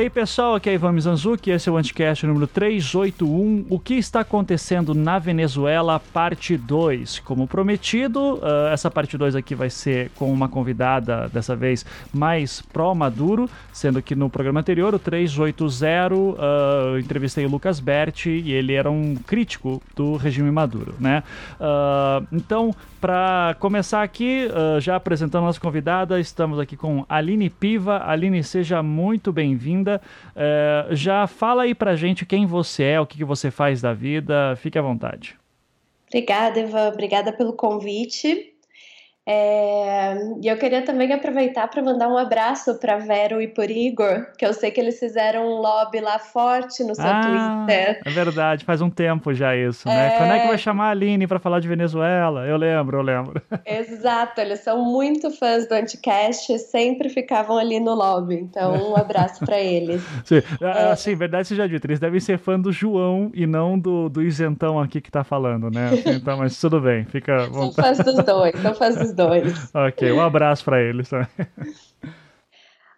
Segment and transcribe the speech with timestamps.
[0.00, 3.66] aí, pessoal, aqui é Ivan Mizanzuki, esse é o Anticast número 381.
[3.68, 7.18] O que está acontecendo na Venezuela, parte 2.
[7.18, 12.62] Como prometido, uh, essa parte 2 aqui vai ser com uma convidada, dessa vez mais
[12.62, 16.36] pró-Maduro, sendo que no programa anterior, o 380, uh,
[16.92, 21.22] eu entrevistei o Lucas Berti e ele era um crítico do regime Maduro, né?
[21.60, 24.46] Uh, então, para começar aqui,
[24.78, 28.02] já apresentando a nossa convidada, estamos aqui com Aline Piva.
[28.06, 29.89] Aline, seja muito bem-vinda.
[29.96, 33.92] Uh, já fala aí pra gente quem você é, o que, que você faz da
[33.92, 34.54] vida.
[34.56, 35.38] Fique à vontade.
[36.08, 36.88] Obrigada, Eva.
[36.88, 38.49] Obrigada pelo convite.
[39.32, 44.26] É, e eu queria também aproveitar para mandar um abraço para Vero e por Igor,
[44.36, 48.00] que eu sei que eles fizeram um lobby lá forte no seu ah, Twitter.
[48.04, 50.14] É verdade, faz um tempo já isso, né?
[50.14, 50.18] É...
[50.18, 52.44] Quando é que vai chamar a Aline para falar de Venezuela?
[52.44, 53.40] Eu lembro, eu lembro.
[53.64, 58.34] Exato, eles são muito fãs do Anticast, sempre ficavam ali no lobby.
[58.34, 60.02] Então, um abraço para eles.
[60.26, 60.90] Sim, é...
[60.90, 64.80] assim, verdade seja dito, eles devem ser fã do João e não do, do isentão
[64.80, 65.90] aqui que tá falando, né?
[66.20, 67.48] Então, mas tudo bem, fica.
[67.50, 69.19] São fãs dos dois, são fãs dos dois.
[69.74, 71.28] ok, um abraço para eles também.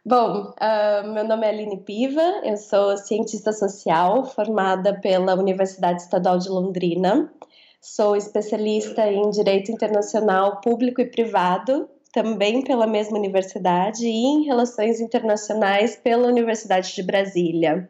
[0.05, 6.39] Bom, uh, meu nome é Aline Piva, eu sou cientista social formada pela Universidade Estadual
[6.39, 7.33] de Londrina.
[7.81, 15.01] Sou especialista em Direito Internacional Público e Privado, também pela mesma universidade, e em Relações
[15.01, 17.89] Internacionais pela Universidade de Brasília.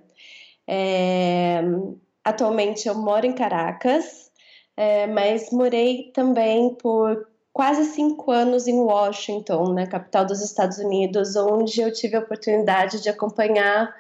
[0.67, 1.63] É,
[2.23, 4.31] atualmente eu moro em Caracas,
[4.77, 11.37] é, mas morei também por quase cinco anos em Washington, na capital dos Estados Unidos,
[11.37, 13.95] onde eu tive a oportunidade de acompanhar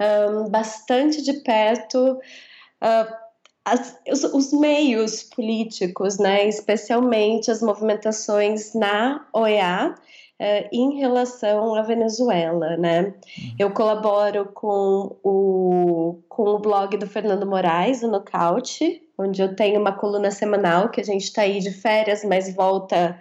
[0.00, 3.14] um, bastante de perto uh,
[3.64, 9.94] as, os, os, meios políticos, né, especialmente as movimentações na OEA.
[10.38, 13.04] Uh, em relação à Venezuela, né?
[13.04, 13.54] Uhum.
[13.58, 19.80] Eu colaboro com o, com o blog do Fernando Moraes, o Nocaute, onde eu tenho
[19.80, 23.18] uma coluna semanal que a gente está aí de férias, mas volta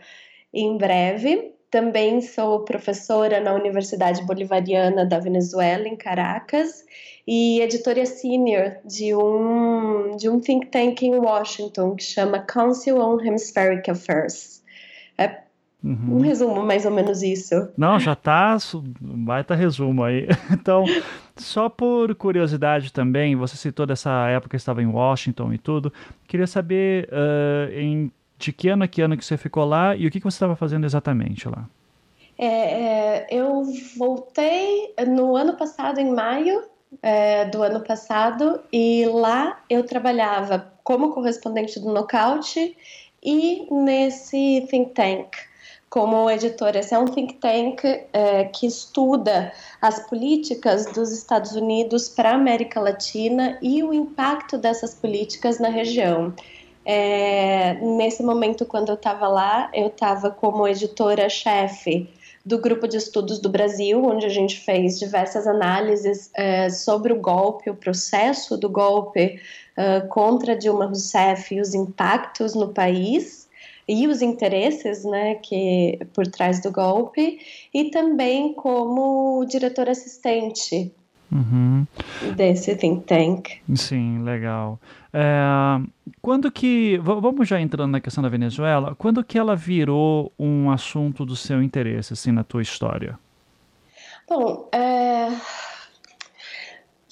[0.54, 1.54] em breve.
[1.72, 6.86] Também sou professora na Universidade Bolivariana da Venezuela, em Caracas,
[7.28, 13.20] e editora senior de um, de um think tank em Washington que chama Council on
[13.20, 14.64] Hemispheric Affairs.
[15.18, 15.46] É
[15.86, 16.18] Uhum.
[16.18, 17.70] Um resumo, mais ou menos isso.
[17.78, 18.58] Não, já tá.
[19.00, 20.28] Baita resumo aí.
[20.52, 20.84] Então,
[21.38, 25.92] só por curiosidade também, você citou dessa época que estava em Washington e tudo.
[26.28, 30.08] Queria saber uh, em, de que ano a que ano que você ficou lá e
[30.08, 31.68] o que, que você estava fazendo exatamente lá.
[32.38, 33.64] É, é, eu
[33.98, 36.64] voltei no ano passado, em maio
[37.02, 42.78] é, do ano passado, e lá eu trabalhava como correspondente do Nocaute
[43.24, 45.36] e nesse think tank
[45.96, 46.80] como editora.
[46.80, 52.36] Esse é um think tank é, que estuda as políticas dos Estados Unidos para a
[52.36, 56.34] América Latina e o impacto dessas políticas na região.
[56.84, 62.10] É, nesse momento, quando eu estava lá, eu estava como editora-chefe
[62.46, 67.22] do Grupo de Estudos do Brasil, onde a gente fez diversas análises é, sobre o
[67.22, 69.40] golpe, o processo do golpe
[69.78, 73.45] é, contra Dilma Rousseff e os impactos no país
[73.88, 77.40] e os interesses né, que por trás do golpe,
[77.74, 80.92] e também como diretor assistente
[81.32, 81.86] uhum.
[82.36, 83.50] desse think tank.
[83.76, 84.80] Sim, legal.
[85.14, 85.82] É,
[86.22, 91.26] quando que, vamos já entrando na questão da Venezuela, quando que ela virou um assunto
[91.26, 93.18] do seu interesse, assim, na tua história?
[94.28, 95.28] Bom, é,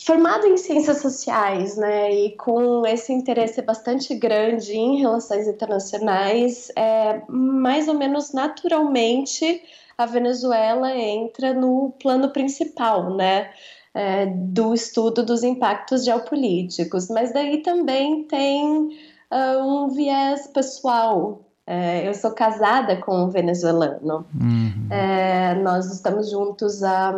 [0.05, 7.21] formado em ciências sociais, né, e com esse interesse bastante grande em relações internacionais, é,
[7.29, 9.61] mais ou menos naturalmente
[9.97, 13.49] a Venezuela entra no plano principal, né,
[13.93, 17.09] é, do estudo dos impactos geopolíticos.
[17.09, 18.89] Mas daí também tem
[19.31, 21.41] uh, um viés pessoal.
[21.65, 24.25] É, eu sou casada com um venezuelano.
[24.33, 24.87] Uhum.
[24.89, 27.13] É, nós estamos juntos há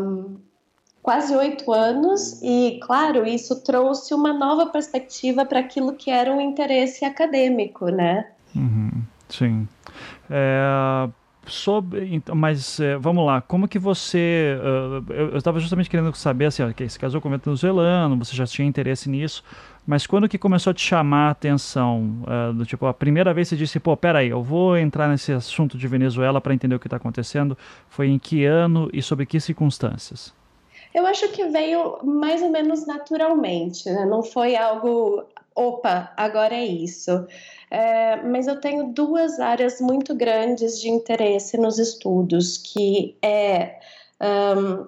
[1.05, 6.41] quase oito anos, e, claro, isso trouxe uma nova perspectiva para aquilo que era um
[6.41, 8.25] interesse acadêmico, né?
[8.55, 9.67] Uhum, sim.
[10.27, 11.07] É,
[11.45, 14.57] sobre, então, mas é, vamos lá, como que você.
[14.59, 18.67] Uh, eu estava justamente querendo saber assim, se casou com um venezuelano, você já tinha
[18.67, 19.43] interesse nisso,
[19.85, 22.23] mas quando que começou a te chamar a atenção?
[22.23, 25.77] Uh, do tipo, a primeira vez você disse, pô, peraí, eu vou entrar nesse assunto
[25.77, 27.55] de Venezuela para entender o que está acontecendo.
[27.89, 30.33] Foi em que ano e sobre que circunstâncias?
[30.95, 34.05] Eu acho que veio mais ou menos naturalmente, né?
[34.05, 37.27] não foi algo, opa, agora é isso.
[37.69, 43.77] É, mas eu tenho duas áreas muito grandes de interesse nos estudos, que é
[44.57, 44.87] um,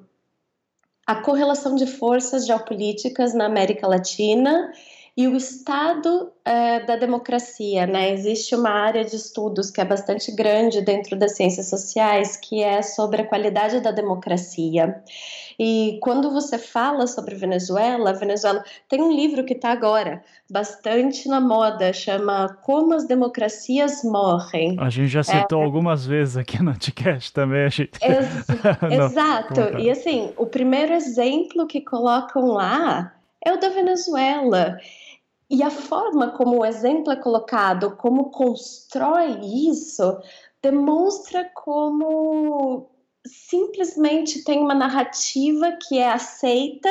[1.06, 4.71] a correlação de forças geopolíticas na América Latina
[5.18, 8.13] e o estado é, da democracia, né?
[8.13, 12.81] Existe uma área de estudos que é bastante grande dentro das ciências sociais, que é
[12.81, 15.03] sobre a qualidade da democracia.
[15.59, 21.42] E quando você fala sobre Venezuela, Venezuela tem um livro que está agora bastante na
[21.42, 24.77] moda, chama Como as Democracias Morrem.
[24.80, 25.65] A gente já citou é...
[25.65, 27.65] algumas vezes aqui no podcast também.
[27.65, 27.92] A gente...
[28.01, 28.45] Ex
[28.81, 29.62] Não, exato.
[29.80, 33.13] E assim, o primeiro exemplo que colocam lá
[33.44, 34.77] é o da Venezuela.
[35.50, 40.19] E a forma como o exemplo é colocado, como constrói isso,
[40.62, 42.89] demonstra como
[43.27, 46.89] simplesmente tem uma narrativa que é aceita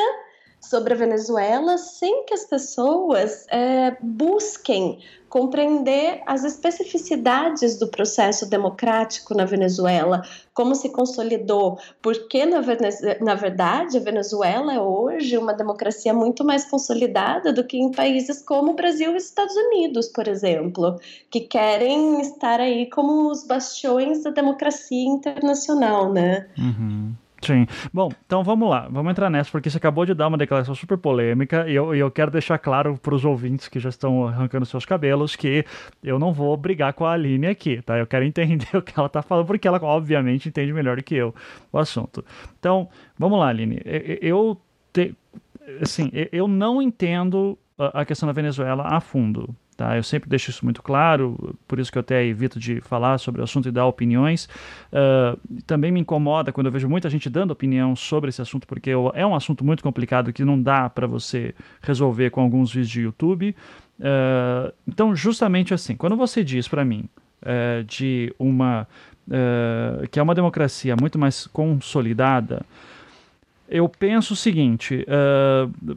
[0.61, 4.99] sobre a Venezuela sem que as pessoas é, busquem
[5.29, 10.23] compreender as especificidades do processo democrático na Venezuela,
[10.55, 12.61] como se consolidou, porque na,
[13.21, 18.41] na verdade a Venezuela é hoje uma democracia muito mais consolidada do que em países
[18.41, 20.99] como o Brasil e os Estados Unidos, por exemplo,
[21.31, 26.49] que querem estar aí como os bastiões da democracia internacional, né?
[26.57, 27.13] Uhum.
[27.47, 27.65] Sim.
[27.93, 30.99] Bom, então vamos lá, vamos entrar nessa, porque você acabou de dar uma declaração super
[30.99, 34.85] polêmica e eu, eu quero deixar claro para os ouvintes que já estão arrancando seus
[34.85, 35.65] cabelos que
[36.03, 37.97] eu não vou brigar com a Aline aqui, tá?
[37.99, 41.15] Eu quero entender o que ela está falando, porque ela obviamente entende melhor do que
[41.15, 41.33] eu
[41.73, 42.25] o assunto.
[42.59, 43.81] Então, vamos lá, Aline.
[44.21, 44.61] Eu,
[44.93, 45.15] te,
[45.81, 49.95] assim, eu não entendo a questão da Venezuela a fundo, Tá?
[49.95, 53.43] Eu sempre deixo isso muito claro, por isso que eu até evito de falar sobre
[53.43, 54.49] o assunto e dar opiniões.
[54.91, 58.91] Uh, também me incomoda quando eu vejo muita gente dando opinião sobre esse assunto, porque
[58.91, 63.03] é um assunto muito complicado que não dá para você resolver com alguns vídeos de
[63.03, 63.55] YouTube.
[64.01, 67.07] Uh, então, justamente assim, quando você diz para mim
[67.43, 68.89] uh, de uma
[70.13, 72.65] que é uma democracia muito mais consolidada,
[73.69, 75.97] eu penso o seguinte: uh,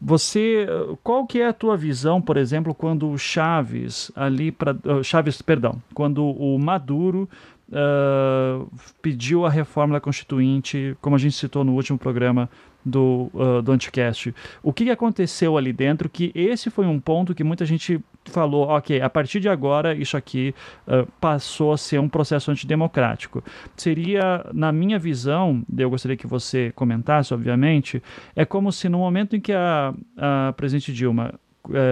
[0.00, 0.66] você,
[1.02, 5.42] qual que é a tua visão, por exemplo, quando o Chaves ali para uh, Chaves,
[5.42, 7.28] perdão, quando o Maduro
[7.68, 8.68] uh,
[9.02, 12.48] pediu a reforma da Constituinte, como a gente citou no último programa
[12.88, 14.34] do, uh, do Anticast.
[14.62, 16.08] O que aconteceu ali dentro?
[16.08, 20.16] Que esse foi um ponto que muita gente falou, ok, a partir de agora isso
[20.16, 20.54] aqui
[20.86, 23.42] uh, passou a ser um processo antidemocrático.
[23.76, 28.02] Seria, na minha visão, eu gostaria que você comentasse, obviamente,
[28.34, 31.34] é como se no momento em que a, a presidente Dilma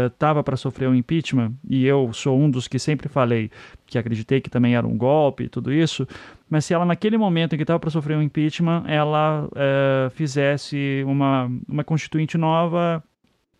[0.06, 3.50] estava uh, para sofrer um impeachment, e eu sou um dos que sempre falei
[3.86, 6.06] que acreditei que também era um golpe e tudo isso,
[6.48, 11.02] mas se ela naquele momento em que estava para sofrer um impeachment, ela uh, fizesse
[11.06, 13.02] uma, uma constituinte nova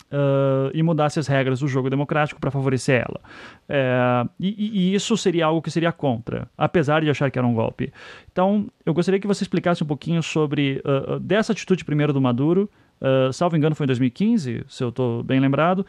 [0.06, 3.21] Uh, e mudasse as regras do jogo democrático para favorecer ela.
[3.69, 7.53] É, e, e, isso seria algo que seria contra, apesar de achar que era um
[7.53, 7.93] golpe.
[8.31, 12.71] Então, eu gostaria que você explicasse um pouquinho sobre uh, dessa atitude primeiro do Maduro.
[13.00, 15.85] Uh, salvo engano, foi em 2015, se eu estou bem lembrado.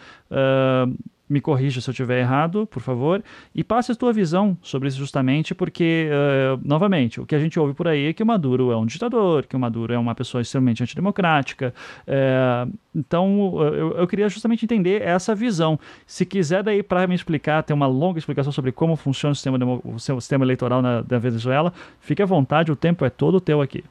[1.29, 4.97] Me corrija se eu estiver errado, por favor, e passe a tua visão sobre isso
[4.97, 8.71] justamente, porque, uh, novamente, o que a gente ouve por aí é que o Maduro
[8.71, 11.73] é um ditador, que o Maduro é uma pessoa extremamente antidemocrática.
[12.07, 15.79] Uh, então, eu, eu, queria justamente entender essa visão.
[16.05, 19.57] Se quiser daí para me explicar, ter uma longa explicação sobre como funciona o sistema,
[19.83, 23.83] o sistema eleitoral na, na Venezuela, fique à vontade, o tempo é todo teu aqui.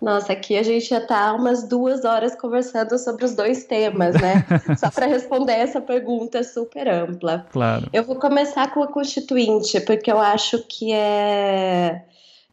[0.00, 4.44] Nossa, aqui a gente já está umas duas horas conversando sobre os dois temas, né?
[4.78, 7.46] Só para responder essa pergunta super ampla.
[7.50, 7.88] Claro.
[7.92, 12.04] Eu vou começar com a Constituinte, porque eu acho que é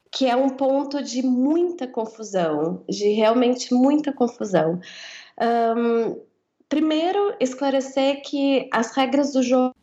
[0.09, 4.79] que é um ponto de muita confusão, de realmente muita confusão.
[5.75, 6.21] Um,
[6.69, 9.73] primeiro, esclarecer que as regras do jogo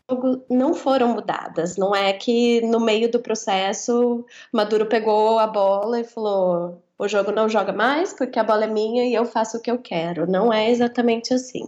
[0.48, 1.76] não foram mudadas.
[1.76, 7.32] Não é que no meio do processo Maduro pegou a bola e falou o jogo
[7.32, 10.30] não joga mais porque a bola é minha e eu faço o que eu quero.
[10.30, 11.66] Não é exatamente assim.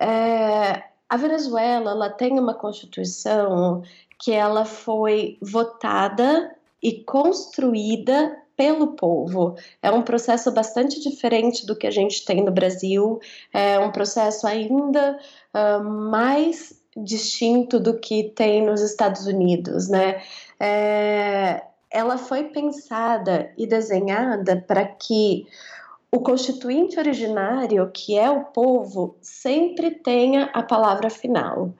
[0.00, 3.82] É, a Venezuela ela tem uma constituição
[4.18, 6.52] que ela foi votada
[6.82, 9.54] e construída pelo povo.
[9.80, 13.20] É um processo bastante diferente do que a gente tem no Brasil,
[13.52, 15.20] é um processo ainda
[15.54, 20.22] uh, mais distinto do que tem nos Estados Unidos, né?
[20.58, 25.46] É, ela foi pensada e desenhada para que
[26.10, 31.74] o constituinte originário, que é o povo, sempre tenha a palavra final.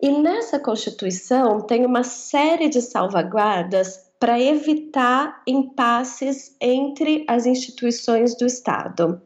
[0.00, 8.46] E nessa Constituição tem uma série de salvaguardas para evitar impasses entre as instituições do
[8.46, 9.20] Estado.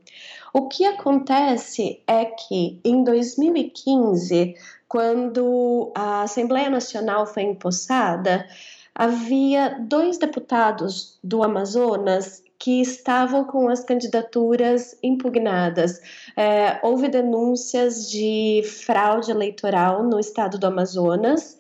[0.53, 4.55] O que acontece é que em 2015,
[4.87, 8.47] quando a Assembleia Nacional foi empossada,
[8.95, 16.01] havia dois deputados do Amazonas que estavam com as candidaturas impugnadas.
[16.37, 21.57] É, houve denúncias de fraude eleitoral no estado do Amazonas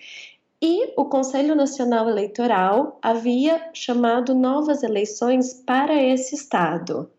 [0.60, 7.10] e o Conselho Nacional Eleitoral havia chamado novas eleições para esse estado.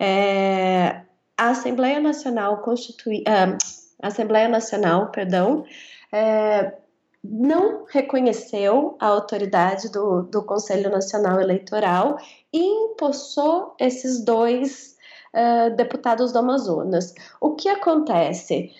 [0.00, 1.02] É,
[1.36, 3.58] a Assembleia Nacional Constitui, uh,
[4.00, 5.66] Assembleia Nacional, perdão,
[6.10, 6.72] é,
[7.22, 12.18] não reconheceu a autoridade do, do Conselho Nacional Eleitoral
[12.52, 14.96] e impossou esses dois
[15.34, 17.14] uh, deputados do Amazonas.
[17.40, 18.72] O que acontece?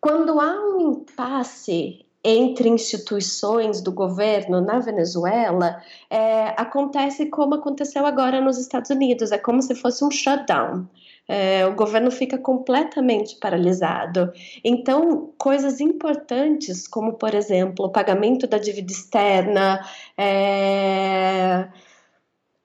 [0.00, 8.40] Quando há um impasse entre instituições do governo na Venezuela, é, acontece como aconteceu agora
[8.40, 10.88] nos Estados Unidos, é como se fosse um shutdown
[11.28, 14.32] é, o governo fica completamente paralisado.
[14.64, 19.80] Então, coisas importantes, como, por exemplo, o pagamento da dívida externa,
[20.16, 21.68] é,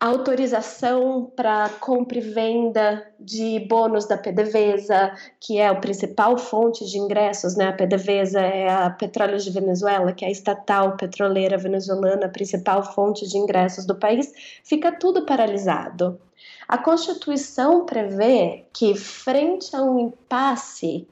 [0.01, 6.98] autorização para compra e venda de bônus da PDVSA, que é a principal fonte de
[6.98, 7.67] ingressos, né?
[7.67, 12.81] A PDVSA é a Petróleos de Venezuela, que é a estatal petroleira venezuelana, a principal
[12.81, 16.20] fonte de ingressos do país, fica tudo paralisado.
[16.67, 21.08] A Constituição prevê que, frente a um impasse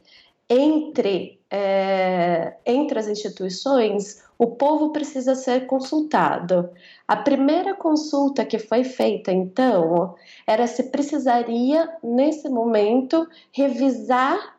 [0.50, 6.70] entre, é, entre as instituições, o povo precisa ser consultado.
[7.08, 10.16] A primeira consulta que foi feita, então,
[10.48, 14.58] era se precisaria, nesse momento, revisar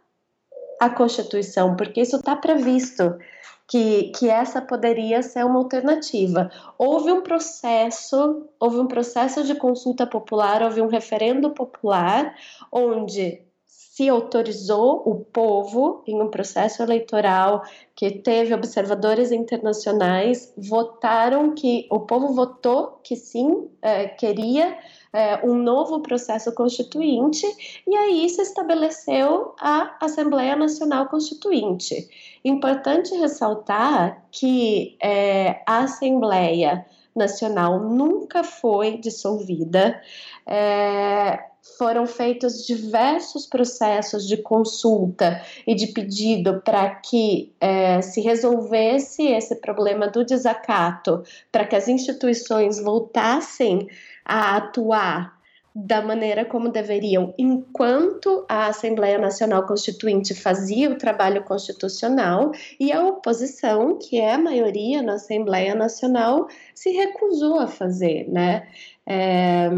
[0.78, 3.18] a Constituição, porque isso está previsto
[3.66, 6.50] que, que essa poderia ser uma alternativa.
[6.76, 12.34] Houve um processo, houve um processo de consulta popular, houve um referendo popular,
[12.72, 13.42] onde
[13.90, 21.98] se autorizou o povo em um processo eleitoral que teve observadores internacionais votaram que o
[21.98, 24.78] povo votou que sim é, queria
[25.12, 27.44] é, um novo processo constituinte
[27.84, 32.08] e aí se estabeleceu a Assembleia Nacional Constituinte.
[32.44, 40.00] Importante ressaltar que é, a Assembleia Nacional nunca foi dissolvida.
[40.46, 41.38] É,
[41.76, 49.56] foram feitos diversos processos de consulta e de pedido para que é, se resolvesse esse
[49.56, 53.88] problema do desacato, para que as instituições voltassem
[54.24, 55.39] a atuar
[55.74, 63.04] da maneira como deveriam, enquanto a Assembleia Nacional Constituinte fazia o trabalho constitucional e a
[63.04, 68.66] oposição, que é a maioria na Assembleia Nacional, se recusou a fazer, né?
[69.06, 69.70] É,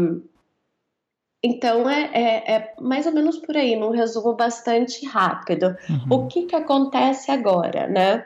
[1.43, 5.75] então é, é, é, mais ou menos por aí, num resumo bastante rápido.
[5.89, 6.17] Uhum.
[6.23, 8.25] O que, que acontece agora, né?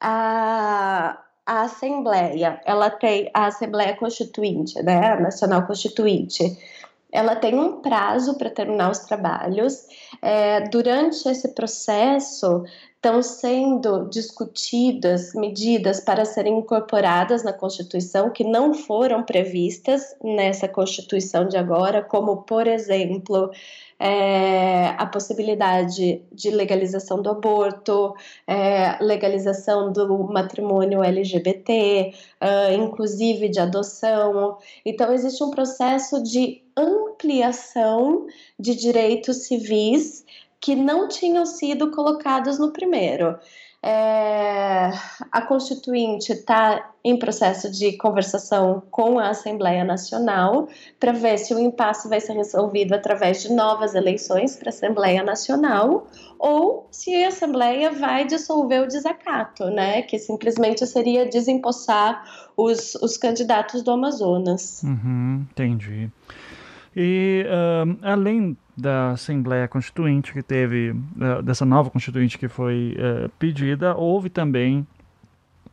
[0.00, 5.12] A, a Assembleia, ela tem a Assembleia Constituinte, né?
[5.12, 6.58] A Nacional Constituinte,
[7.16, 9.86] ela tem um prazo para terminar os trabalhos.
[10.20, 12.62] É, durante esse processo,
[12.96, 21.46] estão sendo discutidas medidas para serem incorporadas na Constituição que não foram previstas nessa Constituição
[21.46, 23.50] de agora, como, por exemplo,
[23.98, 28.14] é, a possibilidade de legalização do aborto,
[28.46, 32.12] é, legalização do matrimônio LGBT,
[32.42, 34.58] uh, inclusive de adoção.
[34.84, 38.26] Então, existe um processo de ampliação
[38.58, 40.25] de direitos civis
[40.66, 43.38] que não tinham sido colocados no primeiro.
[43.80, 44.90] É,
[45.30, 50.66] a Constituinte está em processo de conversação com a Assembleia Nacional
[50.98, 55.22] para ver se o impasse vai ser resolvido através de novas eleições para a Assembleia
[55.22, 60.02] Nacional ou se a Assembleia vai dissolver o desacato, né?
[60.02, 62.24] Que simplesmente seria desempossar
[62.56, 64.82] os, os candidatos do Amazonas.
[64.82, 66.10] Uhum, entendi.
[66.98, 73.28] E uh, além da Assembleia Constituinte que teve, uh, dessa nova Constituinte que foi uh,
[73.38, 74.86] pedida, houve também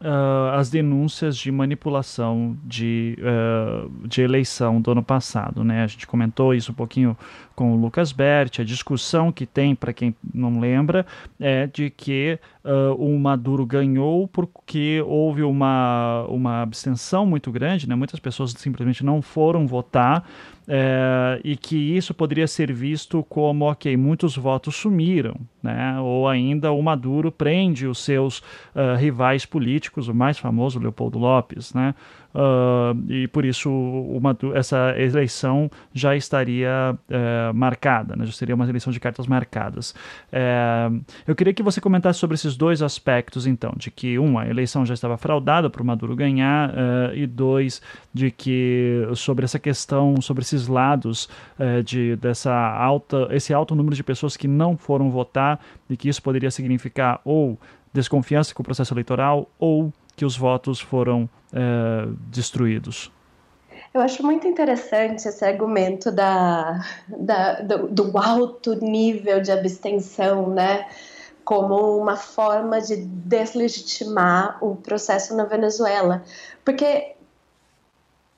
[0.03, 5.63] uh, as denúncias de manipulação de, uh, de eleição do ano passado.
[5.63, 5.83] Né?
[5.83, 7.17] A gente comentou isso um pouquinho
[7.55, 11.05] com o Lucas Berti, a discussão que tem, para quem não lembra,
[11.39, 17.95] é de que uh, o Maduro ganhou porque houve uma, uma abstenção muito grande, né?
[17.95, 20.27] muitas pessoas simplesmente não foram votar,
[20.67, 25.97] é, e que isso poderia ser visto como, ok, muitos votos sumiram, né?
[25.99, 31.73] ou ainda o Maduro prende os seus uh, rivais políticos, o mais famoso, Leopoldo Lopes,
[31.73, 31.95] né?
[32.33, 38.25] uh, e por isso uma, essa eleição já estaria uh, marcada, né?
[38.25, 39.91] já seria uma eleição de cartas marcadas.
[40.31, 44.47] Uh, eu queria que você comentasse sobre esses dois aspectos, então, de que, um, a
[44.47, 47.81] eleição já estava fraudada para o Maduro ganhar, eh, e dois,
[48.13, 51.29] de que sobre essa questão, sobre esses lados
[51.85, 55.52] de, dessa alta, esse alto número de pessoas que não foram votar
[55.89, 57.57] e que isso poderia significar ou
[57.93, 63.11] desconfiança com o processo eleitoral ou que os votos foram é, destruídos.
[63.93, 70.87] Eu acho muito interessante esse argumento da, da do, do, alto nível de abstenção, né?
[71.45, 76.23] Como uma forma de deslegitimar o processo na Venezuela.
[76.65, 77.15] Porque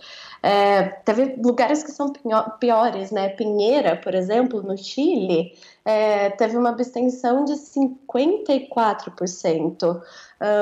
[0.46, 2.12] É, teve lugares que são
[2.60, 3.30] piores, né?
[3.30, 9.96] Pinheira, por exemplo, no Chile, é, teve uma abstenção de 54%.
[9.96, 10.02] Uh,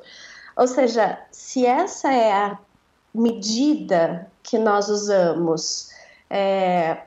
[0.56, 2.58] Ou seja, se essa é a
[3.14, 5.90] medida que nós usamos
[6.30, 7.02] é,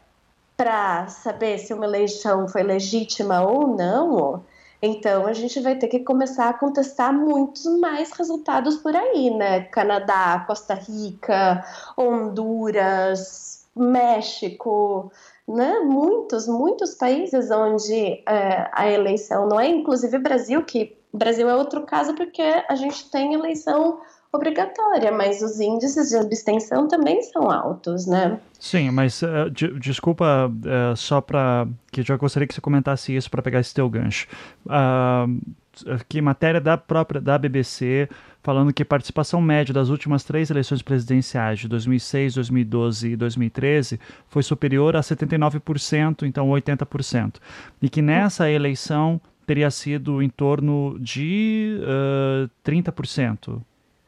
[0.60, 4.44] para saber se uma eleição foi legítima ou não,
[4.82, 9.62] então a gente vai ter que começar a contestar muitos mais resultados por aí, né?
[9.62, 11.64] Canadá, Costa Rica,
[11.98, 15.10] Honduras, México,
[15.48, 15.80] né?
[15.80, 21.86] Muitos, muitos países onde é, a eleição não é, inclusive Brasil, que Brasil é outro
[21.86, 28.06] caso porque a gente tem eleição obrigatória, mas os índices de abstenção também são altos,
[28.06, 28.40] né?
[28.60, 33.30] Sim, mas uh, de, desculpa uh, só para que já gostaria que você comentasse isso
[33.30, 34.28] para pegar esse teu gancho.
[34.66, 35.42] Uh,
[36.08, 38.10] que matéria da própria da BBC
[38.44, 44.44] falando que participação média das últimas três eleições presidenciais de 2006, 2012 e 2013 foi
[44.44, 47.36] superior a 79%, então 80%,
[47.82, 53.62] e que nessa eleição teria sido em torno de uh, 30%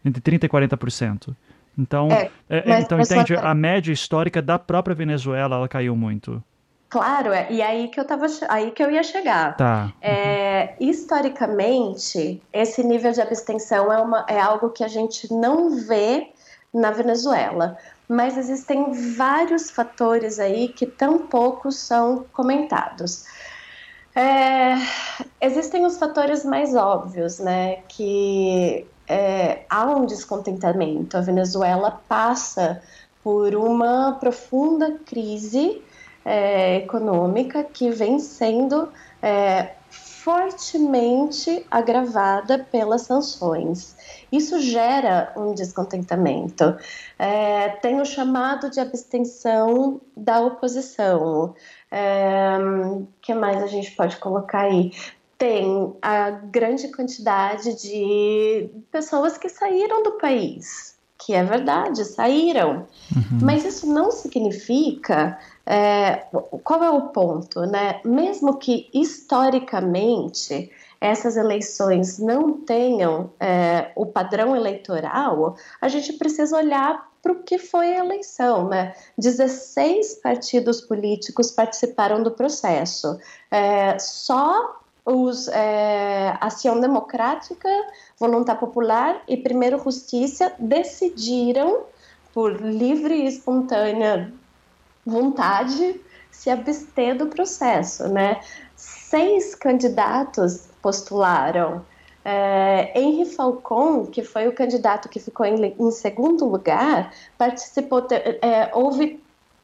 [0.04, 1.36] entre 30% e 40%.
[1.78, 6.44] Então, é, é, então entende, a média histórica da própria Venezuela ela caiu muito.
[6.90, 9.56] Claro, é, e aí que eu tava, aí que eu ia chegar.
[9.56, 9.94] Tá.
[10.02, 16.28] É, historicamente, esse nível de abstenção é, uma, é algo que a gente não vê
[16.74, 17.78] na Venezuela,
[18.10, 23.24] mas existem vários fatores aí que tão poucos são comentados.
[24.14, 24.76] É,
[25.40, 27.78] existem os fatores mais óbvios, né?
[27.88, 31.18] Que é, há um descontentamento.
[31.18, 32.82] A Venezuela passa
[33.22, 35.82] por uma profunda crise
[36.24, 38.88] é, econômica que vem sendo
[39.22, 43.98] é, fortemente agravada pelas sanções.
[44.32, 46.78] Isso gera um descontentamento.
[47.20, 51.54] É, tem o chamado de abstenção da oposição.
[51.92, 52.58] É,
[53.22, 54.92] que mais a gente pode colocar aí?
[55.42, 62.86] Tem a grande quantidade de pessoas que saíram do país, que é verdade, saíram.
[63.16, 63.40] Uhum.
[63.42, 65.40] Mas isso não significa.
[65.66, 66.28] É,
[66.64, 68.02] qual é o ponto, né?
[68.06, 77.10] Mesmo que historicamente essas eleições não tenham é, o padrão eleitoral, a gente precisa olhar
[77.20, 78.70] para o que foi a eleição.
[78.70, 78.94] Né?
[79.18, 83.18] 16 partidos políticos participaram do processo.
[83.50, 87.70] É, só os é, Ação Democrática,
[88.20, 91.84] Voluntar Popular e Primeiro Justiça decidiram,
[92.34, 94.32] por livre e espontânea
[95.06, 98.08] vontade, se abster do processo.
[98.08, 98.40] Né?
[98.76, 101.86] Seis candidatos postularam.
[102.24, 108.70] É, Henry Falcon, que foi o candidato que ficou em, em segundo lugar, participou, é,
[108.74, 109.22] houve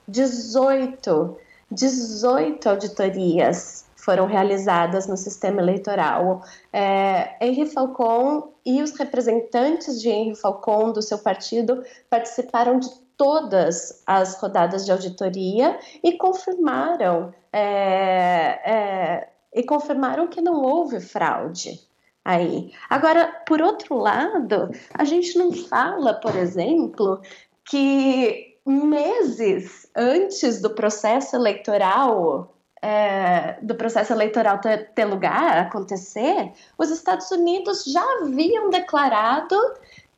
[0.08, 1.38] 18,
[1.72, 6.42] 18 auditorias foram realizadas no sistema eleitoral.
[6.72, 14.02] É, Henri Falcon e os representantes de Henri Falcon do seu partido participaram de todas
[14.08, 21.78] as rodadas de auditoria e confirmaram é, é, e confirmaram que não houve fraude.
[22.24, 22.72] aí.
[22.90, 27.20] Agora, por outro lado, a gente não fala, por exemplo,
[27.66, 36.90] que meses antes do processo eleitoral é, do processo eleitoral ter, ter, lugar, acontecer, os
[36.90, 39.56] Estados Unidos já haviam declarado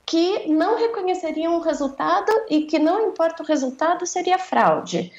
[0.06, 5.12] que não reconheceriam o resultado e que não importa o resultado seria fraude.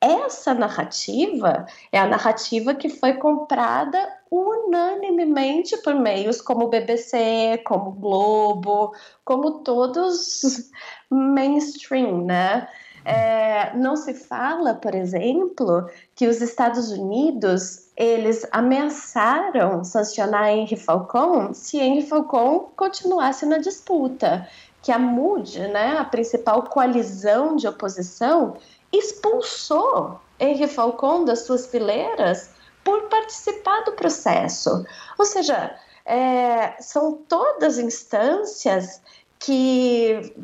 [0.00, 3.98] Essa narrativa é a narrativa que foi comprada
[4.30, 8.92] unanimemente por meios como o BBC, como o Globo,
[9.24, 10.70] como todos
[11.08, 12.68] mainstream, né?
[13.04, 21.52] É, não se fala, por exemplo, que os Estados Unidos eles ameaçaram sancionar Henry Falcon
[21.52, 24.48] se Henry Falcon continuasse na disputa,
[24.82, 28.56] que a MUD, né, a principal coalizão de oposição,
[28.92, 32.50] expulsou Henry Falcon das suas fileiras
[32.82, 34.84] por participar do processo.
[35.18, 39.00] Ou seja, é, são todas instâncias
[39.38, 40.34] que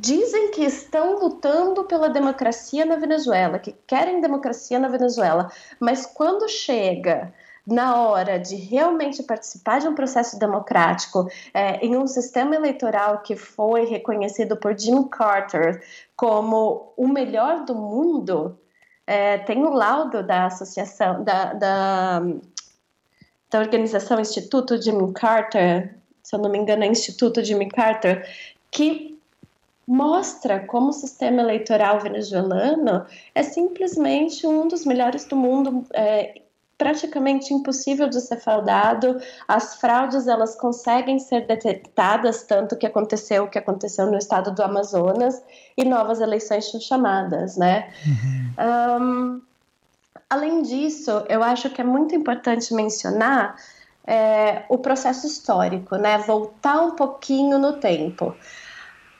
[0.00, 6.48] dizem que estão lutando pela democracia na Venezuela, que querem democracia na Venezuela, mas quando
[6.48, 7.32] chega
[7.66, 13.36] na hora de realmente participar de um processo democrático é, em um sistema eleitoral que
[13.36, 15.82] foi reconhecido por Jimmy Carter
[16.16, 18.58] como o melhor do mundo,
[19.06, 22.22] é, tem o laudo da associação, da, da,
[23.50, 28.26] da organização Instituto Jimmy Carter, se eu não me engano é Instituto Jimmy Carter,
[28.70, 29.17] que
[29.88, 36.42] mostra como o sistema eleitoral venezuelano é simplesmente um dos melhores do mundo, é,
[36.76, 39.18] praticamente impossível de ser fraudado.
[39.48, 44.62] As fraudes elas conseguem ser detectadas, tanto que aconteceu o que aconteceu no estado do
[44.62, 45.42] Amazonas
[45.74, 47.90] e novas eleições são chamadas, né?
[48.06, 49.02] Uhum.
[49.02, 49.42] Um,
[50.28, 53.56] além disso, eu acho que é muito importante mencionar
[54.06, 56.18] é, o processo histórico, né?
[56.18, 58.36] Voltar um pouquinho no tempo.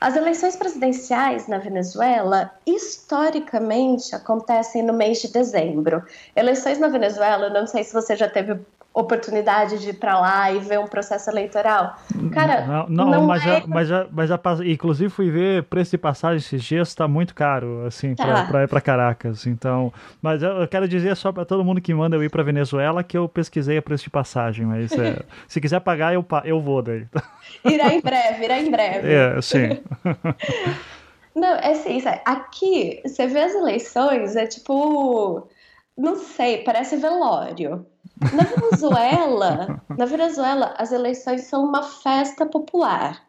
[0.00, 6.04] As eleições presidenciais na Venezuela, historicamente, acontecem no mês de dezembro.
[6.36, 8.60] Eleições na Venezuela, não sei se você já teve
[9.00, 11.96] oportunidade de ir para lá e ver um processo eleitoral.
[12.32, 13.60] Cara, não, não, não mas, é...
[13.60, 17.34] já, mas, já, mas já, inclusive fui ver preço de passagem esses dias, está muito
[17.34, 18.44] caro, assim, tá.
[18.44, 19.46] para ir para Caracas.
[19.46, 23.04] Então, mas eu quero dizer só para todo mundo que manda eu ir para Venezuela
[23.04, 26.82] que eu pesquisei a preço de passagem, mas é, se quiser pagar eu, eu vou
[26.82, 27.06] daí.
[27.64, 29.12] Irá em breve, irá em breve.
[29.12, 29.80] É, sim.
[31.34, 35.48] Não, é assim, aqui você vê as eleições, é tipo,
[35.96, 37.86] não sei, parece velório.
[38.32, 43.22] Na Venezuela, na Venezuela, as eleições são uma festa popular.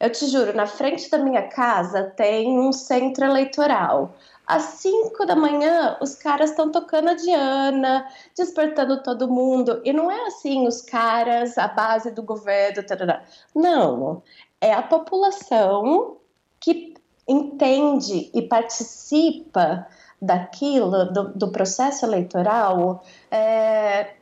[0.00, 4.14] Eu te juro, na frente da minha casa tem um centro eleitoral.
[4.46, 9.80] Às 5 da manhã, os caras estão tocando a Diana, despertando todo mundo.
[9.84, 13.22] E não é assim, os caras, a base do governo, tarará.
[13.54, 14.22] não.
[14.60, 16.16] É a população
[16.58, 16.94] que
[17.28, 19.86] entende e participa
[20.20, 24.14] daquilo, do, do processo eleitoral, é,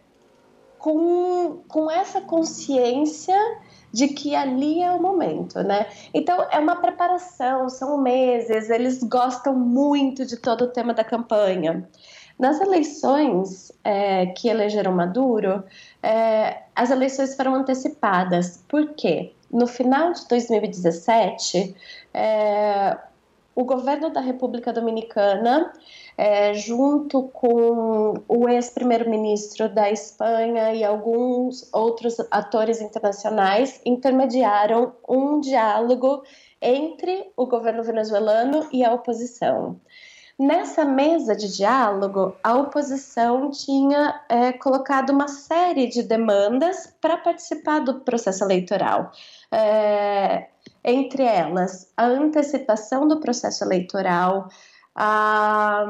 [0.80, 3.36] com, com essa consciência
[3.92, 5.86] de que ali é o momento, né?
[6.14, 11.86] Então é uma preparação, são meses, eles gostam muito de todo o tema da campanha.
[12.38, 15.62] Nas eleições é, que elegeram Maduro,
[16.02, 18.64] é, as eleições foram antecipadas.
[18.66, 19.32] Por quê?
[19.50, 21.76] No final de 2017,
[22.14, 22.96] é,
[23.60, 25.72] o governo da República Dominicana
[26.16, 36.22] é, junto com o ex-primeiro-ministro da Espanha e alguns outros atores internacionais, intermediaram um diálogo
[36.60, 39.80] entre o governo venezuelano e a oposição.
[40.38, 47.80] Nessa mesa de diálogo, a oposição tinha é, colocado uma série de demandas para participar
[47.80, 49.12] do processo eleitoral.
[49.52, 50.48] É,
[50.84, 54.48] entre elas, a antecipação do processo eleitoral,
[54.94, 55.84] a,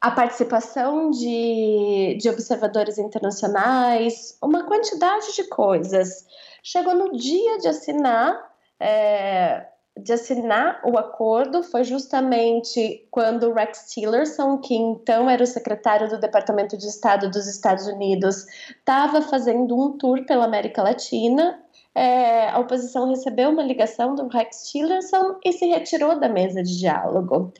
[0.00, 6.26] a participação de, de observadores internacionais, uma quantidade de coisas.
[6.62, 8.50] Chegou no dia de assinar.
[8.78, 16.08] É, de assinar o acordo foi justamente quando Rex Tillerson, que então era o secretário
[16.08, 21.60] do Departamento de Estado dos Estados Unidos, estava fazendo um tour pela América Latina.
[21.94, 26.78] É, a oposição recebeu uma ligação do Rex Tillerson e se retirou da mesa de
[26.78, 27.52] diálogo.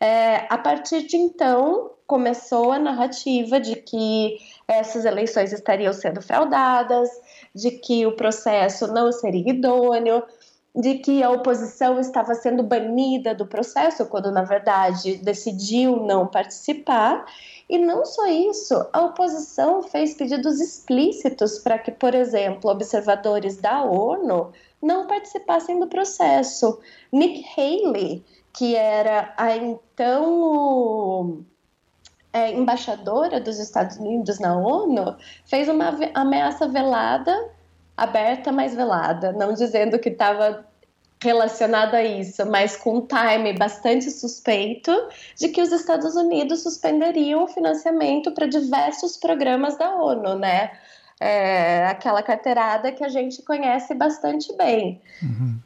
[0.00, 7.08] É, a partir de então, começou a narrativa de que essas eleições estariam sendo fraudadas,
[7.54, 10.22] de que o processo não seria idôneo.
[10.74, 17.24] De que a oposição estava sendo banida do processo, quando na verdade decidiu não participar.
[17.68, 23.82] E não só isso, a oposição fez pedidos explícitos para que, por exemplo, observadores da
[23.84, 26.78] ONU não participassem do processo.
[27.10, 31.44] Nick Haley, que era a então
[32.32, 37.32] é, embaixadora dos Estados Unidos na ONU, fez uma ameaça velada,
[37.96, 40.66] aberta, mas velada, não dizendo que estava
[41.22, 44.92] relacionado a isso, mas com um time bastante suspeito
[45.38, 50.72] de que os Estados Unidos suspenderiam o financiamento para diversos programas da ONU, né?
[51.18, 55.00] É, aquela carteirada que a gente conhece bastante bem.
[55.22, 55.58] Uhum.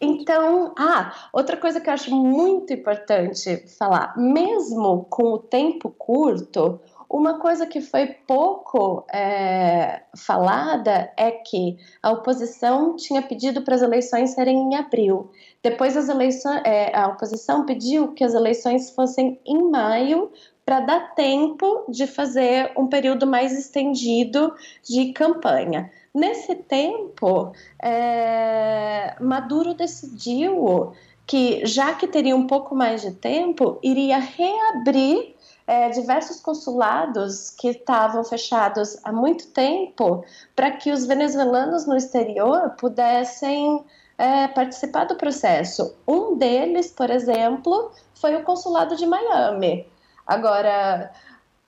[0.00, 6.80] Então, ah, outra coisa que eu acho muito importante falar, mesmo com o tempo curto,
[7.12, 13.82] uma coisa que foi pouco é, falada é que a oposição tinha pedido para as
[13.82, 15.30] eleições serem em abril.
[15.62, 20.32] Depois as eleições, é, a oposição pediu que as eleições fossem em maio
[20.64, 25.90] para dar tempo de fazer um período mais estendido de campanha.
[26.14, 30.92] Nesse tempo, é, Maduro decidiu
[31.26, 35.31] que, já que teria um pouco mais de tempo, iria reabrir
[35.66, 42.70] é, diversos consulados que estavam fechados há muito tempo para que os venezuelanos no exterior
[42.78, 43.84] pudessem
[44.18, 45.94] é, participar do processo.
[46.06, 49.86] Um deles, por exemplo, foi o consulado de Miami.
[50.26, 51.10] Agora,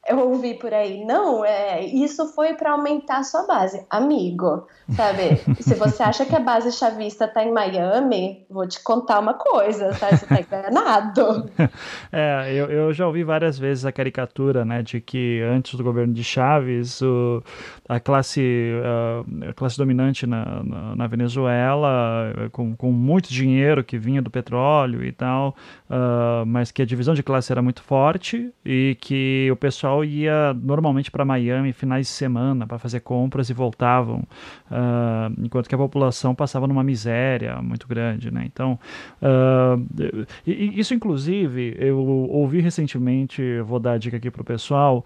[0.09, 3.85] eu ouvi por aí, não, é, isso foi para aumentar a sua base.
[3.89, 5.41] Amigo, sabe?
[5.61, 9.93] Se você acha que a base chavista está em Miami, vou te contar uma coisa,
[9.95, 10.17] sabe?
[10.17, 11.51] Você está enganado.
[12.13, 16.13] É, eu, eu já ouvi várias vezes a caricatura, né, de que antes do governo
[16.13, 17.43] de Chaves, o,
[17.89, 23.99] a classe, a, a classe dominante na, na, na, Venezuela, com, com muito dinheiro que
[23.99, 25.57] vinha do petróleo e tal,
[25.91, 30.05] uh, mas que a divisão de classe era muito forte e que o pessoal pessoal
[30.05, 34.25] ia normalmente para Miami finais de semana para fazer compras e voltavam,
[34.71, 38.45] uh, enquanto que a população passava numa miséria muito grande, né?
[38.47, 38.79] Então,
[39.23, 45.05] uh, isso inclusive eu ouvi recentemente, vou dar a dica aqui para o pessoal,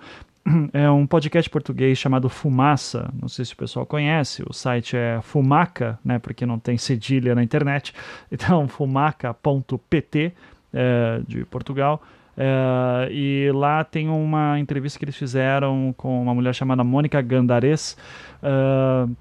[0.73, 3.11] é um podcast português chamado Fumaça.
[3.21, 4.43] Não sei se o pessoal conhece.
[4.49, 6.19] O site é Fumaca, né?
[6.19, 7.93] Porque não tem cedilha na internet.
[8.33, 10.33] Então, fumaca.pt
[10.73, 12.03] é, de Portugal.
[12.39, 17.97] Uh, e lá tem uma entrevista que eles fizeram com uma mulher chamada Mônica Gandares.
[18.41, 19.13] Uh,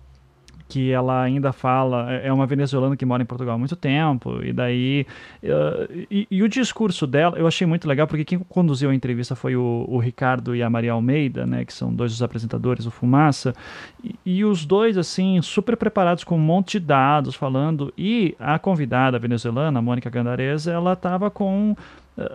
[0.70, 4.44] que ela ainda fala, é, é uma venezuelana que mora em Portugal há muito tempo,
[4.44, 5.06] e daí.
[5.42, 9.36] Uh, e, e, o discurso dela eu achei muito legal, porque quem conduziu a entrevista
[9.36, 12.92] foi o, o Ricardo e a Maria Almeida, né, que são dois dos apresentadores do
[12.92, 13.56] Fumaça,
[14.04, 18.60] e, e, os dois, assim, super preparados com um monte de dados falando, e a
[18.60, 21.76] convidada venezuelana, Mônica Gandarese, ela estava com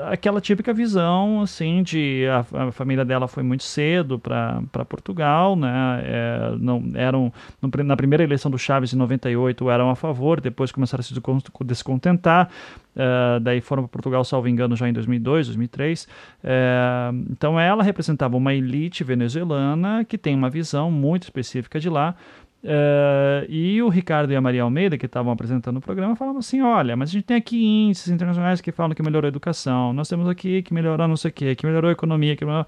[0.09, 6.03] aquela típica visão assim de a, a família dela foi muito cedo para Portugal, né?
[6.05, 10.71] É, não eram no, na primeira eleição do Chaves em 98 eram a favor, depois
[10.71, 11.15] começaram a se
[11.65, 12.49] descontentar.
[12.95, 16.05] Uh, daí foram para Portugal, salvo engano, já em 2002, 2003.
[16.05, 16.09] Uh,
[17.31, 22.15] então ela representava uma elite venezuelana que tem uma visão muito específica de lá,
[22.65, 26.61] Uh, e o Ricardo e a Maria Almeida, que estavam apresentando o programa, falavam assim:
[26.61, 30.09] olha, mas a gente tem aqui índices internacionais que falam que melhorou a educação, nós
[30.09, 32.67] temos aqui que melhorou não sei o quê, que melhorou a economia, que melhorou...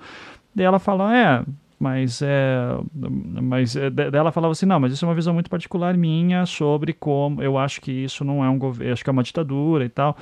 [0.54, 1.44] Daí ela fala: é,
[1.78, 2.78] mas é.
[2.94, 6.92] Mas é, ela falava assim: não, mas isso é uma visão muito particular minha sobre
[6.92, 9.88] como eu acho que isso não é um governo, acho que é uma ditadura e
[9.88, 10.16] tal.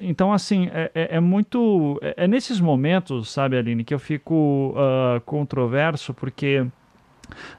[0.00, 1.98] Então, assim, é, é, é muito.
[2.02, 6.66] É, é, nesses momentos, sabe, Aline, que eu fico uh, controverso, porque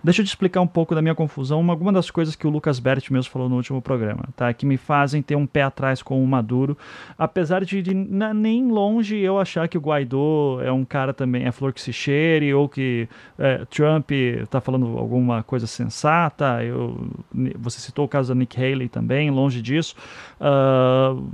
[0.04, 2.80] Deixa eu te explicar um pouco da minha confusão, alguma das coisas que o Lucas
[2.80, 4.54] Bert mesmo falou no último programa, tá?
[4.54, 6.78] Que me fazem ter um pé atrás com o Maduro,
[7.18, 11.52] apesar de, de nem longe eu achar que o Guaidó é um cara também, é
[11.52, 16.64] flor que se cheire, ou que é, Trump está falando alguma coisa sensata.
[16.64, 17.10] Eu,
[17.58, 19.96] você citou o caso da Nick Haley também, longe disso.
[20.40, 21.30] Uh,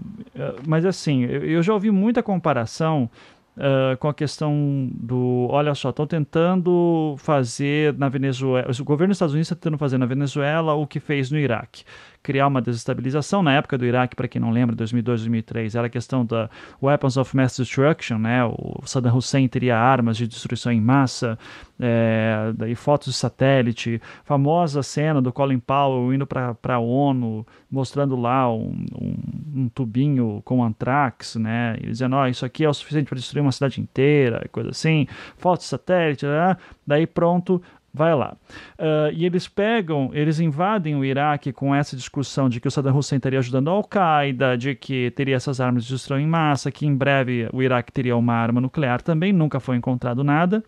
[0.68, 3.10] mas assim, eu, eu já ouvi muita comparação
[3.56, 9.18] Uh, com a questão do, olha só, estão tentando fazer na Venezuela, o governo dos
[9.18, 11.84] Estados Unidos está tentando fazer na Venezuela o que fez no Iraque
[12.24, 13.44] criar uma desestabilização.
[13.44, 16.50] Na época do Iraque, para quem não lembra, 2002, 2003, era a questão da
[16.82, 18.44] Weapons of Mass Destruction, né?
[18.46, 21.38] O Saddam Hussein teria armas de destruição em massa,
[21.80, 28.16] é, daí fotos de satélite, famosa cena do Colin Powell indo para a ONU, mostrando
[28.16, 31.78] lá um, um, um tubinho com antrax, né?
[31.82, 35.08] E dizendo, oh, isso aqui é o suficiente para destruir uma cidade inteira, coisa assim,
[35.38, 36.56] fotos de satélite, né?
[36.88, 37.62] daí pronto,
[37.94, 38.36] vai lá.
[38.80, 42.98] Uh, e eles pegam, eles invadem o Iraque com essa discussão de que o Saddam
[42.98, 46.88] Hussein estaria ajudando a Al-Qaeda, de que teria essas armas de destruição em massa, que
[46.88, 50.64] em breve o Iraque teria uma arma nuclear também, nunca foi encontrado nada.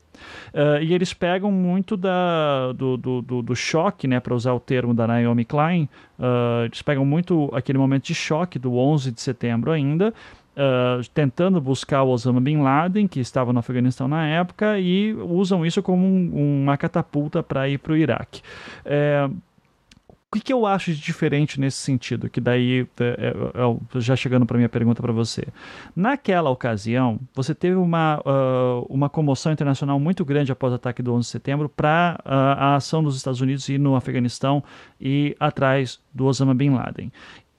[0.53, 4.59] Uh, e eles pegam muito da, do, do, do, do choque, né, para usar o
[4.59, 9.19] termo da Naomi Klein, uh, eles pegam muito aquele momento de choque do 11 de
[9.19, 10.13] setembro ainda,
[10.55, 15.65] Uh, tentando buscar o Osama Bin Laden, que estava no Afeganistão na época, e usam
[15.65, 18.41] isso como um, uma catapulta para ir para o Iraque.
[18.85, 19.29] É,
[20.35, 22.29] o que, que, eu acho de diferente nesse sentido?
[22.29, 25.47] Que daí, é, é, é já chegando para minha pergunta para você.
[25.95, 31.13] Naquela ocasião, você teve uma, uh, uma comoção internacional muito grande após o ataque do
[31.13, 34.61] 11 de setembro para uh, a ação dos Estados Unidos ir no Afeganistão
[34.99, 37.11] e atrás do Osama Bin Laden.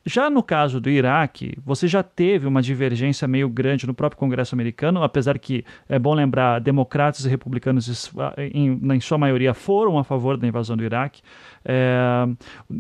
[0.09, 4.55] Já no caso do Iraque, você já teve uma divergência meio grande no próprio Congresso
[4.55, 10.05] americano, apesar que é bom lembrar, democratas e republicanos, em, em sua maioria, foram a
[10.05, 11.23] favor da invasão do Iraque.
[11.65, 12.25] É,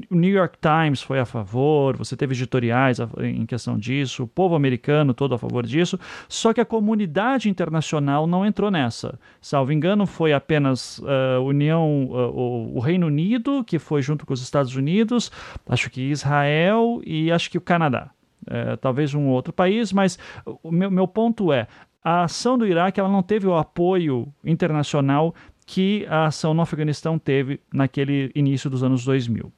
[0.09, 4.55] o New York Times foi a favor, você teve editoriais em questão disso, o povo
[4.55, 9.19] americano todo a favor disso, só que a comunidade internacional não entrou nessa.
[9.41, 14.33] Salvo engano, foi apenas uh, União, uh, o, o, Reino Unido, que foi junto com
[14.33, 15.33] os Estados Unidos,
[15.69, 18.11] acho que Israel e acho que o Canadá.
[18.48, 20.18] É, talvez um outro país, mas
[20.62, 21.66] o meu, meu ponto é:
[22.02, 25.35] a ação do Iraque ela não teve o apoio internacional
[25.66, 29.52] que a ação no Afeganistão teve naquele início dos anos 2000.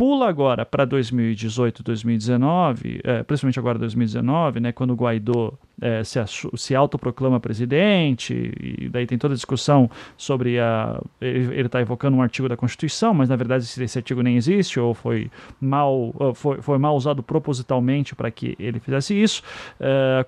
[0.00, 6.18] Pula agora para 2018, 2019, é, principalmente agora 2019, né, quando o Guaidó é, se,
[6.56, 10.98] se autoproclama presidente, e daí tem toda a discussão sobre a.
[11.20, 14.80] Ele está evocando um artigo da Constituição, mas na verdade esse, esse artigo nem existe,
[14.80, 19.42] ou foi mal, foi, foi mal usado propositalmente para que ele fizesse isso.
[19.78, 20.24] É,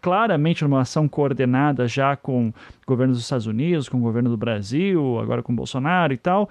[0.00, 2.54] claramente numa ação coordenada já com o
[2.86, 6.48] governo dos Estados Unidos, com o governo do Brasil, agora com Bolsonaro e tal.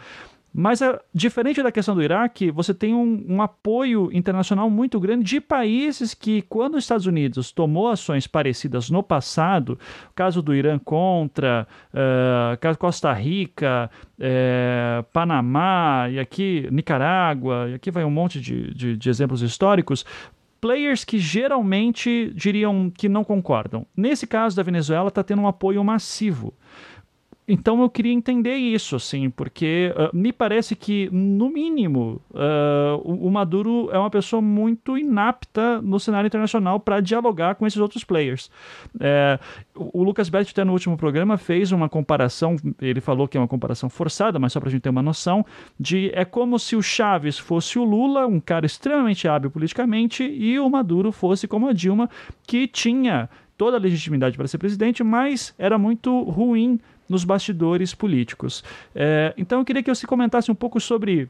[0.53, 5.23] Mas, é, diferente da questão do Iraque, você tem um, um, apoio internacional muito grande
[5.23, 9.79] de países que, quando os Estados Unidos tomou ações parecidas no passado,
[10.13, 18.03] caso do Irã contra, uh, Costa Rica, uh, Panamá, e aqui Nicarágua, e aqui vai
[18.03, 20.05] um monte de, de, de exemplos históricos,
[20.61, 23.85] players que geralmente diriam que não concordam.
[23.97, 26.53] Nesse caso da Venezuela, está tendo um apoio massivo.
[27.47, 33.29] Então eu queria entender isso, assim, porque uh, me parece que, no mínimo, uh, o,
[33.31, 38.49] Maduro é uma pessoa muito inapta no cenário internacional para dialogar com esses outros players.
[38.99, 39.39] É,
[39.75, 43.47] o Lucas Bert, até no último programa, fez uma comparação, ele falou que é uma
[43.47, 45.45] comparação forçada, mas só para a gente ter uma noção,
[45.79, 50.59] de é como se o Chaves fosse o Lula, um cara extremamente hábil politicamente, e
[50.59, 52.09] o Maduro fosse como a Dilma,
[52.45, 56.79] que tinha toda a legitimidade para ser presidente, mas era muito ruim
[57.11, 58.63] nos bastidores políticos.
[58.95, 61.29] É, então eu queria que você comentasse um pouco sobre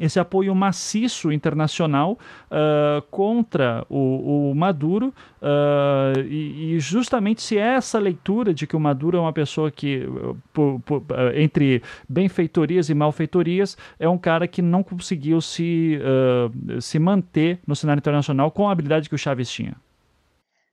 [0.00, 2.18] esse apoio maciço internacional
[2.50, 8.74] uh, contra o, o Maduro uh, e, e, justamente se é essa leitura de que
[8.74, 10.08] o Maduro é uma pessoa que,
[10.52, 11.04] por, por,
[11.34, 17.76] entre benfeitorias e malfeitorias, é um cara que não conseguiu se, uh, se manter no
[17.76, 19.76] cenário internacional com a habilidade que o Chaves tinha.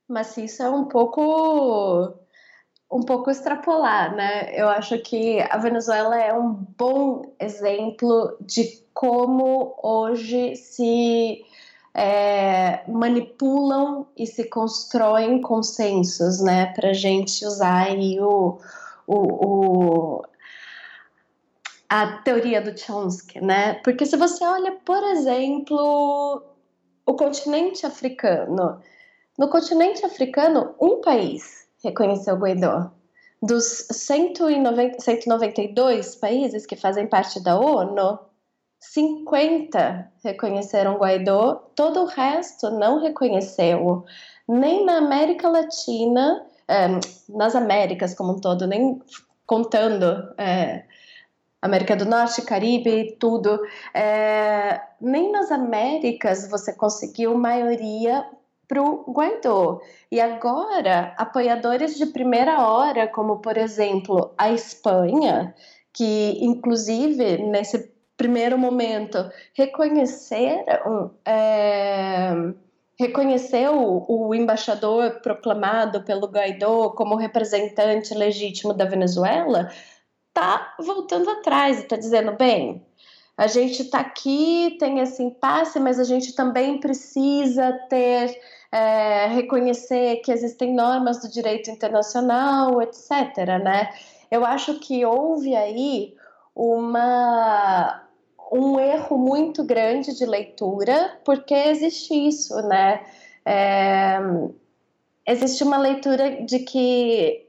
[0.08, 2.14] Mas isso é um pouco
[2.90, 4.50] um pouco extrapolar, né?
[4.52, 11.44] Eu acho que a Venezuela é um bom exemplo de como hoje se
[11.94, 16.72] é, manipulam e se constroem consensos, né?
[16.74, 18.58] Para gente usar aí o,
[19.06, 20.22] o, o,
[21.88, 23.74] a teoria do Chomsky, né?
[23.84, 26.42] Porque se você olha, por exemplo,
[27.06, 28.80] o continente africano,
[29.38, 32.90] no continente africano, um país reconheceu Guaidó.
[33.42, 38.18] Dos 190, 192 países que fazem parte da ONU,
[38.78, 44.04] 50 reconheceram Guaidó, todo o resto não reconheceu.
[44.48, 46.88] Nem na América Latina, é,
[47.28, 49.00] nas Américas como um todo, nem
[49.46, 50.84] contando é,
[51.60, 53.60] América do Norte, Caribe, tudo.
[53.92, 58.24] É, nem nas Américas você conseguiu maioria
[58.70, 59.80] para o Guaidó.
[60.12, 65.52] E agora, apoiadores de primeira hora, como por exemplo a Espanha,
[65.92, 71.10] que inclusive nesse primeiro momento reconheceram.
[71.26, 72.30] É,
[72.96, 79.72] reconheceu o, embaixador proclamado pelo Guaidó como representante legítimo da Venezuela,
[80.34, 82.84] tá voltando atrás e está dizendo, bem,
[83.40, 88.38] a gente está aqui, tem esse impasse, mas a gente também precisa ter
[88.72, 93.36] é, reconhecer que existem normas do direito internacional, etc.
[93.62, 93.92] Né?
[94.30, 96.14] Eu acho que houve aí
[96.54, 98.06] uma
[98.52, 103.00] um erro muito grande de leitura, porque existe isso, né?
[103.46, 104.18] É,
[105.24, 107.46] existe uma leitura de que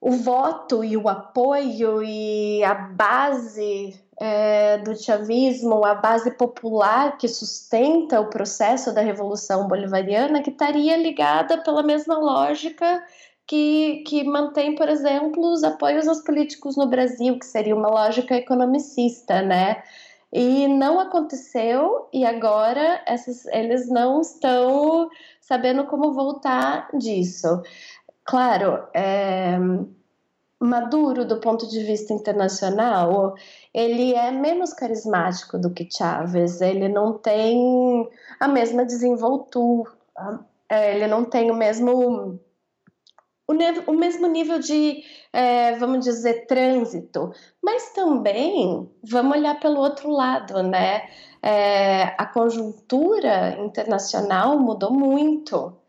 [0.00, 7.26] o voto e o apoio e a base é, do chavismo, a base popular que
[7.26, 13.02] sustenta o processo da Revolução Bolivariana, que estaria ligada pela mesma lógica
[13.46, 18.36] que, que mantém, por exemplo, os apoios aos políticos no Brasil, que seria uma lógica
[18.36, 19.82] economicista, né?
[20.30, 25.08] E não aconteceu, e agora essas, eles não estão
[25.40, 27.62] sabendo como voltar disso.
[28.24, 29.58] Claro, é,
[30.60, 33.34] Maduro, do ponto de vista internacional,
[33.72, 38.06] ele é menos carismático do que Chávez, ele não tem
[38.38, 39.90] a mesma desenvoltura,
[40.68, 42.38] é, ele não tem o mesmo
[43.86, 45.02] o, mesmo nível de,
[45.32, 47.32] é, vamos dizer, trânsito,
[47.62, 51.08] mas também vamos olhar pelo outro lado, né?
[51.42, 55.79] É, a conjuntura internacional mudou muito.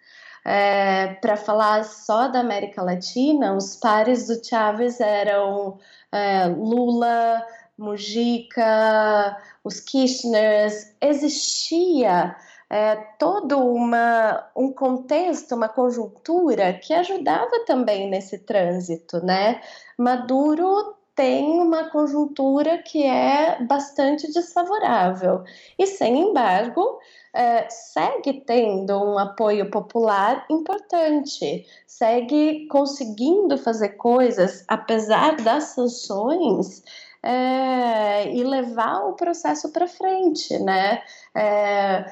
[0.44, 5.78] É, para falar só da América Latina, os pares do Chávez eram
[6.12, 7.46] é, Lula,
[7.78, 10.94] Mujica, os Kirchners.
[11.00, 12.36] Existia
[12.70, 19.62] é, todo uma, um contexto, uma conjuntura que ajudava também nesse trânsito, né?
[19.98, 25.44] Maduro tem uma conjuntura que é bastante desfavorável
[25.78, 27.00] e, sem embargo,
[27.34, 36.84] é, segue tendo um apoio popular importante, segue conseguindo fazer coisas apesar das sanções
[37.24, 41.02] é, e levar o processo para frente, né?
[41.36, 42.06] É,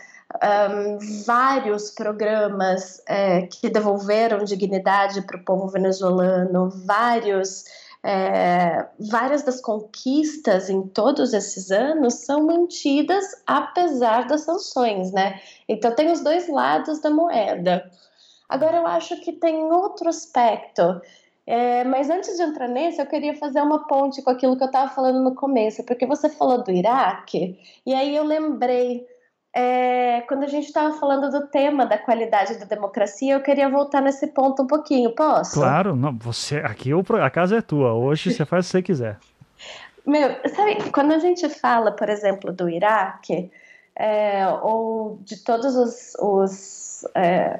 [0.72, 7.66] um, vários programas é, que devolveram dignidade para o povo venezuelano, vários
[8.04, 15.40] é, várias das conquistas em todos esses anos são mantidas apesar das sanções, né?
[15.68, 17.90] Então tem os dois lados da moeda.
[18.48, 21.02] Agora eu acho que tem outro aspecto.
[21.46, 24.68] É, mas antes de entrar nesse, eu queria fazer uma ponte com aquilo que eu
[24.68, 29.04] estava falando no começo, porque você falou do Iraque, e aí eu lembrei
[29.56, 34.02] é, quando a gente estava falando do tema da qualidade da democracia, eu queria voltar
[34.02, 35.60] nesse ponto um pouquinho, posso?
[35.60, 39.18] Claro, não, você aqui a casa é tua, hoje você faz o que você quiser.
[40.06, 43.52] Meu, sabe, quando a gente fala, por exemplo, do Iraque,
[43.96, 47.60] é, ou de todos os, os é,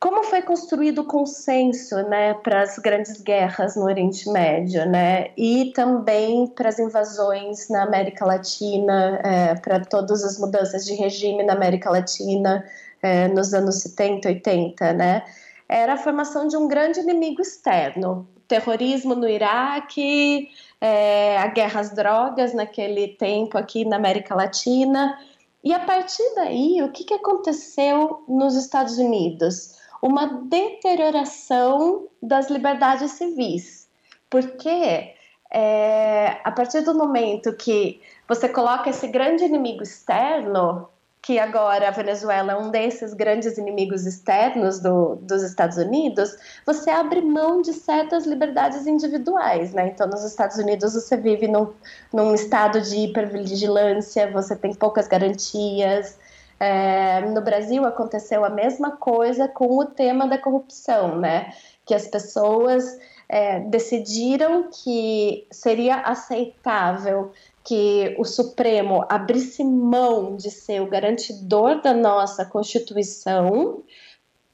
[0.00, 5.72] como foi construído o consenso né, para as grandes guerras no Oriente Médio, né, e
[5.74, 11.54] também para as invasões na América Latina, é, para todas as mudanças de regime na
[11.54, 12.64] América Latina
[13.02, 15.24] é, nos anos 70, 80, né,
[15.68, 20.48] era a formação de um grande inimigo externo, terrorismo no Iraque,
[20.80, 25.18] é, a guerra às drogas naquele tempo aqui na América Latina,
[25.62, 29.77] e a partir daí, o que, que aconteceu nos Estados Unidos?
[30.02, 33.88] Uma deterioração das liberdades civis,
[34.30, 35.14] porque
[35.50, 40.88] é, a partir do momento que você coloca esse grande inimigo externo,
[41.20, 46.34] que agora a Venezuela é um desses grandes inimigos externos do, dos Estados Unidos,
[46.64, 49.88] você abre mão de certas liberdades individuais, né?
[49.88, 51.72] Então, nos Estados Unidos você vive num,
[52.12, 56.18] num estado de hipervigilância, você tem poucas garantias,
[56.60, 61.52] é, no Brasil aconteceu a mesma coisa com o tema da corrupção, né?
[61.84, 62.98] Que as pessoas
[63.28, 67.32] é, decidiram que seria aceitável
[67.62, 73.82] que o Supremo abrisse mão de ser o garantidor da nossa Constituição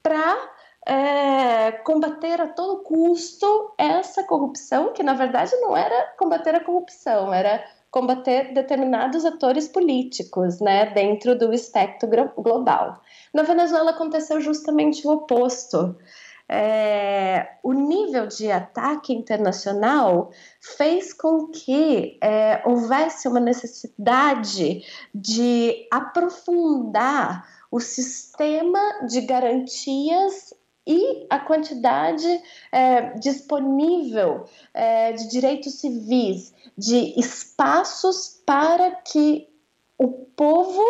[0.02, 0.50] para
[0.86, 7.32] é, combater a todo custo essa corrupção, que na verdade não era combater a corrupção,
[7.32, 13.00] era combater determinados atores políticos, né, dentro do espectro global.
[13.32, 15.96] Na Venezuela aconteceu justamente o oposto.
[16.48, 24.82] É, o nível de ataque internacional fez com que é, houvesse uma necessidade
[25.14, 30.52] de aprofundar o sistema de garantias
[30.86, 32.26] e a quantidade
[32.70, 39.48] é, disponível é, de direitos civis, de espaços para que
[39.96, 40.82] o povo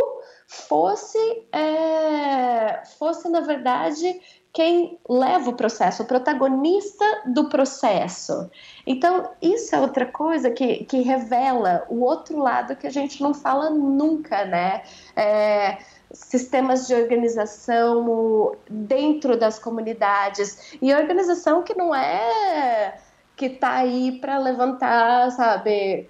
[0.47, 1.19] fosse,
[1.53, 4.21] é, fosse na verdade,
[4.53, 8.49] quem leva o processo, o protagonista do processo.
[8.87, 13.35] Então, isso é outra coisa que, que revela o outro lado que a gente não
[13.35, 14.83] fala nunca, né?
[15.17, 15.79] É,
[16.15, 22.97] sistemas de organização dentro das comunidades e organização que não é
[23.37, 26.09] que está aí para levantar, sabe,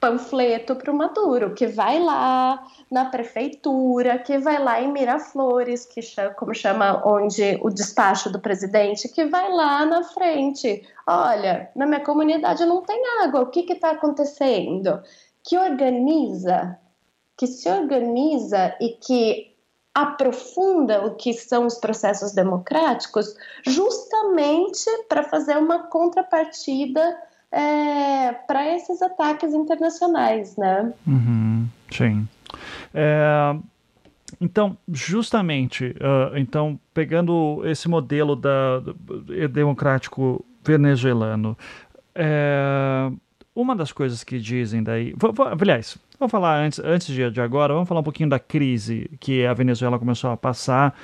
[0.00, 6.02] panfleto para o Maduro, que vai lá na prefeitura, que vai lá em Miraflores, que
[6.02, 10.82] chama, como chama onde o despacho do presidente, que vai lá na frente.
[11.06, 15.00] Olha, na minha comunidade não tem água, o que está acontecendo?
[15.44, 16.78] Que organiza,
[17.42, 19.52] que se organiza e que
[19.92, 23.34] aprofunda o que são os processos democráticos,
[23.66, 27.00] justamente para fazer uma contrapartida
[27.50, 30.92] é, para esses ataques internacionais, né?
[31.04, 32.28] Uhum, sim.
[32.94, 33.56] É,
[34.40, 38.78] então, justamente, uh, então pegando esse modelo da,
[39.50, 41.58] democrático venezuelano,
[42.14, 43.10] é,
[43.54, 47.40] uma das coisas que dizem daí, vou, vou, aliás, vamos falar antes, antes de, de
[47.40, 50.96] agora, vamos falar um pouquinho da crise que a Venezuela começou a passar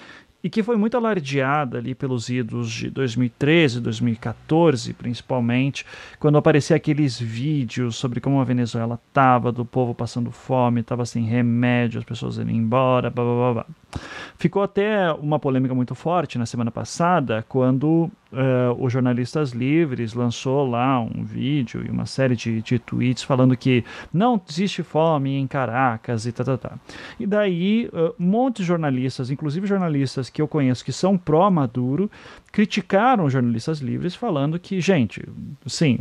[0.42, 5.84] e que foi muito alardeada ali pelos idos de 2013, 2014, principalmente,
[6.18, 11.24] quando apareciam aqueles vídeos sobre como a Venezuela estava, do povo passando fome, estava sem
[11.24, 13.52] remédio, as pessoas indo embora, blá blá blá.
[13.54, 13.66] blá.
[14.36, 20.68] Ficou até uma polêmica muito forte na semana passada, quando uh, o Jornalistas Livres lançou
[20.68, 25.46] lá um vídeo e uma série de, de tweets falando que não existe fome em
[25.46, 26.78] Caracas e tá, tá, tá.
[27.18, 32.10] E daí, uh, um monte de jornalistas, inclusive jornalistas que eu conheço que são pró-Maduro,
[32.50, 35.22] criticaram jornalistas livres falando que, gente,
[35.66, 35.98] sim,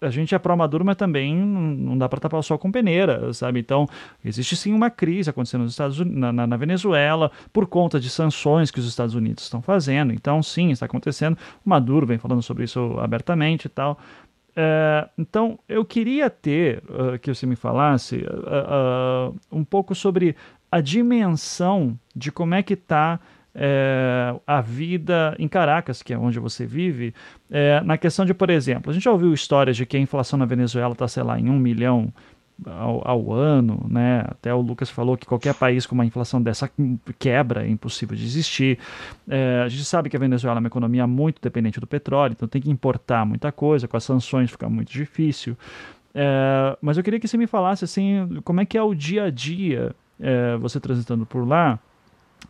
[0.00, 3.60] a gente é pró-Maduro, mas também não dá para tapar o sol com peneira, sabe?
[3.60, 3.88] Então,
[4.24, 8.70] existe sim uma crise acontecendo nos Estados Unidos, na, na Venezuela por conta de sanções
[8.70, 10.12] que os Estados Unidos estão fazendo.
[10.12, 11.36] Então, sim, está acontecendo.
[11.64, 13.98] O Maduro vem falando sobre isso abertamente e tal.
[14.56, 20.36] É, então, eu queria ter uh, que você me falasse uh, uh, um pouco sobre
[20.70, 23.18] a dimensão de como é que está
[23.54, 27.14] é, a vida em Caracas, que é onde você vive,
[27.50, 30.38] é, na questão de, por exemplo, a gente já ouviu histórias de que a inflação
[30.38, 32.12] na Venezuela está, sei lá, em um milhão
[32.66, 34.24] ao, ao, ano, né?
[34.26, 36.70] Até o Lucas falou que qualquer país com uma inflação dessa
[37.18, 38.78] quebra é impossível de existir.
[39.28, 42.46] É, a gente sabe que a Venezuela é uma economia muito dependente do petróleo, então
[42.48, 45.56] tem que importar muita coisa, com as sanções fica muito difícil.
[46.14, 49.24] É, mas eu queria que você me falasse assim, como é que é o dia
[49.24, 51.78] a dia é, você transitando por lá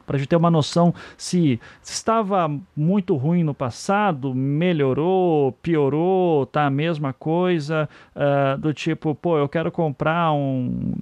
[0.06, 6.66] para a gente ter uma noção se estava muito ruim no passado, melhorou, piorou, tá
[6.66, 10.92] a mesma coisa, uh, do tipo, pô, eu quero comprar um.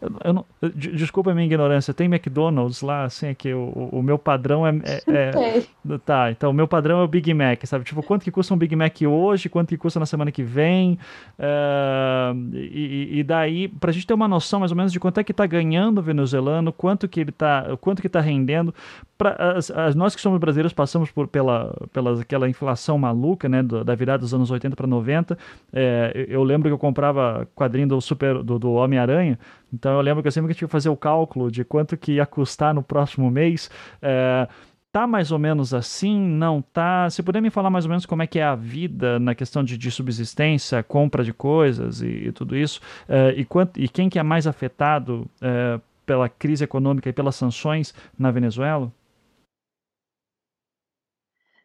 [0.00, 4.02] Eu, eu não, desculpa a minha ignorância, tem McDonald's lá, assim, é que o, o
[4.02, 4.74] meu padrão é.
[5.06, 7.84] é, é tá, então o meu padrão é o Big Mac, sabe?
[7.84, 10.98] Tipo, quanto que custa um Big Mac hoje, quanto que custa na semana que vem,
[11.38, 15.18] uh, e, e daí, para a gente ter uma noção mais ou menos de quanto
[15.18, 18.74] é que está ganhando o venezuelano, quanto que ele tá, quanto que está rendendo.
[19.18, 23.62] Pra, as, as, nós que somos brasileiros passamos por, pela, pela aquela inflação maluca, né,
[23.62, 25.36] do, da virada dos anos 80 para 90.
[25.72, 29.38] É, eu lembro que eu comprava quadrinho do, super, do, do Homem-Aranha,
[29.72, 32.26] então eu lembro que eu sempre tinha que fazer o cálculo de quanto que ia
[32.26, 33.70] custar no próximo mês.
[34.00, 34.48] É,
[34.92, 36.18] tá mais ou menos assim?
[36.18, 37.08] Não tá?
[37.10, 39.62] Se puder me falar mais ou menos como é que é a vida na questão
[39.62, 44.08] de, de subsistência, compra de coisas e, e tudo isso, uh, e, quanto, e quem
[44.08, 48.92] que é mais afetado uh, pela crise econômica e pelas sanções na Venezuela?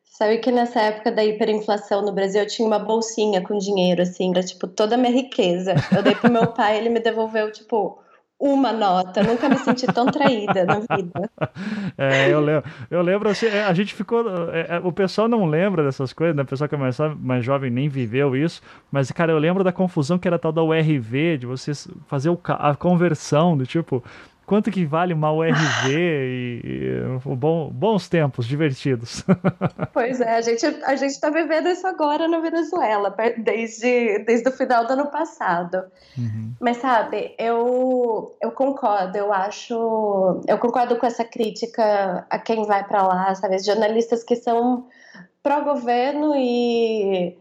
[0.04, 4.30] Sabe que nessa época da hiperinflação no Brasil eu tinha uma bolsinha com dinheiro, assim,
[4.30, 5.74] era tipo toda a minha riqueza.
[5.92, 8.00] Eu dei pro meu pai, ele me devolveu, tipo,
[8.40, 9.22] uma nota.
[9.22, 11.30] Eu nunca me senti tão traída na vida.
[11.98, 12.70] É, eu lembro.
[12.92, 14.26] Eu lembro assim, é, a gente ficou.
[14.52, 16.44] É, é, o pessoal não lembra dessas coisas, né?
[16.44, 18.62] O pessoal que é mais, mais jovem nem viveu isso.
[18.92, 21.72] Mas, cara, eu lembro da confusão que era tal da URV, de você
[22.08, 24.04] fazer o, a conversão, do tipo,
[24.46, 29.24] quanto que vale uma URV e, e bom, bons tempos, divertidos.
[29.92, 34.52] Pois é, a gente a gente está vivendo isso agora na Venezuela, desde, desde o
[34.52, 35.84] final do ano passado.
[36.18, 36.54] Uhum.
[36.60, 42.84] Mas sabe, eu eu concordo, eu acho, eu concordo com essa crítica a quem vai
[42.84, 44.88] para lá, sabe, jornalistas que são
[45.42, 47.38] pró-governo e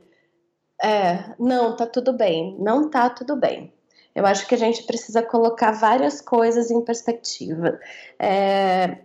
[0.82, 3.73] é, não, tá tudo bem, não tá tudo bem.
[4.14, 7.78] Eu acho que a gente precisa colocar várias coisas em perspectiva.
[8.18, 8.98] É,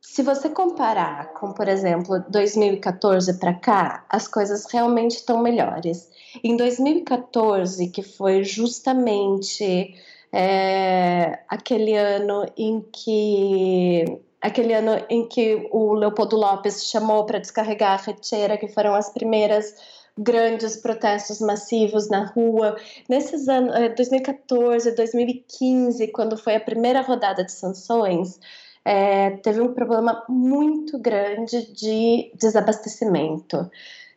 [0.00, 6.10] se você comparar com, por exemplo, 2014 para cá, as coisas realmente estão melhores.
[6.42, 9.94] Em 2014, que foi justamente
[10.32, 14.04] é, aquele ano em que
[14.40, 19.12] aquele ano em que o Leopoldo Lopes chamou para descarregar a reteira, que foram as
[19.12, 19.74] primeiras
[20.18, 22.76] grandes protestos massivos na rua.
[23.08, 28.40] Nesses anos, 2014, 2015, quando foi a primeira rodada de sanções,
[28.84, 33.70] é, teve um problema muito grande de desabastecimento.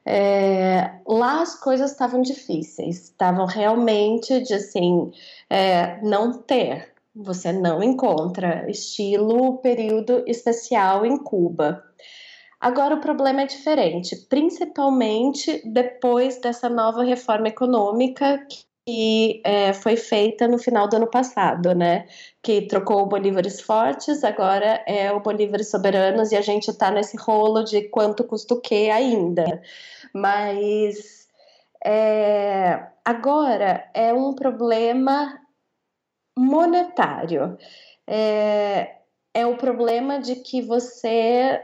[0.06, 5.12] é, lá as coisas estavam difíceis, estavam realmente de assim,
[5.50, 11.84] é, não ter, você não encontra estilo período especial em Cuba.
[12.62, 18.46] Agora o problema é diferente, principalmente depois dessa nova reforma econômica
[18.86, 22.08] que é, foi feita no final do ano passado, né?
[22.42, 27.18] Que trocou o Bolívares Fortes, agora é o Bolívares Soberanos e a gente está nesse
[27.18, 29.62] rolo de quanto custa o que ainda.
[30.14, 31.28] Mas
[31.84, 35.40] é, agora é um problema
[36.38, 37.58] monetário.
[38.08, 38.98] É,
[39.34, 41.62] é o problema de que você.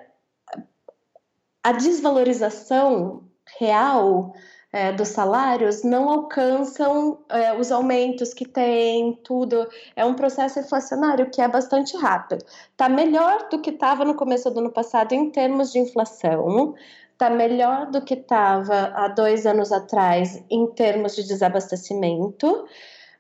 [1.68, 3.24] A desvalorização
[3.60, 4.34] real
[4.72, 9.68] é, dos salários não alcançam é, os aumentos que tem, tudo.
[9.94, 12.46] É um processo inflacionário que é bastante rápido.
[12.72, 16.74] Está melhor do que estava no começo do ano passado em termos de inflação,
[17.12, 22.66] está melhor do que estava há dois anos atrás em termos de desabastecimento,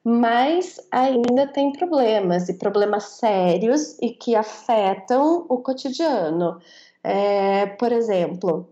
[0.05, 6.61] mas ainda tem problemas, e problemas sérios e que afetam o cotidiano.
[7.09, 8.67] É, por exemplo,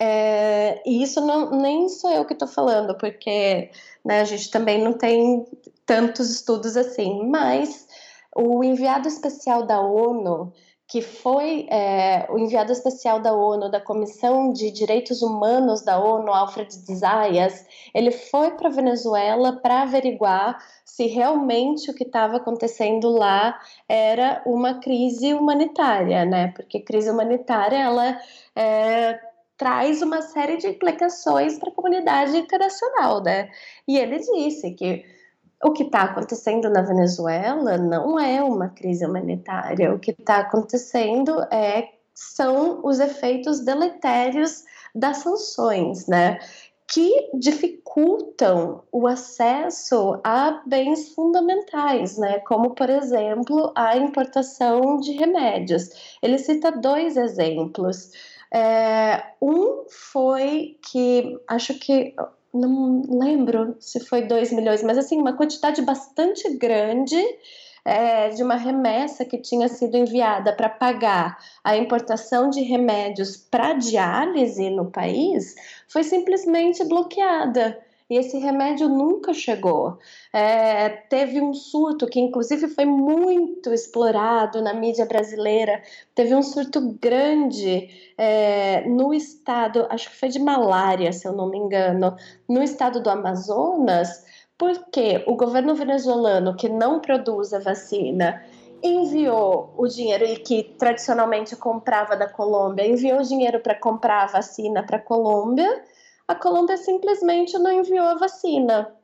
[0.00, 3.70] é, e isso não, nem sou eu que estou falando, porque
[4.02, 5.46] né, a gente também não tem
[5.84, 7.86] tantos estudos assim, mas
[8.34, 10.50] o enviado especial da ONU,
[10.90, 16.32] que foi é, o enviado especial da ONU, da Comissão de Direitos Humanos da ONU,
[16.32, 17.64] Alfred Zayas,
[17.94, 23.56] ele foi para Venezuela para averiguar se realmente o que estava acontecendo lá
[23.88, 26.48] era uma crise humanitária, né?
[26.56, 28.20] Porque crise humanitária ela
[28.56, 29.20] é,
[29.56, 33.48] traz uma série de implicações para a comunidade internacional, né?
[33.86, 35.04] E ele disse que
[35.62, 41.42] o que está acontecendo na Venezuela não é uma crise humanitária, o que está acontecendo
[41.52, 46.38] é são os efeitos deletérios das sanções, né?
[46.86, 52.40] Que dificultam o acesso a bens fundamentais, né?
[52.40, 56.16] Como, por exemplo, a importação de remédios.
[56.22, 58.10] Ele cita dois exemplos.
[58.52, 62.14] É, um foi que acho que
[62.52, 67.16] não lembro se foi 2 milhões, mas assim, uma quantidade bastante grande
[67.84, 73.74] é, de uma remessa que tinha sido enviada para pagar a importação de remédios para
[73.74, 75.54] diálise no país
[75.88, 77.78] foi simplesmente bloqueada
[78.10, 79.96] e esse remédio nunca chegou.
[80.32, 85.80] É, teve um surto que, inclusive, foi muito explorado na mídia brasileira.
[86.12, 87.88] Teve um surto grande
[88.18, 92.16] é, no estado, acho que foi de malária, se eu não me engano,
[92.48, 94.26] no estado do Amazonas,
[94.58, 98.44] porque o governo venezuelano, que não produz a vacina,
[98.82, 104.26] enviou o dinheiro e que tradicionalmente comprava da Colômbia, enviou o dinheiro para comprar a
[104.26, 105.84] vacina para a Colômbia
[106.30, 108.94] a Colômbia simplesmente não enviou a vacina.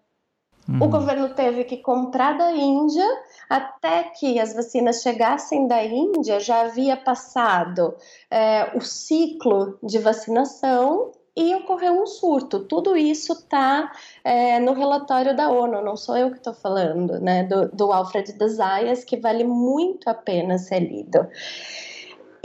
[0.68, 0.81] Uhum.
[0.81, 3.05] O governo teve que comprar da Índia,
[3.51, 7.97] até que as vacinas chegassem da Índia, já havia passado
[8.31, 12.61] é, o ciclo de vacinação e ocorreu um surto.
[12.61, 13.91] Tudo isso está
[14.22, 18.35] é, no relatório da ONU, não sou eu que estou falando, né, do, do Alfred
[18.35, 21.27] Desaias, que vale muito a pena ser lido.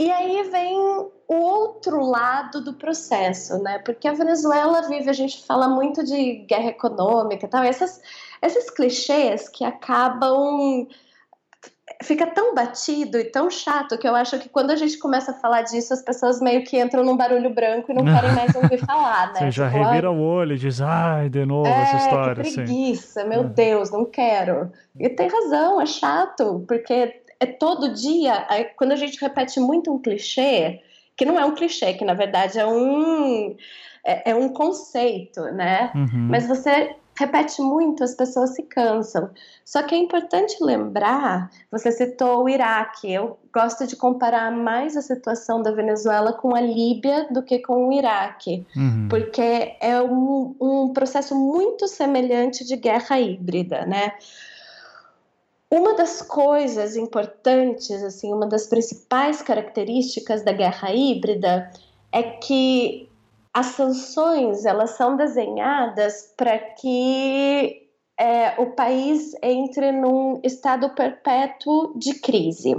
[0.02, 3.78] E aí vem o outro lado do processo, né?
[3.78, 8.00] Porque a Venezuela vive, a gente fala muito de guerra econômica, tal, essas,
[8.42, 10.88] esses clichês que acabam
[12.02, 15.34] fica tão batido e tão chato que eu acho que quando a gente começa a
[15.34, 18.78] falar disso, as pessoas meio que entram num barulho branco e não querem mais ouvir
[18.84, 19.38] falar, né?
[19.38, 22.42] Você já tipo, revira o olho e diz, ai, de novo é, essa história.
[22.42, 23.28] Que preguiça, assim.
[23.28, 23.44] meu é.
[23.44, 24.72] Deus, não quero.
[24.98, 29.98] E tem razão, é chato, porque é todo dia, quando a gente repete muito um
[29.98, 30.80] clichê,
[31.16, 33.56] que não é um clichê, que na verdade é um,
[34.06, 35.90] é, é um conceito, né?
[35.92, 36.28] Uhum.
[36.30, 39.28] Mas você repete muito, as pessoas se cansam.
[39.64, 45.02] Só que é importante lembrar, você citou o Iraque, eu gosto de comparar mais a
[45.02, 49.08] situação da Venezuela com a Líbia do que com o Iraque, uhum.
[49.10, 54.12] porque é um, um processo muito semelhante de guerra híbrida, né?
[55.72, 61.72] Uma das coisas importantes, assim, uma das principais características da guerra híbrida
[62.12, 63.08] é que
[63.54, 67.88] as sanções elas são desenhadas para que
[68.20, 72.76] é, o país entre num estado perpétuo de crise.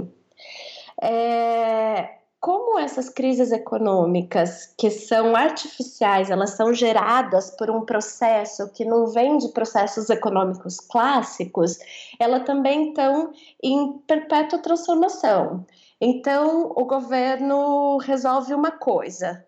[1.02, 8.84] É, como essas crises econômicas, que são artificiais, elas são geradas por um processo que
[8.84, 11.78] não vem de processos econômicos clássicos,
[12.20, 13.32] elas também estão
[13.62, 15.64] em perpétua transformação.
[15.98, 19.42] Então, o governo resolve uma coisa,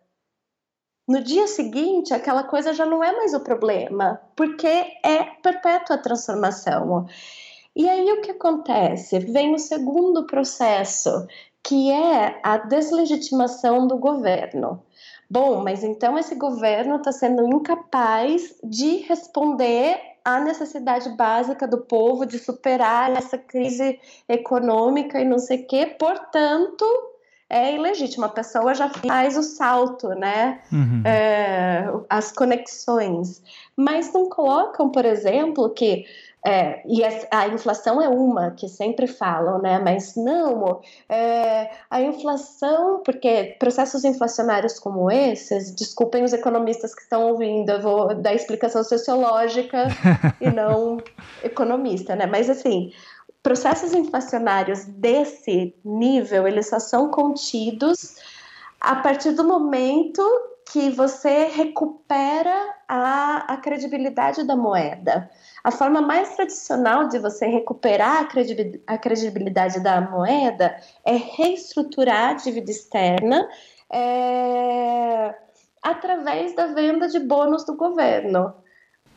[1.06, 4.66] no dia seguinte aquela coisa já não é mais o problema, porque
[5.04, 7.06] é perpétua transformação.
[7.76, 9.18] E aí o que acontece?
[9.18, 11.26] Vem o segundo processo,
[11.66, 14.80] que é a deslegitimação do governo.
[15.28, 22.24] Bom, mas então esse governo está sendo incapaz de responder à necessidade básica do povo
[22.24, 23.98] de superar essa crise
[24.28, 26.84] econômica e não sei o quê, portanto,
[27.50, 28.24] é ilegítimo.
[28.24, 30.60] A pessoa já faz o salto, né?
[30.72, 31.02] Uhum.
[31.04, 33.42] É, as conexões.
[33.76, 36.04] Mas não colocam, por exemplo, que
[36.46, 39.80] é, e a, inflação é uma que sempre falam, né?
[39.80, 47.30] Mas não, é, a inflação, porque processos inflacionários como esses, desculpem os economistas que estão
[47.30, 49.88] ouvindo, eu vou dar explicação sociológica
[50.40, 50.98] e não
[51.42, 52.26] economista, né?
[52.26, 52.92] Mas assim,
[53.42, 58.18] processos inflacionários desse nível, eles só são contidos
[58.80, 60.22] a partir do momento
[60.70, 65.30] que você recupera a, a credibilidade da moeda.
[65.62, 68.28] A forma mais tradicional de você recuperar
[68.86, 73.48] a credibilidade da moeda é reestruturar a dívida externa
[73.92, 75.34] é,
[75.82, 78.52] através da venda de bônus do governo.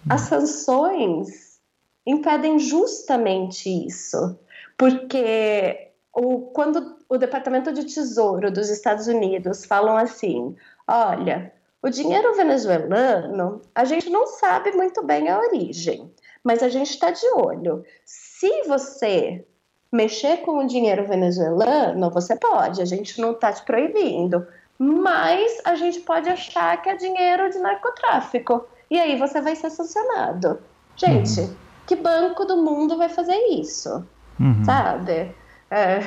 [0.07, 1.59] As sanções
[2.05, 4.39] impedem justamente isso,
[4.77, 10.55] porque o, quando o Departamento de Tesouro dos Estados Unidos falam assim,
[10.89, 16.11] olha, o dinheiro venezuelano, a gente não sabe muito bem a origem
[16.43, 17.83] mas a gente está de olho.
[18.05, 19.45] Se você
[19.91, 24.45] mexer com o dinheiro venezuelano, você pode, a gente não está te proibindo,
[24.77, 29.69] mas a gente pode achar que é dinheiro de narcotráfico e aí você vai ser
[29.69, 30.59] sancionado.
[30.95, 31.55] Gente, uhum.
[31.85, 34.05] que banco do mundo vai fazer isso?
[34.39, 34.63] Uhum.
[34.63, 35.35] Sabe?
[35.71, 35.99] É,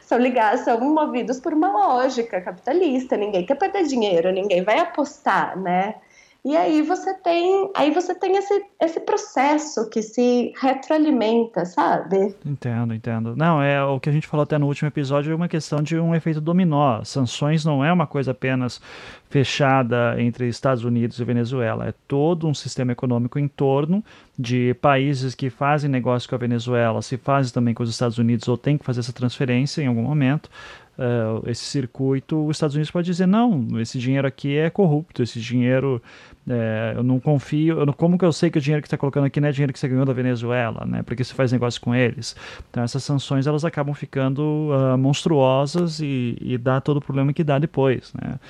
[0.00, 3.16] são ligados, são movidos por uma lógica capitalista.
[3.16, 5.96] Ninguém quer perder dinheiro, ninguém vai apostar, né?
[6.44, 12.34] E aí você tem, aí você tem esse, esse processo que se retroalimenta, sabe?
[12.46, 13.36] Entendo, entendo.
[13.36, 15.98] Não, é o que a gente falou até no último episódio é uma questão de
[15.98, 17.04] um efeito dominó.
[17.04, 18.80] Sanções não é uma coisa apenas
[19.28, 24.02] fechada entre Estados Unidos e Venezuela, é todo um sistema econômico em torno
[24.36, 28.48] de países que fazem negócio com a Venezuela, se fazem também com os Estados Unidos
[28.48, 30.50] ou tem que fazer essa transferência em algum momento
[30.98, 35.40] uh, esse circuito, os Estados Unidos pode dizer não, esse dinheiro aqui é corrupto, esse
[35.40, 36.02] dinheiro
[36.50, 38.96] é, eu não confio, eu não, como que eu sei que o dinheiro que está
[38.96, 41.00] colocando aqui não é dinheiro que você ganhou da Venezuela, né?
[41.04, 42.34] Porque você faz negócio com eles.
[42.68, 47.44] Então essas sanções elas acabam ficando uh, monstruosas e, e dá todo o problema que
[47.44, 48.40] dá depois, né?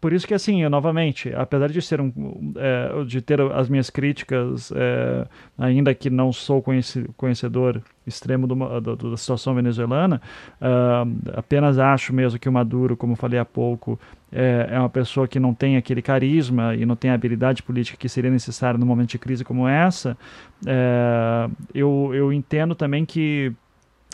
[0.00, 2.12] Por isso que assim, eu, novamente, apesar de ser um,
[2.54, 5.26] é, de ter as minhas críticas, é,
[5.58, 6.62] ainda que não sou
[7.16, 10.22] conhecedor extremo do, do, da situação venezuelana,
[10.62, 13.98] uh, apenas acho mesmo que o Maduro, como falei há pouco,
[14.32, 17.96] é, é, uma pessoa que não tem aquele carisma e não tem a habilidade política
[17.96, 20.16] que seria necessária num momento de crise como essa.
[20.66, 23.52] É, eu, eu entendo também que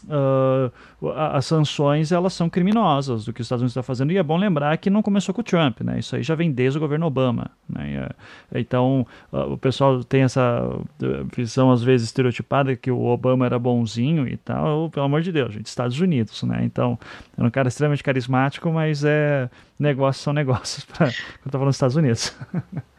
[0.09, 4.23] uh, as sanções elas são criminosas do que os Estados Unidos está fazendo e é
[4.23, 5.99] bom lembrar que não começou com o Trump, né?
[5.99, 8.09] Isso aí já vem desde o governo Obama, né?
[8.53, 10.63] É, então uh, o pessoal tem essa
[11.35, 15.53] visão às vezes estereotipada que o Obama era bonzinho e tal, pelo amor de Deus,
[15.53, 16.61] gente, Estados Unidos, né?
[16.65, 16.99] Então
[17.37, 19.49] é um cara extremamente carismático, mas é
[19.79, 22.37] negócios são negócios para quando tá falando dos Estados Unidos.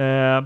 [0.00, 0.40] É,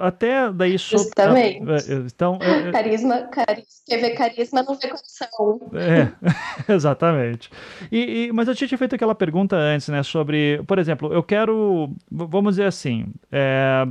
[0.00, 0.98] até daí só.
[0.98, 1.62] Justamente.
[1.70, 5.60] É, então, é, é, carisma, carisma, quer ver carisma não vê coração.
[5.72, 6.12] É,
[6.74, 7.48] exatamente.
[7.92, 10.02] E, e, mas eu tinha feito aquela pergunta antes, né?
[10.02, 11.94] Sobre, por exemplo, eu quero.
[12.10, 13.06] Vamos dizer assim.
[13.30, 13.86] É,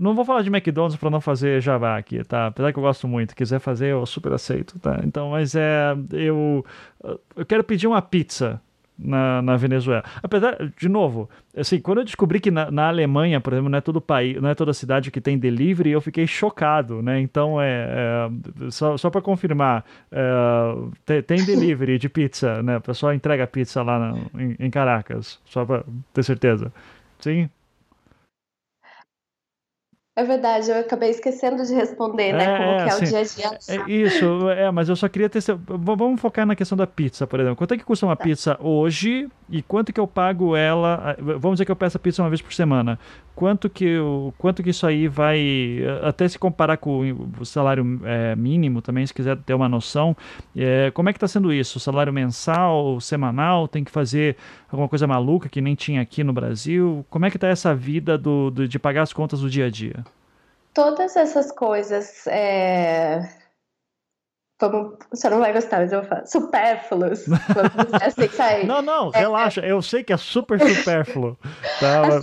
[0.00, 2.48] não vou falar de McDonald's para não fazer jabá aqui, tá?
[2.48, 5.00] Apesar que eu gosto muito, quiser fazer eu super aceito, tá?
[5.04, 6.66] Então, mas é eu
[7.36, 8.60] eu quero pedir uma pizza
[8.98, 10.04] na, na Venezuela.
[10.22, 13.80] Apesar, de novo, assim, quando eu descobri que na, na, Alemanha, por exemplo, não é
[13.80, 17.20] todo país, não é toda cidade que tem delivery, eu fiquei chocado, né?
[17.20, 18.28] Então é,
[18.66, 22.78] é só, só para confirmar, é, tem, delivery de pizza, né?
[22.78, 26.72] O pessoal entrega pizza lá na, em, em Caracas, só para ter certeza.
[27.18, 27.48] Sim.
[30.18, 32.44] É verdade, eu acabei esquecendo de responder, né?
[32.44, 33.58] É, como que é assim, o dia a dia.
[33.68, 35.42] É, isso, é, mas eu só queria ter.
[35.68, 37.54] Vamos focar na questão da pizza, por exemplo.
[37.54, 38.24] Quanto é que custa uma tá.
[38.24, 41.14] pizza hoje e quanto que eu pago ela?
[41.18, 42.98] Vamos dizer que eu peço a pizza uma vez por semana.
[43.34, 45.80] Quanto que, eu, quanto que isso aí vai.
[46.02, 50.16] Até se comparar com o salário é, mínimo também, se quiser ter uma noção.
[50.56, 51.78] É, como é que está sendo isso?
[51.78, 53.68] Salário mensal, semanal?
[53.68, 54.38] Tem que fazer
[54.70, 57.04] alguma coisa maluca que nem tinha aqui no Brasil?
[57.10, 59.70] Como é que está essa vida do, do, de pagar as contas do dia a
[59.70, 60.05] dia?
[60.76, 63.26] Todas essas coisas é,
[64.60, 66.26] Vamos, você não vai gostar, mas eu vou falar.
[66.26, 67.24] Supérfluos.
[68.02, 69.60] assim, não, não, é, relaxa.
[69.60, 71.36] Eu sei que é super supérfluo.
[71.78, 72.22] Tá,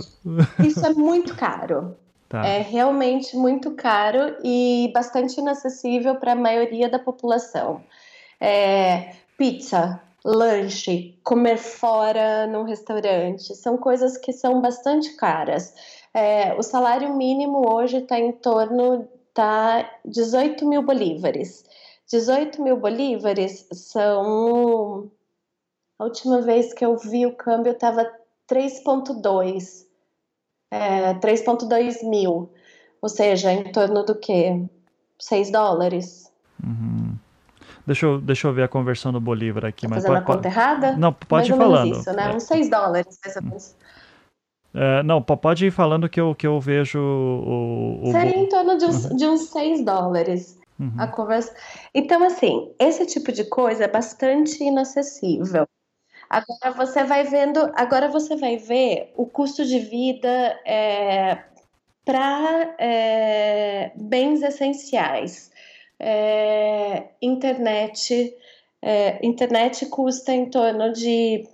[0.64, 1.96] Isso é muito caro.
[2.28, 2.44] Tá.
[2.44, 7.84] É realmente muito caro e bastante inacessível para a maioria da população.
[8.40, 15.72] É, pizza, lanche, comer fora num restaurante, são coisas que são bastante caras.
[16.14, 21.64] É, o salário mínimo hoje está em torno tá 18 mil bolívares.
[22.08, 25.10] 18 mil bolívares são.
[25.98, 28.08] A última vez que eu vi o câmbio estava
[28.48, 29.84] 3,2.
[30.70, 32.50] É, 3,2 mil.
[33.02, 34.64] Ou seja, em torno do que?
[35.18, 36.32] 6 dólares.
[36.62, 37.16] Uhum.
[37.86, 39.82] Deixa eu, deixa eu ver a conversão do Bolívar aqui.
[39.82, 40.96] Tá mas fazendo pode, a conta errada?
[40.96, 41.92] Não, pode ir falando.
[41.92, 42.30] isso, né?
[42.30, 42.36] É.
[42.36, 43.76] Uns 6 dólares, mais ou menos.
[44.74, 48.00] É, não, pode ir falando que eu, que eu vejo o.
[48.02, 48.10] o...
[48.10, 49.16] Seria em torno de uns, uhum.
[49.16, 50.58] de uns 6 dólares.
[50.80, 50.92] Uhum.
[50.98, 51.54] A conversa.
[51.94, 55.68] Então, assim, esse tipo de coisa é bastante inacessível.
[56.28, 60.28] Agora você vai vendo, agora você vai ver o custo de vida
[60.66, 61.38] é,
[62.04, 65.52] para é, bens essenciais.
[66.00, 68.34] É, internet,
[68.82, 71.46] é, internet custa em torno de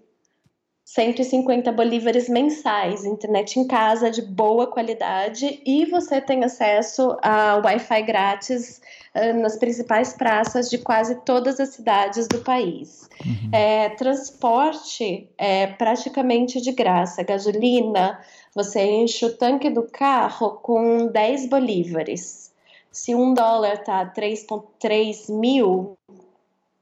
[0.93, 8.03] 150 bolívares mensais, internet em casa de boa qualidade e você tem acesso a Wi-Fi
[8.03, 8.81] grátis
[9.15, 13.09] uh, nas principais praças de quase todas as cidades do país.
[13.25, 13.51] Uhum.
[13.53, 18.19] É, transporte é praticamente de graça, gasolina,
[18.53, 22.51] você enche o tanque do carro com 10 bolívares.
[22.91, 25.97] Se um dólar tá 3,3 mil,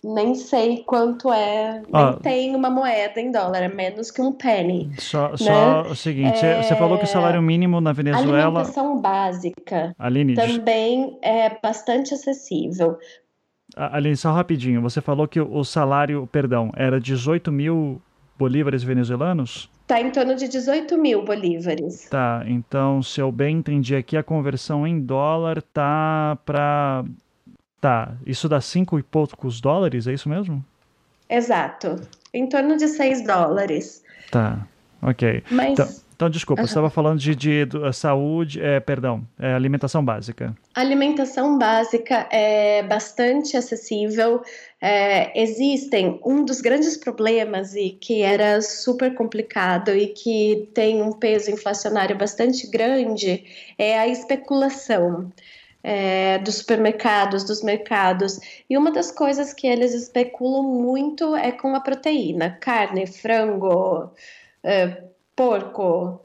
[0.02, 4.90] nem sei quanto é, nem tem uma moeda em dólar, é menos que um penny.
[4.98, 5.36] Só, né?
[5.36, 6.62] só o seguinte, é...
[6.62, 8.60] você falou que o salário mínimo na Venezuela...
[8.60, 12.96] Alimentação básica Aline, também é bastante acessível.
[13.76, 18.00] Aline, só rapidinho, você falou que o salário, perdão, era 18 mil
[18.38, 19.68] bolívares venezuelanos?
[19.82, 22.08] Está em torno de 18 mil bolívares.
[22.08, 27.04] Tá, então se eu bem entendi aqui, a conversão em dólar tá para
[27.80, 30.64] Tá, isso dá cinco e poucos dólares, é isso mesmo?
[31.28, 31.96] Exato,
[32.32, 34.02] em torno de 6 dólares.
[34.30, 34.66] Tá,
[35.02, 35.42] ok.
[35.50, 35.72] Mas...
[35.72, 36.66] Então, então desculpa, uhum.
[36.66, 40.52] você estava falando de, de, de eh, saúde, é, perdão, é, alimentação básica.
[40.74, 44.42] alimentação básica é bastante acessível.
[44.80, 51.12] É, existem um dos grandes problemas e que era super complicado e que tem um
[51.12, 53.44] peso inflacionário bastante grande
[53.78, 55.30] é a especulação
[55.88, 58.38] é, dos supermercados, dos mercados.
[58.68, 64.12] E uma das coisas que eles especulam muito é com a proteína: carne, frango,
[64.62, 66.20] é, porco,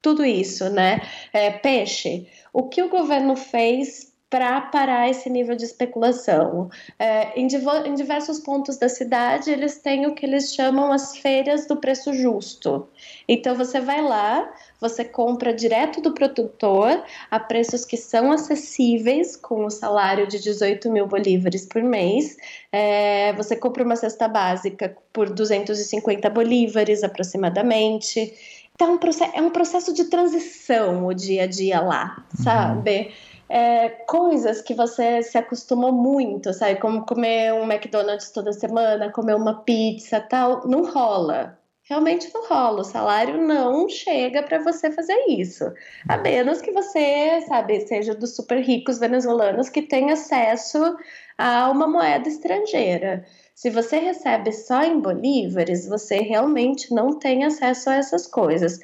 [0.00, 1.02] tudo isso, né?
[1.34, 2.26] É, peixe.
[2.50, 6.68] O que o governo fez para parar esse nível de especulação.
[6.98, 11.66] É, em, em, diversos pontos da cidade, eles têm o que eles chamam as feiras
[11.66, 12.88] do preço justo.
[13.28, 19.66] Então, você vai lá, você compra direto do produtor a preços que são acessíveis, com
[19.66, 22.36] o salário de 18 mil bolívares por mês.
[22.72, 28.34] É, você compra uma cesta básica por 250 bolívares aproximadamente.
[28.74, 28.98] Então,
[29.32, 33.14] é um processo de transição o dia a dia lá, uhum.
[33.48, 36.80] É, coisas que você se acostumou muito, sabe?
[36.80, 41.58] Como comer um McDonald's toda semana, comer uma pizza tal, não rola.
[41.86, 45.70] Realmente não rola, o salário não chega para você fazer isso.
[46.08, 50.96] A menos que você, sabe, seja dos super ricos venezuelanos que tem acesso
[51.36, 53.26] a uma moeda estrangeira.
[53.54, 58.80] Se você recebe só em bolívares, você realmente não tem acesso a essas coisas.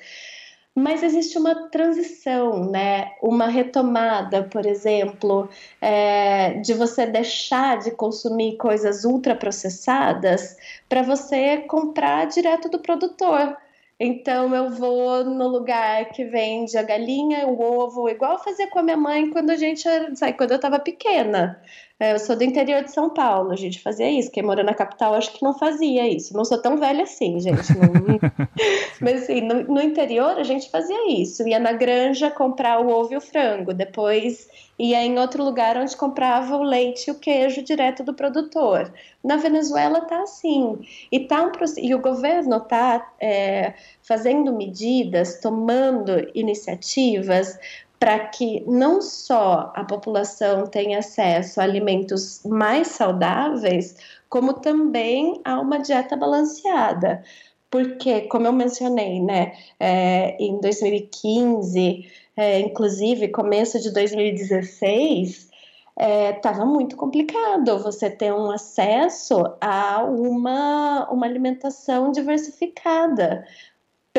[0.74, 3.12] Mas existe uma transição, né?
[3.22, 5.48] Uma retomada, por exemplo,
[5.80, 10.56] é, de você deixar de consumir coisas ultraprocessadas
[10.88, 13.56] para você comprar direto do produtor.
[13.98, 18.78] Então eu vou no lugar que vende a galinha, o ovo, igual eu fazia com
[18.78, 19.82] a minha mãe quando a gente,
[20.16, 21.60] sabe, quando eu estava pequena.
[22.00, 24.30] É, eu sou do interior de São Paulo, a gente fazia isso.
[24.30, 26.34] Quem mora na capital acho que não fazia isso.
[26.34, 27.76] Não sou tão velha assim, gente.
[27.76, 28.18] Não...
[28.98, 31.46] Mas assim, no, no, interior a gente fazia isso.
[31.46, 33.74] Ia na granja comprar o ovo e o frango.
[33.74, 34.48] Depois
[34.78, 38.90] ia em outro lugar onde comprava o leite e o queijo direto do produtor.
[39.22, 40.78] Na Venezuela tá assim.
[41.12, 47.58] E, tá um, e o governo tá é, fazendo medidas, tomando iniciativas
[48.00, 53.94] para que não só a população tenha acesso a alimentos mais saudáveis,
[54.26, 57.22] como também a uma dieta balanceada.
[57.70, 65.50] Porque, como eu mencionei, né, é, em 2015, é, inclusive começo de 2016,
[66.34, 73.46] estava é, muito complicado você ter um acesso a uma, uma alimentação diversificada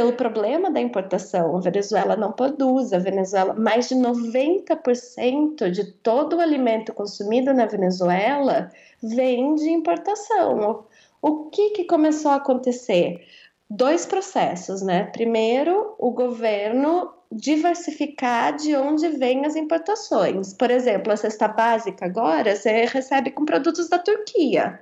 [0.01, 1.55] pelo problema da importação.
[1.55, 7.67] A Venezuela não produz, a Venezuela, mais de 90% de todo o alimento consumido na
[7.67, 10.85] Venezuela vem de importação.
[11.21, 13.23] O que, que começou a acontecer?
[13.69, 15.03] Dois processos, né?
[15.03, 20.51] Primeiro, o governo diversificar de onde vêm as importações.
[20.51, 24.81] Por exemplo, a cesta básica agora você recebe com produtos da Turquia.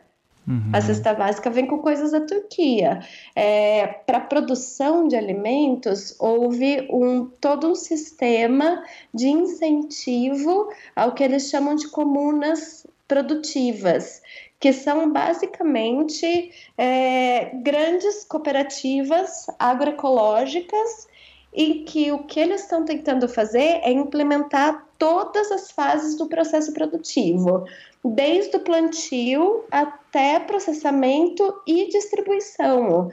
[0.49, 0.71] Uhum.
[0.73, 3.01] A cesta básica vem com coisas da Turquia.
[3.35, 8.83] É, Para produção de alimentos, houve um, todo um sistema
[9.13, 14.23] de incentivo ao que eles chamam de comunas produtivas,
[14.59, 21.07] que são basicamente é, grandes cooperativas agroecológicas
[21.53, 26.73] em que o que eles estão tentando fazer é implementar todas as fases do processo
[26.73, 27.65] produtivo,
[28.03, 33.11] desde o plantio até processamento e distribuição,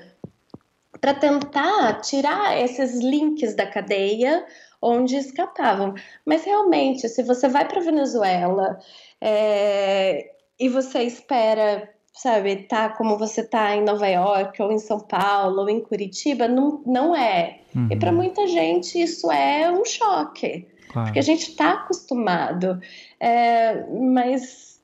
[1.01, 4.47] para tentar tirar esses links da cadeia
[4.81, 5.95] onde escapavam.
[6.25, 8.79] Mas realmente, se você vai para Venezuela
[9.21, 14.99] é, e você espera sabe, tá como você tá em Nova York, ou em São
[14.99, 17.61] Paulo, ou em Curitiba, não, não é.
[17.75, 17.89] Uhum.
[17.91, 21.09] E para muita gente isso é um choque, claro.
[21.09, 22.81] porque a gente está acostumado.
[23.21, 24.76] É, mas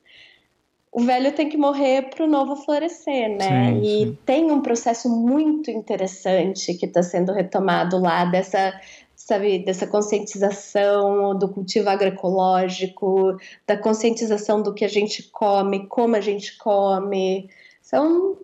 [0.93, 3.73] o velho tem que morrer para o novo florescer, né?
[3.73, 4.17] Sim, e sim.
[4.25, 8.79] tem um processo muito interessante que está sendo retomado lá dessa
[9.15, 16.21] sabe, dessa conscientização do cultivo agroecológico, da conscientização do que a gente come, como a
[16.21, 17.49] gente come.
[17.81, 18.37] São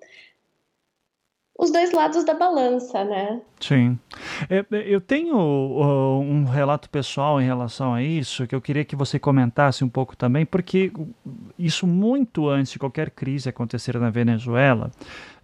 [1.60, 3.42] os dois lados da balança, né?
[3.60, 4.00] Sim.
[4.50, 9.20] É, eu tenho um relato pessoal em relação a isso que eu queria que você
[9.20, 10.90] comentasse um pouco também, porque
[11.58, 14.90] isso muito antes de qualquer crise acontecer na Venezuela.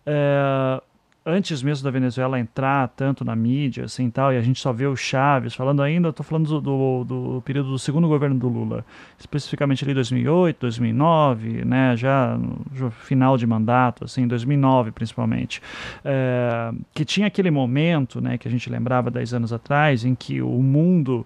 [0.05, 0.81] É,
[1.25, 4.85] antes mesmo da Venezuela entrar tanto na mídia, assim tal, e a gente só vê
[4.85, 8.85] o Chaves falando ainda, estou falando do, do, do, período do segundo governo do Lula,
[9.17, 15.61] especificamente ali 2008, 2009, né, já no final de mandato, assim, 2009 principalmente,
[16.03, 20.43] é, que tinha aquele momento, né, que a gente lembrava 10 anos atrás, em que
[20.43, 21.25] o mundo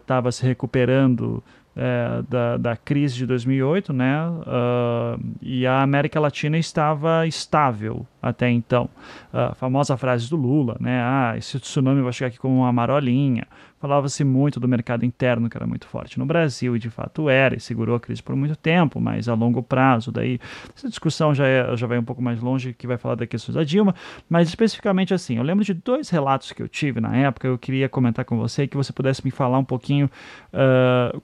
[0.00, 1.42] estava uh, se recuperando
[1.76, 4.28] é, da, da crise de 2008, né?
[4.28, 8.88] Uh, e a América Latina estava estável até então.
[9.32, 11.00] A famosa frase do Lula, né?
[11.02, 13.46] Ah, esse tsunami vai chegar aqui como uma marolinha.
[13.80, 17.56] Falava-se muito do mercado interno, que era muito forte no Brasil, e de fato era,
[17.56, 20.12] e segurou a crise por muito tempo, mas a longo prazo.
[20.12, 20.38] Daí,
[20.76, 23.52] essa discussão já, é, já vai um pouco mais longe, que vai falar da questão
[23.52, 23.92] da Dilma,
[24.30, 27.88] mas especificamente assim, eu lembro de dois relatos que eu tive na época, eu queria
[27.88, 30.08] comentar com você, que você pudesse me falar um pouquinho.
[30.52, 31.20] Uh,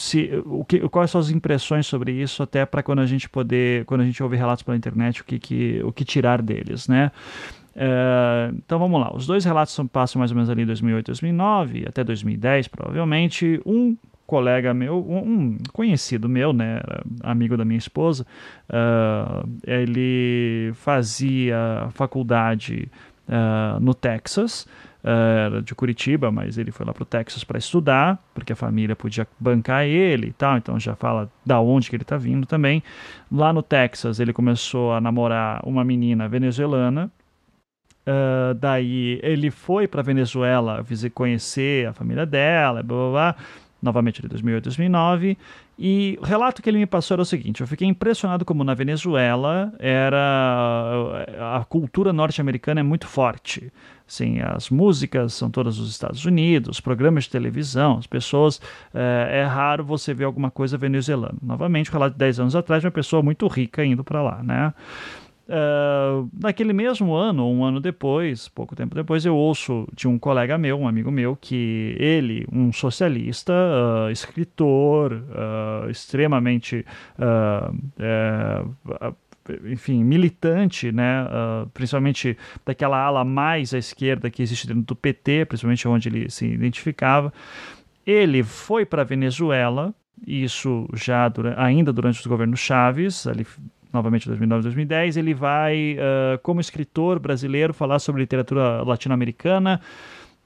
[0.00, 3.84] se, o que, quais são as impressões sobre isso, até para quando a gente poder,
[3.84, 7.12] quando a gente ouve relatos pela internet, o que, que, o que tirar deles, né?
[7.76, 11.84] É, então vamos lá, os dois relatos passam mais ou menos ali em 2008, 2009,
[11.86, 13.60] até 2010 provavelmente.
[13.66, 13.94] Um
[14.26, 16.80] colega meu, um conhecido meu, né,
[17.22, 18.24] amigo da minha esposa,
[18.70, 22.88] uh, ele fazia faculdade
[23.28, 24.66] uh, no Texas,
[25.02, 28.94] era de Curitiba, mas ele foi lá para o Texas para estudar, porque a família
[28.94, 32.82] podia bancar ele e tal, então já fala da onde que ele está vindo também.
[33.30, 37.10] Lá no Texas ele começou a namorar uma menina venezuelana,
[38.00, 40.84] Uh, daí ele foi para Venezuela
[41.14, 43.36] conhecer a família dela, blá blá blá,
[43.80, 45.38] novamente de 2008, 2009.
[45.82, 48.74] E o relato que ele me passou era o seguinte: eu fiquei impressionado como na
[48.74, 51.24] Venezuela era
[51.56, 53.72] a cultura norte-americana é muito forte.
[54.06, 58.60] Sim, as músicas são todas dos Estados Unidos, programas de televisão, as pessoas.
[58.92, 61.38] É, é raro você ver alguma coisa venezuelana.
[61.40, 64.74] Novamente, o relato de 10 anos atrás, uma pessoa muito rica indo para lá, né?
[65.50, 70.56] Uh, naquele mesmo ano, um ano depois, pouco tempo depois, eu ouço de um colega
[70.56, 76.86] meu, um amigo meu, que ele, um socialista, uh, escritor, uh, extremamente
[79.64, 81.26] enfim, militante, né,
[81.74, 86.46] principalmente daquela ala mais à esquerda que existe dentro do PT, principalmente onde ele se
[86.46, 87.32] identificava.
[88.06, 89.92] Ele foi para a Venezuela,
[90.24, 93.44] isso já dura, ainda durante os governos Chaves, ali
[93.92, 99.80] novamente 2009 2010, ele vai, uh, como escritor brasileiro, falar sobre literatura latino-americana.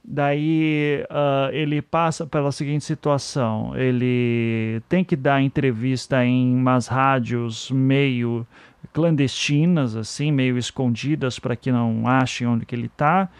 [0.06, 7.70] Daí uh, ele passa pela seguinte situação: ele tem que dar entrevista em umas rádios
[7.70, 8.46] meio
[8.92, 13.30] clandestinas, assim, meio escondidas para que não achem onde que ele está.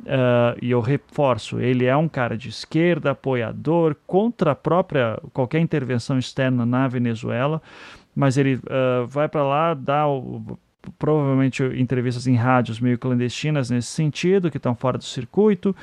[0.00, 5.58] Uh, e eu reforço, ele é um cara de esquerda, apoiador, contra a própria qualquer
[5.58, 7.60] intervenção externa na Venezuela,
[8.18, 10.58] mas ele uh, vai para lá, dá o,
[10.98, 15.74] provavelmente entrevistas em rádios meio clandestinas nesse sentido, que estão fora do circuito.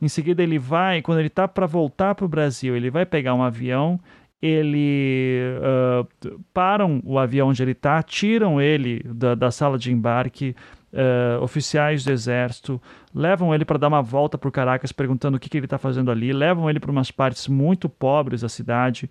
[0.00, 3.34] Em seguida ele vai, quando ele está para voltar para o Brasil, ele vai pegar
[3.34, 4.00] um avião
[4.40, 10.56] ele uh, param o avião onde ele está, tiram ele da, da, sala de embarque,
[10.92, 12.82] uh, oficiais do exército,
[13.14, 16.10] levam ele para dar uma volta por Caracas, perguntando o que, que ele está fazendo
[16.10, 19.08] ali, levam ele para umas partes muito pobres da cidade.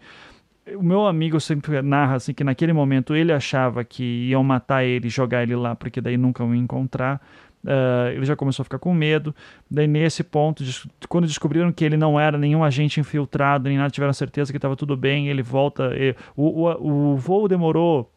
[0.75, 5.09] O meu amigo sempre narra assim que naquele momento ele achava que iam matar ele
[5.09, 7.19] jogar ele lá, porque daí nunca iam encontrar.
[7.63, 9.35] Uh, ele já começou a ficar com medo.
[9.69, 10.63] Daí, nesse ponto,
[11.09, 14.75] quando descobriram que ele não era nenhum agente infiltrado, nem nada, tiveram certeza que estava
[14.75, 15.91] tudo bem, ele volta.
[16.35, 18.11] O, o, o voo demorou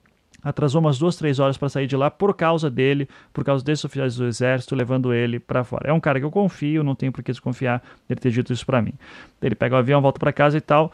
[0.45, 3.84] atrasou umas duas, três horas para sair de lá por causa dele, por causa desses
[3.84, 5.88] oficiais do exército, levando ele para fora.
[5.88, 8.66] É um cara que eu confio, não tenho por que desconfiar dele ter dito isso
[8.66, 8.92] para mim.
[9.40, 10.92] Ele pega o avião, volta para casa e tal.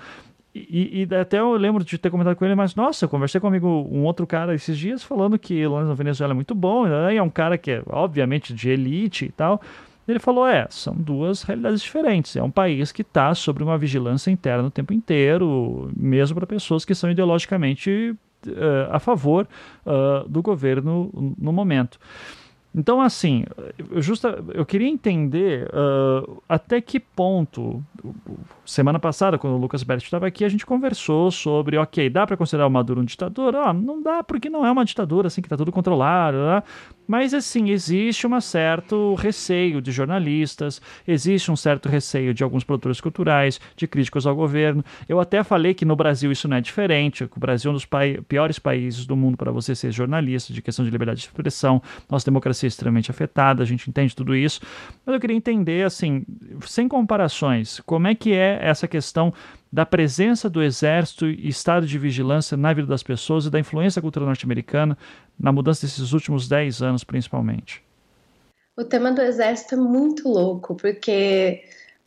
[0.53, 3.87] E, e, até eu lembro de ter comentado com ele, mas nossa, eu conversei comigo
[3.89, 7.15] um outro cara esses dias falando que lá na Venezuela é muito bom, né?
[7.15, 9.61] é um cara que é obviamente de elite e tal.
[10.09, 12.35] Ele falou: é, são duas realidades diferentes.
[12.35, 16.85] É um país que está sob uma vigilância interna o tempo inteiro, mesmo para pessoas
[16.85, 19.47] que são ideologicamente uh, a favor
[19.87, 21.99] uh, do governo no momento.
[22.75, 23.45] Então, assim,
[23.91, 27.83] eu, justa, eu queria entender uh, até que ponto.
[28.65, 32.37] Semana passada, quando o Lucas Berti estava aqui, a gente conversou sobre, ok, dá para
[32.37, 33.57] considerar o Maduro um ditador?
[33.57, 36.37] Ah, não dá, porque não é uma ditadura, assim, que está tudo controlado.
[36.37, 36.63] Né?
[37.11, 43.01] Mas, assim, existe um certo receio de jornalistas, existe um certo receio de alguns produtores
[43.01, 44.85] culturais, de críticos ao governo.
[45.09, 47.89] Eu até falei que no Brasil isso não é diferente, o Brasil é um dos
[48.29, 52.25] piores países do mundo para você ser jornalista, de questão de liberdade de expressão, nossa
[52.25, 54.61] democracia é extremamente afetada, a gente entende tudo isso.
[55.05, 56.25] Mas eu queria entender, assim,
[56.65, 59.35] sem comparações, como é que é essa questão
[59.73, 64.03] da presença do exército e estado de vigilância na vida das pessoas e da influência
[64.03, 64.99] cultural norte-americana
[65.39, 67.83] na mudança desses últimos 10 anos, principalmente?
[68.77, 71.63] O tema do exército é muito louco, porque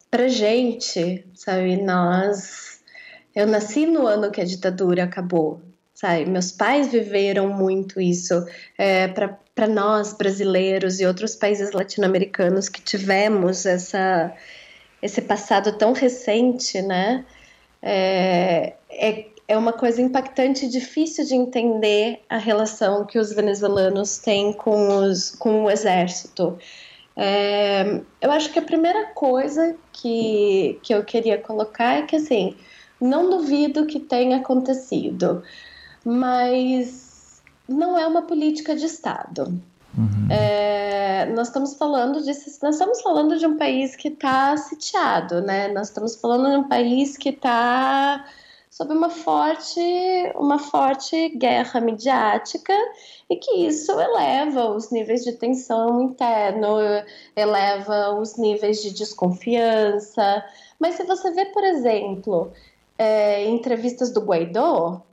[0.10, 2.82] pra gente, sabe, nós.
[3.36, 5.62] Eu nasci no ano que a ditadura acabou,
[5.94, 6.26] sabe?
[6.26, 8.46] Meus pais viveram muito isso.
[8.78, 14.34] É, para nós, brasileiros e outros países latino-americanos que tivemos essa,
[15.02, 17.26] esse passado tão recente, né?
[17.86, 24.18] É, é, é uma coisa impactante e difícil de entender a relação que os venezuelanos
[24.18, 26.58] têm com, os, com o exército.
[27.16, 32.56] É, eu acho que a primeira coisa que, que eu queria colocar é que, assim,
[33.00, 35.44] não duvido que tenha acontecido,
[36.06, 39.62] mas não é uma política de Estado.
[39.98, 40.28] Uhum.
[40.30, 42.32] É, nós estamos falando de
[42.62, 45.68] nós estamos falando de um país que está sitiado, né?
[45.68, 48.26] Nós estamos falando de um país que está
[48.72, 49.80] sob uma forte
[50.36, 52.74] uma forte guerra midiática
[53.30, 56.78] e que isso eleva os níveis de tensão interno,
[57.36, 60.44] eleva os níveis de desconfiança.
[60.80, 62.52] Mas se você vê, por exemplo,
[62.98, 65.04] é, entrevistas do Guaidó,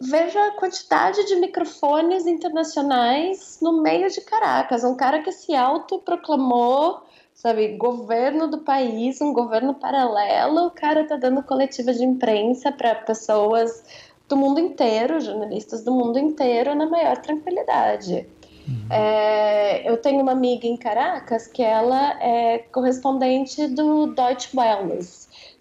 [0.00, 4.84] veja a quantidade de microfones internacionais no meio de Caracas.
[4.84, 10.66] Um cara que se autoproclamou, sabe, governo do país, um governo paralelo.
[10.66, 13.84] O cara tá dando coletiva de imprensa para pessoas
[14.28, 18.26] do mundo inteiro, jornalistas do mundo inteiro, na maior tranquilidade.
[18.66, 18.86] Uhum.
[18.90, 24.98] É, eu tenho uma amiga em Caracas que ela é correspondente do Deutsche Welle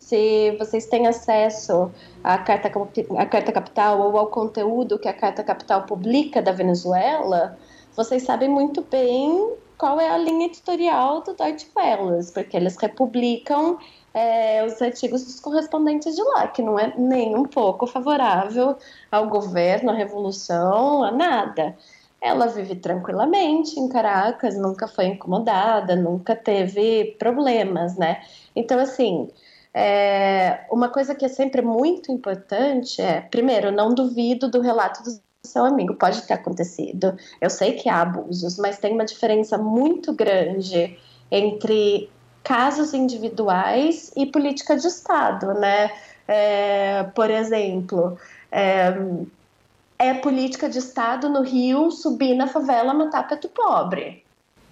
[0.04, 1.92] se vocês têm acesso
[2.24, 2.70] à Carta,
[3.18, 7.58] à Carta Capital ou ao conteúdo que a Carta Capital publica da Venezuela,
[7.96, 13.78] vocês sabem muito bem qual é a linha editorial do Deutsche Welle, porque eles republicam
[14.14, 18.76] é, os artigos dos correspondentes de lá, que não é nem um pouco favorável
[19.12, 21.78] ao governo, à revolução, a nada.
[22.22, 28.22] Ela vive tranquilamente em Caracas, nunca foi incomodada, nunca teve problemas, né?
[28.56, 29.30] Então, assim,
[29.74, 35.20] é, uma coisa que é sempre muito importante é, primeiro, não duvido do relato do
[35.44, 37.18] seu amigo, pode ter acontecido.
[37.42, 40.98] Eu sei que há abusos, mas tem uma diferença muito grande
[41.32, 42.10] entre
[42.44, 45.92] casos individuais e política de Estado, né?
[46.28, 48.18] É, por exemplo,
[48.52, 48.94] é,
[49.98, 54.24] é, política de Estado no Rio subir na favela matar preto pobre,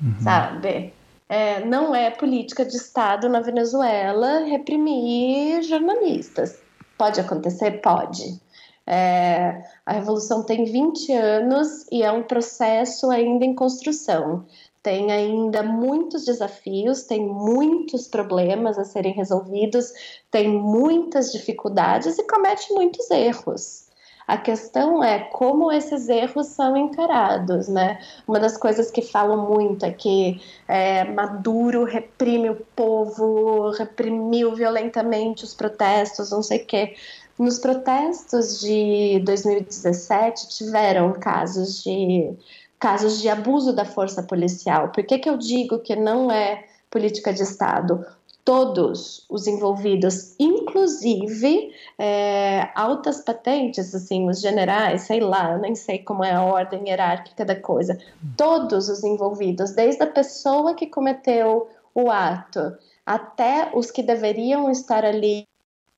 [0.02, 0.15] uhum.
[0.22, 0.94] sabe?
[1.32, 6.60] É, não é política de Estado na Venezuela reprimir jornalistas.
[6.98, 7.80] Pode acontecer?
[7.80, 8.38] Pode.
[8.86, 14.45] É, a revolução tem 20 anos e é um processo ainda em construção.
[14.84, 19.94] tem ainda muitos desafios, tem muitos problemas a serem resolvidos,
[20.30, 23.91] tem muitas dificuldades e comete muitos erros.
[24.32, 27.99] A questão é como esses erros são encarados, né?
[28.26, 35.44] Uma das coisas que falam muito é que é, Maduro reprime o povo, reprimiu violentamente
[35.44, 36.95] os protestos, não sei o quê.
[37.38, 42.34] Nos protestos de 2017 tiveram casos de
[42.80, 44.94] casos de abuso da força policial.
[44.94, 48.06] Por que, que eu digo que não é política de Estado?
[48.45, 56.23] Todos os envolvidos, inclusive é, altas patentes, assim, os generais, sei lá, nem sei como
[56.23, 57.95] é a ordem hierárquica da coisa.
[58.36, 62.76] Todos os envolvidos, desde a pessoa que cometeu o ato
[63.06, 65.48] até os que deveriam estar ali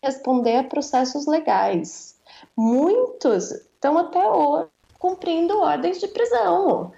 [0.03, 2.19] responder a processos legais.
[2.57, 4.67] Muitos estão até hoje
[4.99, 6.91] cumprindo ordens de prisão.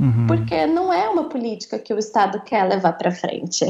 [0.00, 0.26] Uhum.
[0.26, 3.64] Porque não é uma política que o Estado quer levar para frente.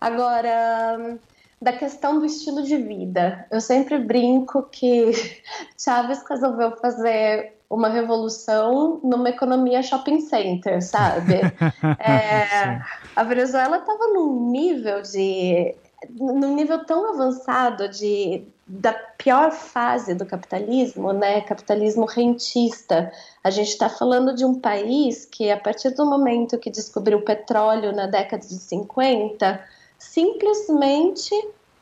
[0.00, 1.18] Agora,
[1.60, 5.12] da questão do estilo de vida, eu sempre brinco que
[5.78, 11.34] Chaves resolveu fazer uma revolução numa economia shopping center, sabe?
[12.00, 12.80] é,
[13.14, 15.74] a Venezuela estava num nível de
[16.08, 23.12] num nível tão avançado de da pior fase do capitalismo, né, capitalismo rentista.
[23.42, 27.24] A gente está falando de um país que, a partir do momento que descobriu o
[27.24, 29.60] petróleo na década de 50,
[30.00, 31.30] simplesmente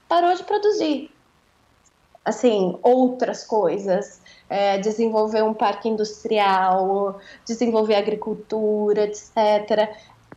[0.06, 1.10] parou de produzir.
[2.22, 4.20] Assim, outras coisas,
[4.50, 9.96] é, desenvolver um parque industrial, desenvolver agricultura, etc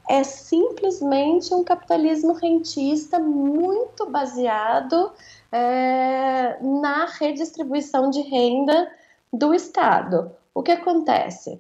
[0.10, 5.12] é simplesmente um capitalismo rentista muito baseado
[5.52, 8.92] é, na redistribuição de renda
[9.32, 10.32] do Estado.
[10.54, 11.60] O que acontece?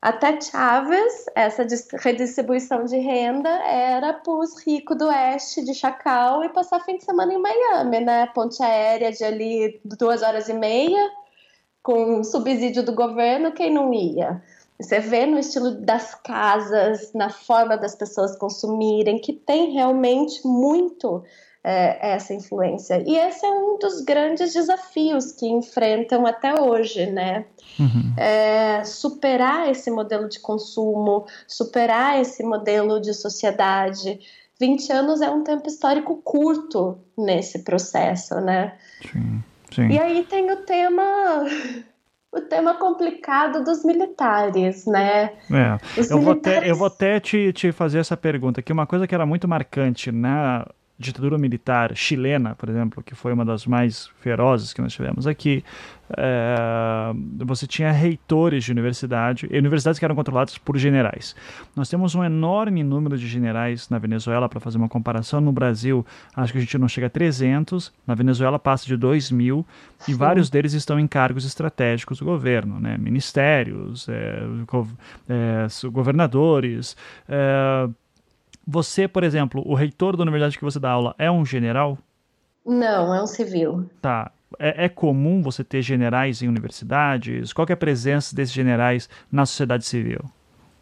[0.00, 1.66] Até Chávez, essa
[1.98, 7.04] redistribuição de renda era para os ricos do oeste de Chacal e passar fim de
[7.04, 8.26] semana em Miami, né?
[8.26, 11.10] Ponte aérea de ali duas horas e meia,
[11.82, 14.42] com subsídio do governo, quem não ia?
[14.78, 21.24] Você vê no estilo das casas, na forma das pessoas consumirem, que tem realmente muito
[21.66, 23.02] é, essa influência.
[23.04, 27.44] E esse é um dos grandes desafios que enfrentam até hoje, né?
[27.76, 28.14] Uhum.
[28.16, 34.20] É, superar esse modelo de consumo, superar esse modelo de sociedade.
[34.60, 38.74] 20 anos é um tempo histórico curto nesse processo, né?
[39.10, 39.42] Sim,
[39.74, 39.88] sim.
[39.88, 41.02] E aí tem o tema
[42.30, 45.32] o tema complicado dos militares, né?
[45.50, 45.78] É.
[46.10, 46.22] eu, militares...
[46.22, 49.26] vou até, eu vou até te, te fazer essa pergunta, que uma coisa que era
[49.26, 50.64] muito marcante na
[50.98, 55.62] ditadura militar chilena, por exemplo, que foi uma das mais ferozes que nós tivemos aqui,
[56.16, 57.12] é,
[57.44, 61.34] você tinha reitores de universidade, universidades que eram controladas por generais.
[61.74, 65.40] Nós temos um enorme número de generais na Venezuela, para fazer uma comparação.
[65.40, 69.30] No Brasil, acho que a gente não chega a 300, na Venezuela passa de 2
[69.30, 69.66] mil,
[70.08, 72.96] e vários deles estão em cargos estratégicos do governo, né?
[72.96, 74.42] ministérios, é,
[75.28, 76.96] é, governadores.
[78.66, 81.96] Você, por exemplo, o reitor da universidade que você dá aula é um general?
[82.64, 83.88] Não, é um civil.
[84.02, 84.32] Tá.
[84.58, 87.52] É, é, comum você ter generais em universidades?
[87.52, 90.20] Qual é a presença desses generais na sociedade civil?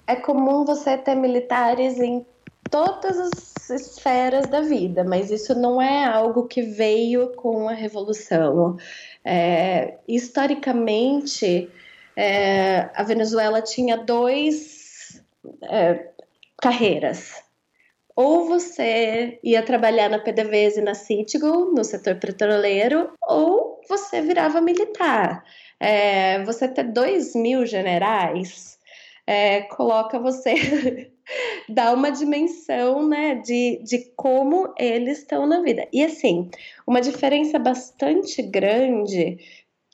[0.06, 2.24] É comum você ter militares em
[2.70, 8.78] todas as esferas da vida, mas isso não é algo que veio com a revolução.
[9.22, 11.70] É, historicamente,
[12.16, 15.22] é, a Venezuela tinha dois
[15.64, 16.08] é,
[16.60, 17.43] carreiras
[18.16, 24.60] ou você ia trabalhar na PDVSA e na Citigo, no setor petroleiro, ou você virava
[24.60, 25.44] militar.
[25.80, 28.78] É, você ter dois mil generais
[29.26, 30.54] é, coloca você,
[31.68, 35.86] dá uma dimensão né, de, de como eles estão na vida.
[35.92, 36.50] E assim,
[36.86, 39.38] uma diferença bastante grande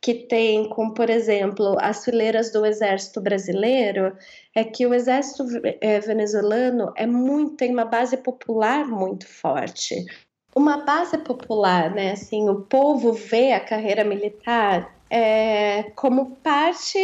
[0.00, 4.16] que tem com, por exemplo, as fileiras do Exército Brasileiro,
[4.54, 5.44] é que o Exército
[5.80, 10.06] é, venezuelano é muito, tem uma base popular muito forte.
[10.54, 12.12] Uma base popular, né?
[12.12, 16.98] Assim, o povo vê a carreira militar é, como parte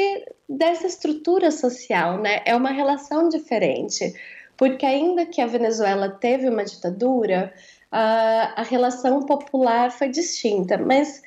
[0.48, 2.40] dessa estrutura social, né?
[2.46, 4.14] É uma relação diferente,
[4.56, 7.52] porque ainda que a Venezuela teve uma ditadura,
[7.92, 11.22] a, a relação popular foi distinta, mas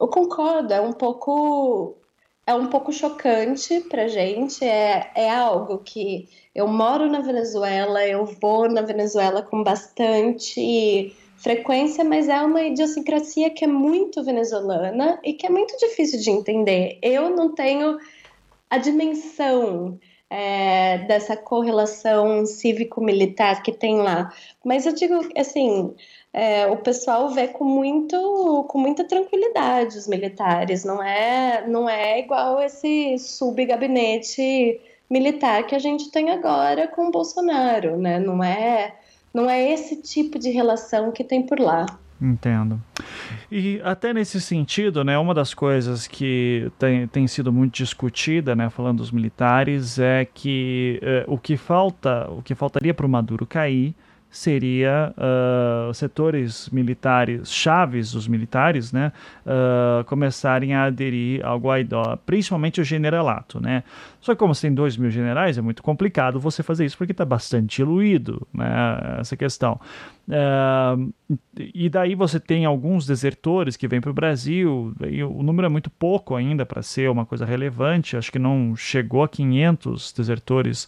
[0.00, 1.96] eu concordo, é um pouco
[2.46, 4.64] é um pouco chocante para gente.
[4.64, 12.02] É, é algo que eu moro na Venezuela, eu vou na Venezuela com bastante frequência,
[12.04, 16.98] mas é uma idiosincrasia que é muito venezuelana e que é muito difícil de entender.
[17.02, 17.98] Eu não tenho
[18.70, 19.98] a dimensão
[20.30, 24.32] é, dessa correlação cívico-militar que tem lá.
[24.64, 25.94] Mas eu digo, assim,
[26.32, 32.18] é, o pessoal vê com, muito, com muita tranquilidade os militares, não é, não é
[32.18, 34.80] igual esse subgabinete
[35.10, 38.18] militar que a gente tem agora com o Bolsonaro, né?
[38.18, 38.94] Não é,
[39.32, 41.86] não é esse tipo de relação que tem por lá.
[42.20, 42.80] Entendo.
[43.50, 48.68] E até nesse sentido, né, uma das coisas que tem, tem sido muito discutida, né,
[48.70, 53.46] falando dos militares, é que eh, o que falta, o que faltaria para o Maduro
[53.46, 53.94] cair
[54.30, 59.10] seria uh, setores militares, chaves dos militares, né,
[59.46, 63.82] uh, começarem a aderir ao Guaidó, principalmente o generalato, né.
[64.20, 67.12] Só que como você tem dois mil generais, é muito complicado você fazer isso porque
[67.12, 69.80] está bastante diluído, né, essa questão.
[70.28, 71.12] Uh,
[71.56, 74.94] e daí você tem alguns desertores que vêm para o Brasil,
[75.34, 79.22] o número é muito pouco ainda para ser uma coisa relevante, acho que não chegou
[79.22, 80.86] a 500 desertores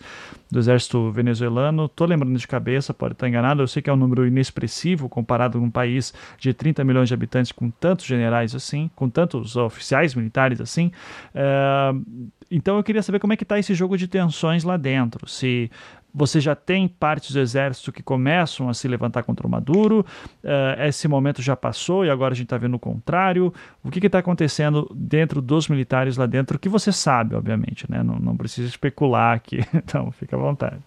[0.50, 1.86] do exército venezuelano.
[1.86, 5.58] Estou lembrando de cabeça, pode estar enganado, eu sei que é um número inexpressivo comparado
[5.58, 10.14] com um país de 30 milhões de habitantes com tantos generais assim, com tantos oficiais
[10.14, 10.92] militares assim.
[11.34, 15.28] Uh, então eu queria saber como é que está esse jogo de tensões lá dentro.
[15.28, 15.70] Se
[16.14, 20.04] você já tem partes do exército que começam a se levantar contra o Maduro,
[20.44, 23.52] uh, esse momento já passou e agora a gente está vendo o contrário.
[23.82, 28.02] O que está acontecendo dentro dos militares lá dentro, que você sabe, obviamente, né?
[28.02, 30.80] Não, não precisa especular aqui, então fica à vontade.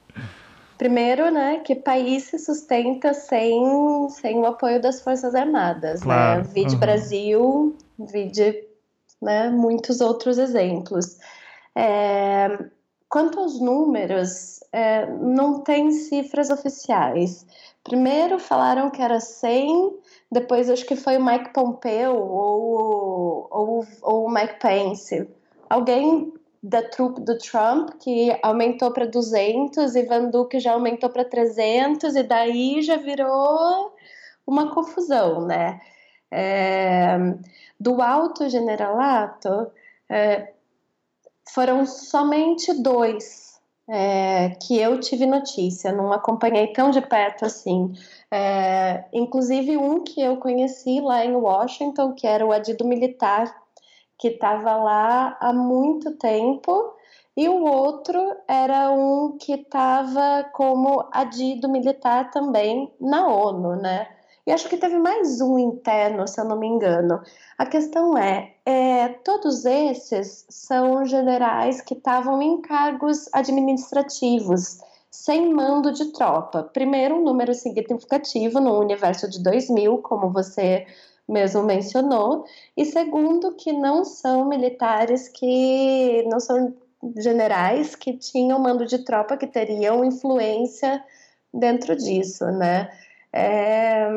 [0.78, 6.06] Primeiro, né, que país se sustenta sem, sem o apoio das Forças Armadas, né?
[6.06, 6.42] claro.
[6.42, 6.50] né?
[6.54, 6.80] Vide uhum.
[6.80, 8.64] Brasil, vide
[9.22, 11.18] né, muitos outros exemplos.
[11.76, 12.60] É,
[13.14, 17.46] quanto aos números, é, não tem cifras oficiais.
[17.84, 20.00] Primeiro falaram que era 100,
[20.32, 25.30] depois acho que foi o Mike Pompeo ou, ou, ou o Mike Pence.
[25.70, 26.34] Alguém
[26.64, 32.16] da trupe do Trump que aumentou para 200 e Van Duque já aumentou para 300
[32.16, 33.94] e daí já virou
[34.48, 35.80] uma confusão, né?
[36.32, 37.16] É,
[37.80, 39.72] do alto generalato,
[40.10, 40.54] é,
[41.50, 47.94] foram somente dois é, que eu tive notícia, não acompanhei tão de perto assim.
[48.32, 53.54] É, inclusive um que eu conheci lá em Washington, que era o adido militar,
[54.18, 56.94] que estava lá há muito tempo,
[57.36, 64.08] e o outro era um que estava como adido militar também na ONU, né?
[64.46, 67.22] E acho que teve mais um interno, se eu não me engano.
[67.58, 74.80] A questão é, é todos esses são generais que estavam em cargos administrativos,
[75.10, 76.64] sem mando de tropa.
[76.64, 80.86] Primeiro, um número significativo no universo de 2000, como você
[81.28, 82.44] mesmo mencionou,
[82.76, 86.76] e segundo, que não são militares que não são
[87.18, 91.02] generais que tinham mando de tropa que teriam influência
[91.54, 92.90] dentro disso, né?
[93.34, 94.08] É,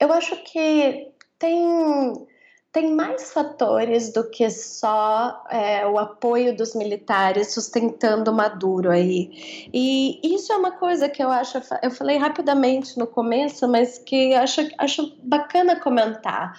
[0.00, 2.26] eu acho que tem,
[2.72, 9.68] tem mais fatores do que só é, o apoio dos militares sustentando Maduro aí.
[9.72, 14.34] E isso é uma coisa que eu acho, eu falei rapidamente no começo, mas que
[14.34, 16.58] acho, acho bacana comentar.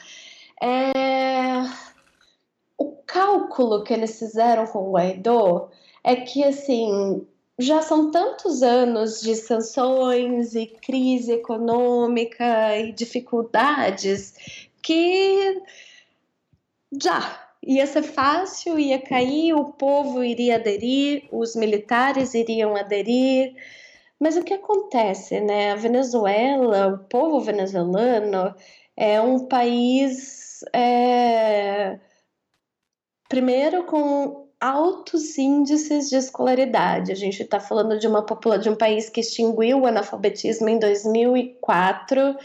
[0.61, 1.63] É,
[2.77, 5.69] o cálculo que eles fizeram com o Guaidó
[6.03, 7.25] é que, assim,
[7.57, 14.33] já são tantos anos de sanções e crise econômica e dificuldades
[14.81, 15.61] que
[17.01, 23.55] já ia ser fácil, ia cair, o povo iria aderir, os militares iriam aderir.
[24.19, 25.71] Mas o que acontece, né?
[25.71, 28.55] A Venezuela, o povo venezuelano
[28.95, 31.99] é um país é,
[33.27, 37.11] primeiro com altos índices de escolaridade.
[37.11, 40.79] A gente está falando de uma população de um país que extinguiu o analfabetismo em
[40.79, 42.35] 2004,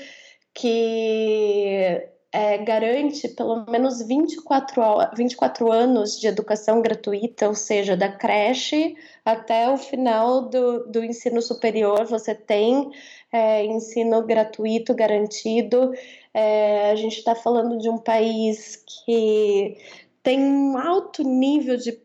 [0.52, 4.82] que é, garante pelo menos 24,
[5.16, 8.94] 24 anos de educação gratuita, ou seja, da creche
[9.24, 12.90] até o final do, do ensino superior, você tem
[13.32, 15.92] é, ensino gratuito garantido.
[16.34, 19.78] É, a gente está falando de um país que
[20.22, 21.98] tem um alto nível de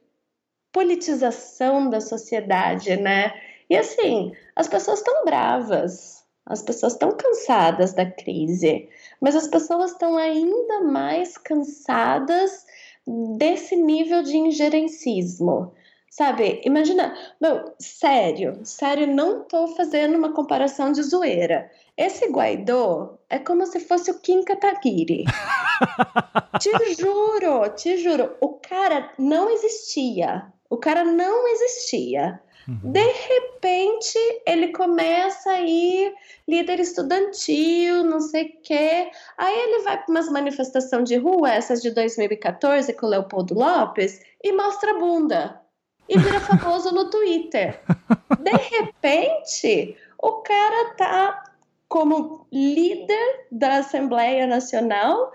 [0.75, 3.31] politização da sociedade, né?
[3.69, 8.89] E assim, as pessoas estão bravas, as pessoas estão cansadas da crise,
[9.21, 12.65] mas as pessoas estão ainda mais cansadas
[13.37, 15.71] desse nível de injerencismo.
[16.09, 21.71] Sabe, imagina, meu, sério, sério, não tô fazendo uma comparação de zoeira.
[21.97, 25.23] Esse Guaidó é como se fosse o Kim Kataguiri.
[26.59, 30.53] te juro, te juro, o cara não existia.
[30.69, 32.41] O cara não existia.
[32.67, 32.91] Uhum.
[32.91, 34.17] De repente,
[34.47, 36.13] ele começa a ir
[36.47, 39.11] líder estudantil, não sei o quê.
[39.37, 44.19] Aí ele vai para umas manifestações de rua, essas de 2014, com o Leopoldo Lopes,
[44.43, 45.61] e mostra a bunda.
[46.09, 47.79] E vira famoso no Twitter.
[48.39, 51.43] De repente, o cara tá
[51.87, 55.31] como líder da Assembleia Nacional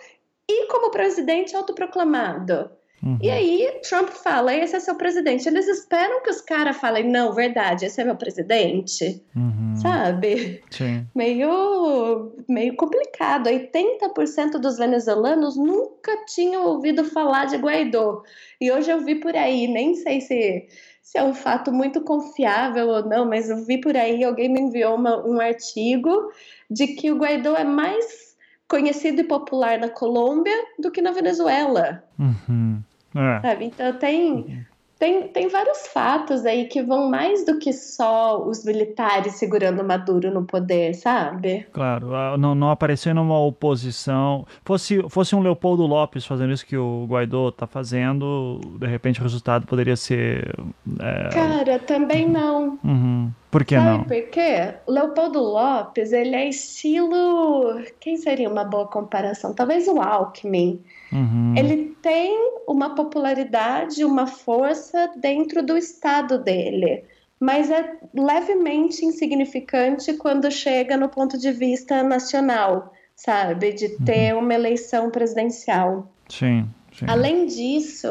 [0.48, 2.70] e como presidente autoproclamado.
[3.02, 3.18] Uhum.
[3.22, 5.48] E aí, Trump fala: esse é seu presidente.
[5.48, 9.22] Eles esperam que os caras falem: não, verdade, esse é meu presidente.
[9.34, 9.74] Uhum.
[9.76, 10.62] Sabe?
[10.70, 11.06] Sim.
[11.14, 13.48] Meio, meio complicado.
[13.48, 18.22] 80% dos venezuelanos nunca tinham ouvido falar de Guaidó.
[18.60, 20.66] E hoje eu vi por aí, nem sei se,
[21.02, 24.60] se é um fato muito confiável ou não, mas eu vi por aí, alguém me
[24.60, 26.30] enviou uma, um artigo
[26.70, 28.30] de que o Guaidó é mais
[28.68, 32.04] conhecido e popular na Colômbia do que na Venezuela.
[32.18, 32.80] Uhum.
[33.14, 33.40] É.
[33.40, 33.64] Sabe?
[33.66, 34.66] Então tem,
[35.00, 40.30] tem, tem vários fatos aí que vão mais do que só os militares segurando Maduro
[40.30, 41.66] no poder, sabe?
[41.72, 44.46] Claro, não, não apareceu numa oposição.
[44.62, 49.22] Fosse, fosse um Leopoldo Lopes fazendo isso que o Guaidó tá fazendo, de repente o
[49.22, 50.54] resultado poderia ser.
[51.00, 51.28] É...
[51.32, 52.78] Cara, também não.
[52.84, 53.30] Uhum.
[53.50, 54.04] Por que Sabe não?
[54.04, 54.74] por quê?
[54.86, 57.82] Leopoldo Lopes, ele é estilo.
[57.98, 59.54] Quem seria uma boa comparação?
[59.54, 60.78] Talvez o Alckmin.
[61.12, 61.54] Uhum.
[61.56, 67.04] Ele tem uma popularidade, uma força dentro do estado dele,
[67.38, 73.72] mas é levemente insignificante quando chega no ponto de vista nacional, sabe?
[73.72, 74.40] De ter uhum.
[74.40, 76.12] uma eleição presidencial.
[76.28, 76.68] Sim.
[76.92, 77.06] sim.
[77.08, 78.08] Além disso,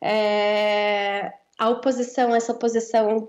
[0.00, 1.32] é...
[1.58, 3.28] a oposição, essa oposição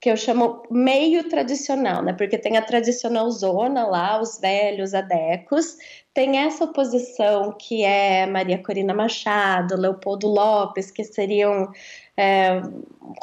[0.00, 2.12] que eu chamo meio tradicional, né?
[2.12, 5.76] Porque tem a tradicional zona lá, os velhos adecos,
[6.14, 11.72] tem essa oposição que é Maria Corina Machado, Leopoldo Lopes, que seriam
[12.16, 12.60] é,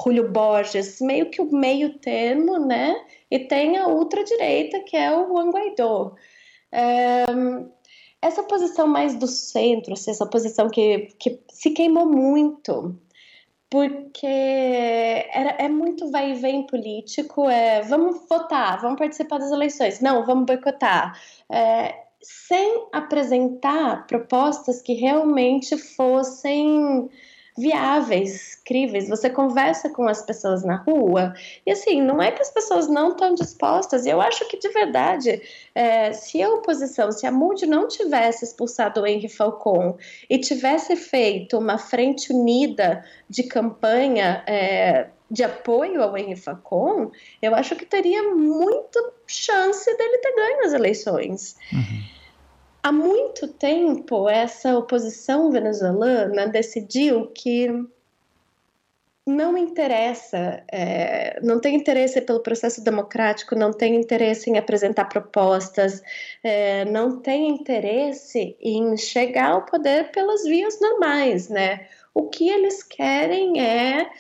[0.04, 2.94] Julio Borges, meio que o meio termo, né?
[3.32, 6.16] E tem a ultradireita, que é o Juan Guaidó.
[6.72, 7.26] É,
[8.22, 13.00] essa posição mais do centro, assim, essa posição que, que se queimou muito
[13.70, 20.00] porque era, é muito vai e vem político, é vamos votar, vamos participar das eleições,
[20.00, 21.20] não, vamos boicotar,
[21.52, 27.10] é, sem apresentar propostas que realmente fossem
[27.58, 29.08] viáveis, críveis.
[29.08, 31.34] Você conversa com as pessoas na rua
[31.66, 34.06] e assim, não é que as pessoas não estão dispostas.
[34.06, 35.42] Eu acho que de verdade,
[35.74, 39.98] é, se a oposição, se a MUD não tivesse expulsado o Henri Falcon
[40.30, 47.12] e tivesse feito uma frente unida de campanha é, de apoio ao Henri Falcon,
[47.42, 51.56] eu acho que teria muita chance dele ter ganho as eleições.
[51.72, 52.15] Uhum
[52.86, 57.68] há muito tempo essa oposição venezuelana decidiu que
[59.26, 66.04] não interessa, é, não tem interesse pelo processo democrático, não tem interesse em apresentar propostas,
[66.44, 71.88] é, não tem interesse em chegar ao poder pelas vias normais, né?
[72.14, 74.12] O que eles querem é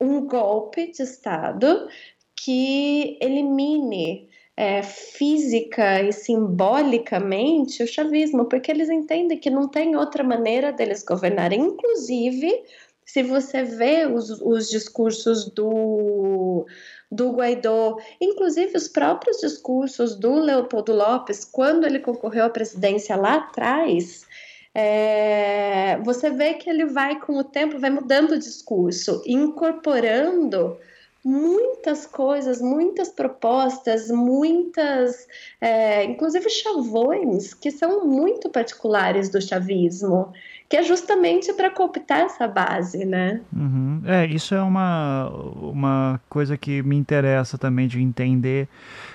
[0.00, 1.88] um golpe de Estado
[2.34, 4.28] que elimine
[4.58, 11.04] é, física e simbolicamente o chavismo, porque eles entendem que não tem outra maneira deles
[11.04, 11.60] governarem.
[11.60, 12.64] Inclusive,
[13.04, 16.66] se você vê os, os discursos do,
[17.08, 23.36] do Guaidó, inclusive os próprios discursos do Leopoldo Lopes, quando ele concorreu à presidência lá
[23.36, 24.26] atrás,
[24.74, 30.76] é, você vê que ele vai, com o tempo, vai mudando o discurso, incorporando
[31.24, 35.26] muitas coisas, muitas propostas, muitas,
[35.60, 40.32] é, inclusive chavões, que são muito particulares do chavismo,
[40.68, 43.40] que é justamente para cooptar essa base, né?
[43.52, 44.02] Uhum.
[44.04, 48.68] É, isso é uma, uma coisa que me interessa também de entender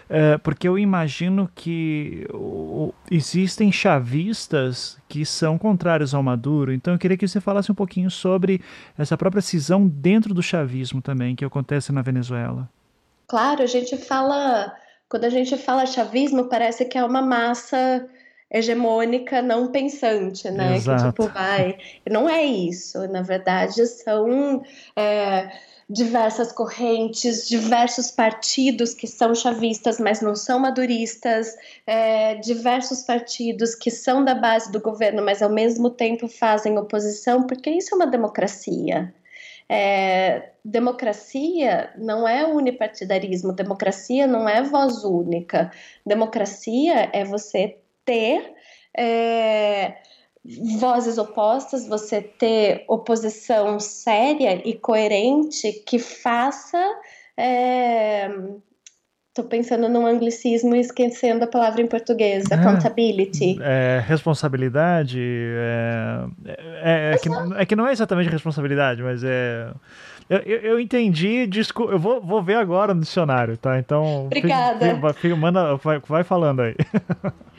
[0.10, 7.00] é, porque eu imagino que o, existem chavistas que são contrários ao Maduro, então eu
[7.00, 8.62] queria que você falasse um pouquinho sobre
[8.96, 12.70] essa própria cisão dentro do chavismo também, que acontece na Venezuela.
[13.28, 14.72] Claro, a gente fala,
[15.10, 18.08] quando a gente fala chavismo, parece que é uma massa
[18.54, 20.76] hegemônica não pensante, né?
[20.76, 21.04] Exato.
[21.04, 21.78] Que tipo vai.
[22.10, 24.64] Não é isso, na verdade, são.
[24.96, 31.56] É diversas correntes, diversos partidos que são chavistas, mas não são maduristas,
[31.86, 37.46] é, diversos partidos que são da base do governo, mas ao mesmo tempo fazem oposição,
[37.46, 39.14] porque isso é uma democracia.
[39.70, 45.72] É, democracia não é unipartidarismo, democracia não é voz única.
[46.06, 48.54] Democracia é você ter.
[48.96, 49.96] É,
[50.80, 56.78] vozes opostas, você ter oposição séria e coerente que faça.
[57.38, 58.30] É...
[59.34, 63.58] Tô pensando num anglicismo e esquecendo a palavra em português, é, accountability.
[63.64, 65.20] É, responsabilidade.
[65.20, 69.72] É, é, é, que, é que não é exatamente responsabilidade, mas é.
[70.30, 73.80] Eu, eu, eu entendi, desculpa, eu vou, vou ver agora no dicionário, tá?
[73.80, 74.28] Então.
[74.28, 74.96] Obrigada.
[74.96, 76.76] Fica, fica, manda, vai, vai falando aí.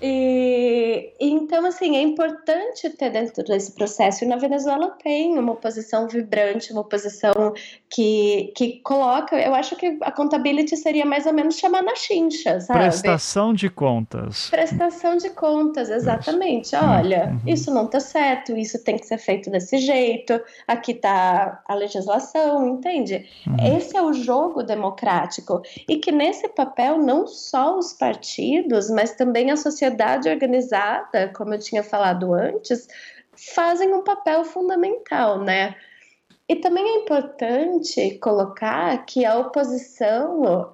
[0.00, 4.24] E, então, assim, é importante ter dentro desse processo.
[4.24, 7.54] E na Venezuela tem uma oposição vibrante, uma oposição
[7.88, 9.36] que, que coloca.
[9.36, 12.80] Eu acho que a contabilidade seria mais ou menos chamar na chincha, sabe?
[12.80, 14.50] Prestação de contas.
[14.50, 16.74] Prestação de contas, exatamente.
[16.74, 16.84] Isso.
[16.84, 17.52] Olha, uhum.
[17.52, 22.68] isso não está certo, isso tem que ser feito desse jeito, aqui está a legislação,
[22.68, 23.26] entende?
[23.46, 23.76] Uhum.
[23.76, 25.62] Esse é o jogo democrático.
[25.88, 31.54] E que nesse papel, não só os partidos, mas também a sociedade sociedade organizada, como
[31.54, 32.88] eu tinha falado antes,
[33.54, 35.76] fazem um papel fundamental, né?
[36.48, 40.72] E também é importante colocar que a oposição,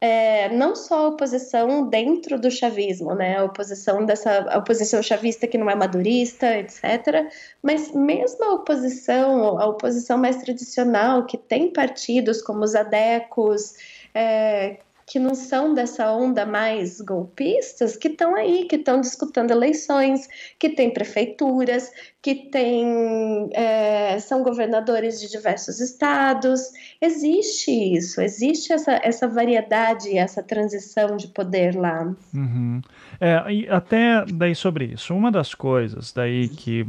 [0.00, 3.38] é, não só a oposição dentro do chavismo, né?
[3.38, 7.30] A oposição dessa a oposição chavista que não é madurista, etc.
[7.62, 13.74] Mas mesmo a oposição, a oposição mais tradicional, que tem partidos como os adecos,
[14.14, 20.28] é, que não são dessa onda mais golpistas, que estão aí, que estão disputando eleições,
[20.58, 26.70] que tem prefeituras, que tem, é, são governadores de diversos estados.
[27.00, 32.14] Existe isso, existe essa, essa variedade, essa transição de poder lá.
[32.32, 32.80] Uhum.
[33.20, 36.86] É, e até daí sobre isso, uma das coisas daí que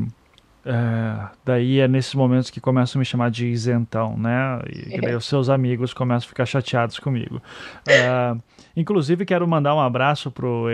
[0.66, 4.62] é, daí é nesses momentos que começam a me chamar de isentão, né?
[4.68, 7.42] E daí os seus amigos começam a ficar chateados comigo.
[7.88, 8.36] É,
[8.76, 10.68] inclusive, quero mandar um abraço pro,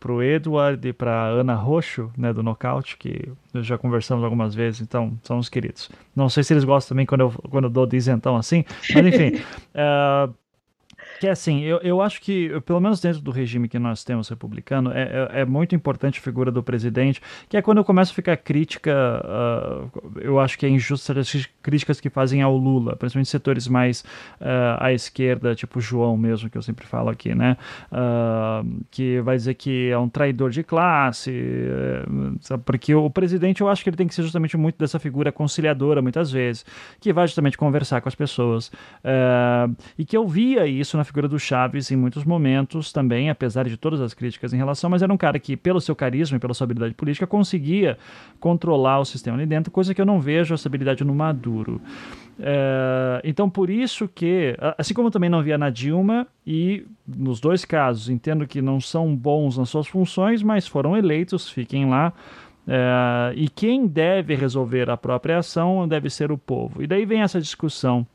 [0.00, 5.18] pro Edward e pra Ana Roxo, né, do Nocaute, que já conversamos algumas vezes, então
[5.22, 5.90] são os queridos.
[6.14, 8.64] Não sei se eles gostam também quando eu, quando eu dou de isentão assim,
[8.94, 9.32] mas enfim.
[9.78, 10.28] É,
[11.18, 14.28] que é assim, eu, eu acho que, pelo menos dentro do regime que nós temos
[14.28, 18.12] republicano, é, é, é muito importante a figura do presidente, que é quando eu começo
[18.12, 18.92] a ficar crítica,
[19.24, 24.02] uh, eu acho que é injusto as críticas que fazem ao Lula, principalmente setores mais
[24.40, 27.56] uh, à esquerda, tipo João mesmo, que eu sempre falo aqui, né?
[27.90, 33.68] Uh, que vai dizer que é um traidor de classe, uh, porque o presidente eu
[33.68, 36.64] acho que ele tem que ser justamente muito dessa figura conciliadora, muitas vezes,
[37.00, 38.70] que vai justamente conversar com as pessoas.
[39.98, 43.76] e que eu via isso na figura do Chaves em muitos momentos também, apesar de
[43.76, 46.52] todas as críticas em relação, mas era um cara que, pelo seu carisma e pela
[46.52, 47.96] sua habilidade política, conseguia
[48.38, 51.80] controlar o sistema ali dentro, coisa que eu não vejo essa habilidade no Maduro.
[52.38, 57.40] É, então, por isso que, assim como eu também não via na Dilma, e nos
[57.40, 62.12] dois casos entendo que não são bons nas suas funções, mas foram eleitos, fiquem lá.
[62.68, 66.82] É, e quem deve resolver a própria ação deve ser o povo.
[66.82, 68.06] E daí vem essa discussão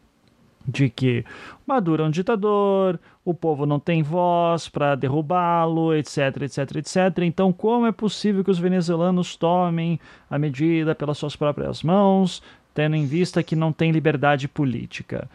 [0.67, 1.25] de que
[1.65, 7.19] Maduro é um ditador, o povo não tem voz para derrubá-lo, etc, etc, etc.
[7.23, 12.41] Então, como é possível que os venezuelanos tomem a medida pelas suas próprias mãos,
[12.73, 15.29] tendo em vista que não tem liberdade política?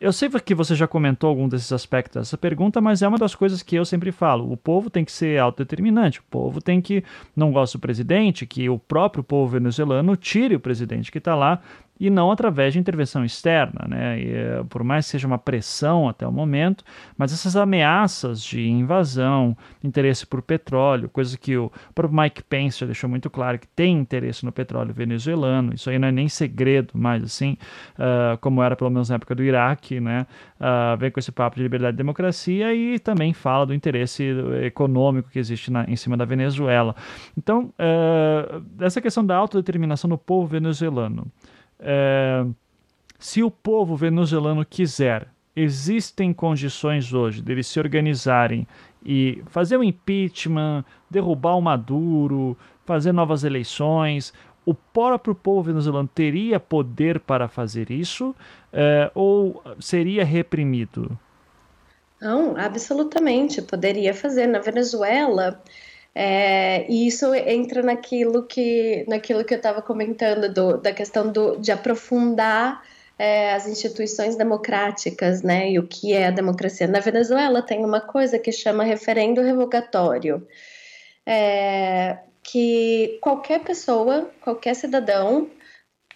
[0.00, 3.34] Eu sei que você já comentou algum desses aspectos dessa pergunta, mas é uma das
[3.34, 4.50] coisas que eu sempre falo.
[4.50, 6.20] O povo tem que ser autodeterminante.
[6.20, 7.04] O povo tem que,
[7.36, 11.60] não gosta do presidente, que o próprio povo venezuelano tire o presidente que está lá
[12.00, 14.18] e não através de intervenção externa, né?
[14.18, 16.82] E, eh, por mais que seja uma pressão até o momento,
[17.16, 19.54] mas essas ameaças de invasão,
[19.84, 23.98] interesse por petróleo, coisa que o próprio Mike Pence já deixou muito claro que tem
[23.98, 27.58] interesse no petróleo venezuelano, isso aí não é nem segredo mais assim,
[27.98, 30.26] uh, como era pelo menos na época do Iraque, né?
[30.58, 34.24] Uh, vem com esse papo de liberdade e democracia e também fala do interesse
[34.64, 36.96] econômico que existe na, em cima da Venezuela.
[37.36, 41.30] Então, uh, essa questão da autodeterminação do povo venezuelano
[41.80, 42.44] é,
[43.18, 48.66] se o povo venezuelano quiser, existem condições hoje deles se organizarem
[49.04, 54.32] e fazer um impeachment, derrubar o Maduro, fazer novas eleições.
[54.64, 58.34] O próprio povo venezuelano teria poder para fazer isso
[58.72, 61.18] é, ou seria reprimido?
[62.20, 64.46] Não, absolutamente, poderia fazer.
[64.46, 65.60] Na Venezuela,
[66.14, 71.56] é, e isso entra naquilo que, naquilo que eu estava comentando, do, da questão do,
[71.56, 72.82] de aprofundar
[73.18, 75.70] é, as instituições democráticas, né?
[75.70, 76.86] E o que é a democracia.
[76.86, 80.46] Na Venezuela tem uma coisa que chama referendo revogatório,
[81.26, 85.48] é, que qualquer pessoa, qualquer cidadão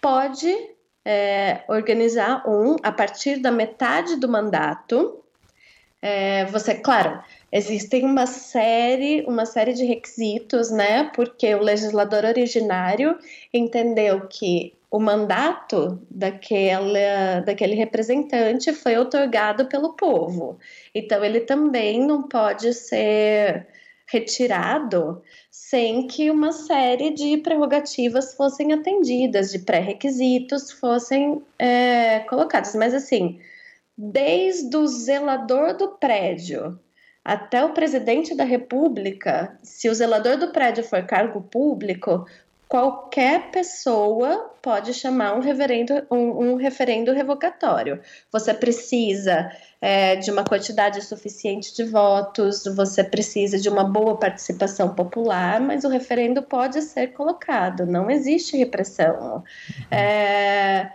[0.01, 0.53] pode
[1.05, 5.21] é, organizar um a partir da metade do mandato
[6.01, 7.23] É, você, claro,
[7.55, 11.09] existem uma série, uma série de requisitos, né?
[11.15, 13.17] Porque o legislador originário
[13.53, 20.59] entendeu que o mandato daquela, daquele representante foi otorgado pelo povo.
[20.93, 23.67] Então, ele também não pode ser
[24.05, 32.75] retirado sem que uma série de prerrogativas fossem atendidas, de pré-requisitos fossem é, colocados.
[32.75, 33.39] Mas, assim,
[33.97, 36.77] desde o zelador do prédio
[37.25, 42.27] até o presidente da República, se o zelador do prédio for cargo público,
[42.67, 47.99] qualquer pessoa pode chamar um referendo, um, um referendo revocatório.
[48.31, 54.93] Você precisa é, de uma quantidade suficiente de votos, você precisa de uma boa participação
[54.93, 59.37] popular, mas o referendo pode ser colocado, não existe repressão.
[59.37, 59.97] Uhum.
[59.97, 60.91] É,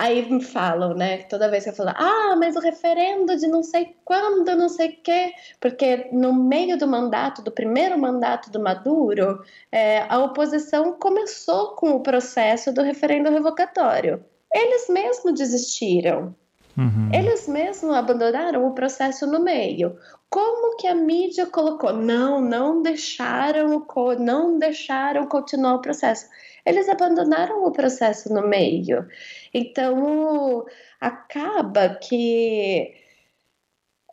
[0.00, 1.18] Aí me falam, né?
[1.24, 4.88] Toda vez que eu falo, ah, mas o referendo de não sei quando, não sei
[4.88, 10.94] o quê, porque no meio do mandato, do primeiro mandato do Maduro, é, a oposição
[10.94, 14.24] começou com o processo do referendo revocatório.
[14.50, 16.34] Eles mesmos desistiram.
[16.78, 17.10] Uhum.
[17.12, 19.98] Eles mesmos abandonaram o processo no meio.
[20.30, 21.92] Como que a mídia colocou?
[21.92, 23.86] Não, não deixaram,
[24.18, 26.26] não deixaram continuar o processo
[26.64, 29.06] eles abandonaram o processo no meio.
[29.52, 30.66] Então,
[31.00, 32.94] acaba que.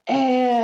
[0.10, 0.64] É,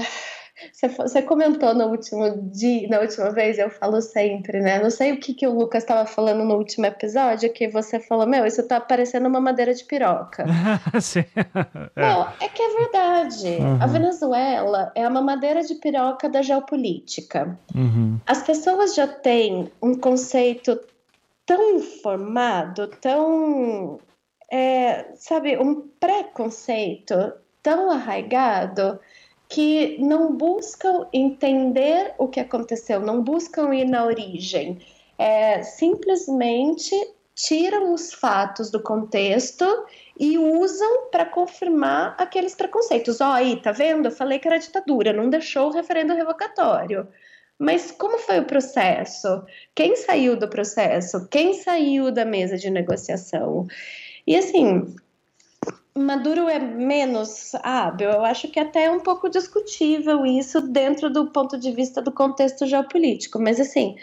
[0.98, 4.82] você, comentou no último dia, na última vez, eu falo sempre, né?
[4.82, 8.28] Não sei o que, que o Lucas estava falando no último episódio, que você falou,
[8.28, 10.46] meu, isso tá parecendo uma madeira de piroca.
[11.02, 11.26] Sim.
[11.96, 12.02] É.
[12.02, 13.48] Não, é que é verdade.
[13.48, 13.82] Uhum.
[13.82, 17.58] A Venezuela é uma madeira de piroca da geopolítica.
[17.76, 18.20] Uhum.
[18.26, 20.80] As pessoas já têm um conceito
[21.46, 24.00] tão formado, tão,
[24.52, 29.00] é, sabe, um preconceito tão arraigado
[29.50, 34.80] que não buscam entender o que aconteceu, não buscam ir na origem,
[35.18, 36.96] é, simplesmente
[37.36, 39.66] tiram os fatos do contexto
[40.20, 43.20] e usam para confirmar aqueles preconceitos.
[43.22, 44.08] Ó, oh, aí, tá vendo?
[44.08, 47.08] Eu falei que era ditadura, não deixou o referendo revocatório.
[47.60, 49.44] Mas como foi o processo?
[49.76, 51.28] Quem saiu do processo?
[51.30, 53.68] Quem saiu da mesa de negociação?
[54.26, 54.96] E assim,
[55.96, 58.10] Maduro é menos hábil?
[58.10, 62.12] Eu acho que até é um pouco discutível isso dentro do ponto de vista do
[62.12, 63.40] contexto geopolítico.
[63.40, 63.96] Mas assim,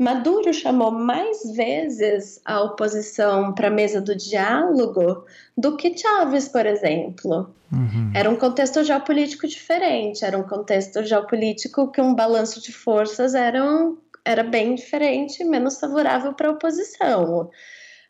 [0.00, 6.64] Maduro chamou mais vezes a oposição para a mesa do diálogo do que Chávez, por
[6.64, 7.54] exemplo.
[7.70, 8.10] Uhum.
[8.14, 13.62] Era um contexto geopolítico diferente, era um contexto geopolítico que um balanço de forças era,
[13.62, 17.50] um, era bem diferente, menos favorável para a oposição.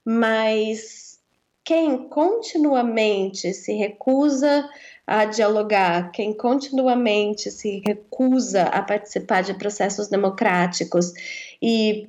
[0.05, 1.19] Mas
[1.65, 4.65] quem continuamente se recusa
[5.05, 11.13] a dialogar, quem continuamente se recusa a participar de processos democráticos
[11.63, 12.09] e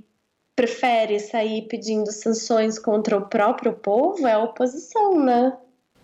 [0.55, 5.53] prefere sair pedindo sanções contra o próprio povo é a oposição, né?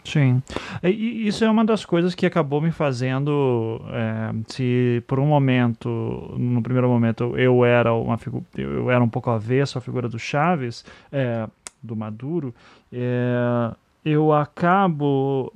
[0.03, 0.41] Sim.
[0.81, 3.81] E isso é uma das coisas que acabou me fazendo.
[3.91, 5.89] É, se por um momento,
[6.37, 8.17] no primeiro momento, eu era uma
[8.57, 11.45] eu era um pouco avesso à figura do Chaves, é,
[11.83, 12.55] do Maduro,
[12.91, 15.51] é, eu acabo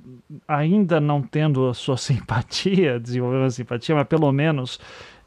[0.46, 4.80] ainda não tendo a sua simpatia, desenvolvendo a simpatia, mas pelo menos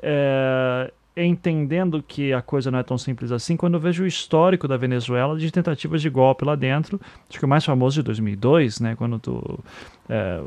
[0.03, 4.67] é, entendendo que a coisa não é tão simples assim, quando eu vejo o histórico
[4.67, 8.81] da Venezuela de tentativas de golpe lá dentro, acho que o mais famoso de 2002,
[8.81, 9.61] né, quando tu,
[10.09, 10.41] é,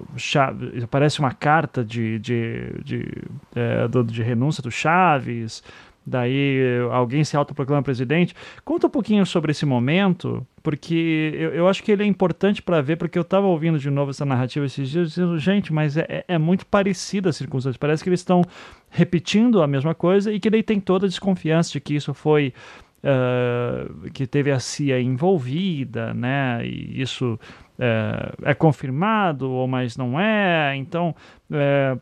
[0.83, 3.23] aparece uma carta de, de, de,
[3.55, 5.63] é, de renúncia do Chaves,
[6.07, 8.33] daí alguém se autoproclama presidente.
[8.63, 12.81] Conta um pouquinho sobre esse momento, porque eu, eu acho que ele é importante para
[12.81, 16.05] ver, porque eu estava ouvindo de novo essa narrativa esses dias, dizendo, gente, mas é,
[16.07, 18.41] é, é muito parecida a circunstância, parece que eles estão
[18.89, 22.53] repetindo a mesma coisa e que daí tem toda a desconfiança de que isso foi.
[22.97, 26.65] Uh, que teve a CIA envolvida, né?
[26.65, 27.39] E isso
[27.77, 30.75] uh, é confirmado ou mais não é.
[30.75, 31.15] Então,
[31.51, 32.01] uh,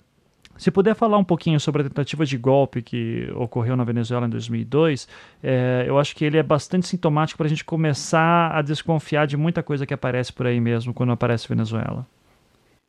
[0.57, 4.30] se puder falar um pouquinho sobre a tentativa de golpe que ocorreu na Venezuela em
[4.30, 5.07] 2002,
[5.44, 9.36] é, eu acho que ele é bastante sintomático para a gente começar a desconfiar de
[9.36, 12.07] muita coisa que aparece por aí mesmo quando aparece Venezuela.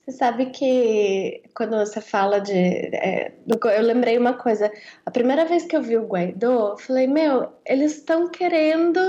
[0.04, 2.52] Você sabe que quando você fala de.
[2.52, 4.70] É, eu lembrei uma coisa.
[5.04, 9.00] A primeira vez que eu vi o Guaidó, eu falei: Meu, eles estão querendo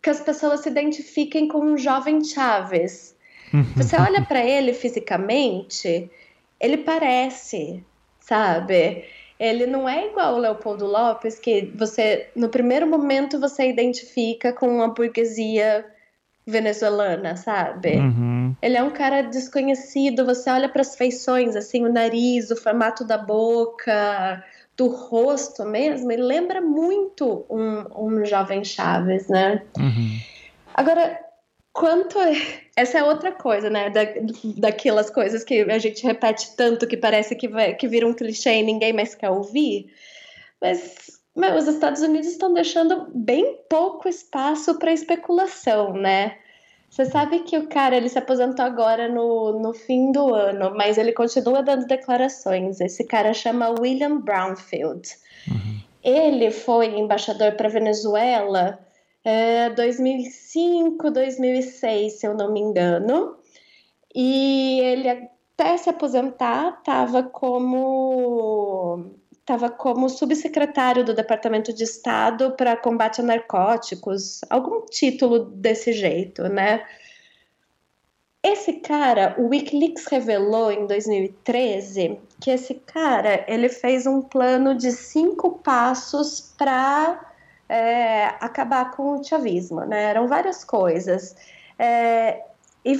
[0.00, 3.16] que as pessoas se identifiquem com um jovem Chaves.
[3.76, 6.08] Você olha para ele fisicamente
[6.60, 7.82] ele parece,
[8.20, 9.04] sabe?
[9.38, 14.68] Ele não é igual o Leopoldo Lopes, que você, no primeiro momento, você identifica com
[14.68, 15.86] uma burguesia
[16.46, 17.96] venezuelana, sabe?
[17.96, 18.54] Uhum.
[18.60, 23.04] Ele é um cara desconhecido, você olha para as feições, assim, o nariz, o formato
[23.04, 24.44] da boca,
[24.76, 29.62] do rosto mesmo, ele lembra muito um, um jovem Chaves, né?
[29.78, 30.18] Uhum.
[30.74, 31.18] Agora,
[31.80, 32.18] quanto.
[32.76, 33.88] Essa é outra coisa, né?
[33.88, 34.02] Da,
[34.58, 38.56] daquelas coisas que a gente repete tanto que parece que, vai, que vira um clichê
[38.56, 39.86] e ninguém mais quer ouvir.
[40.60, 46.36] Mas meu, os Estados Unidos estão deixando bem pouco espaço para especulação, né?
[46.90, 50.98] Você sabe que o cara ele se aposentou agora no, no fim do ano, mas
[50.98, 52.80] ele continua dando declarações.
[52.80, 55.08] Esse cara chama William Brownfield.
[55.48, 55.80] Uhum.
[56.02, 58.78] Ele foi embaixador para Venezuela
[59.24, 63.36] é, 2005, 2006, se eu não me engano.
[64.14, 72.76] E ele até se aposentar estava como estava como subsecretário do Departamento de Estado para
[72.76, 76.86] combate a narcóticos, algum título desse jeito, né?
[78.42, 84.92] Esse cara, o WikiLeaks revelou em 2013 que esse cara ele fez um plano de
[84.92, 87.29] cinco passos para
[87.70, 90.10] é, acabar com o chavismo, né?
[90.10, 91.36] Eram várias coisas.
[91.78, 92.44] É,
[92.84, 92.98] e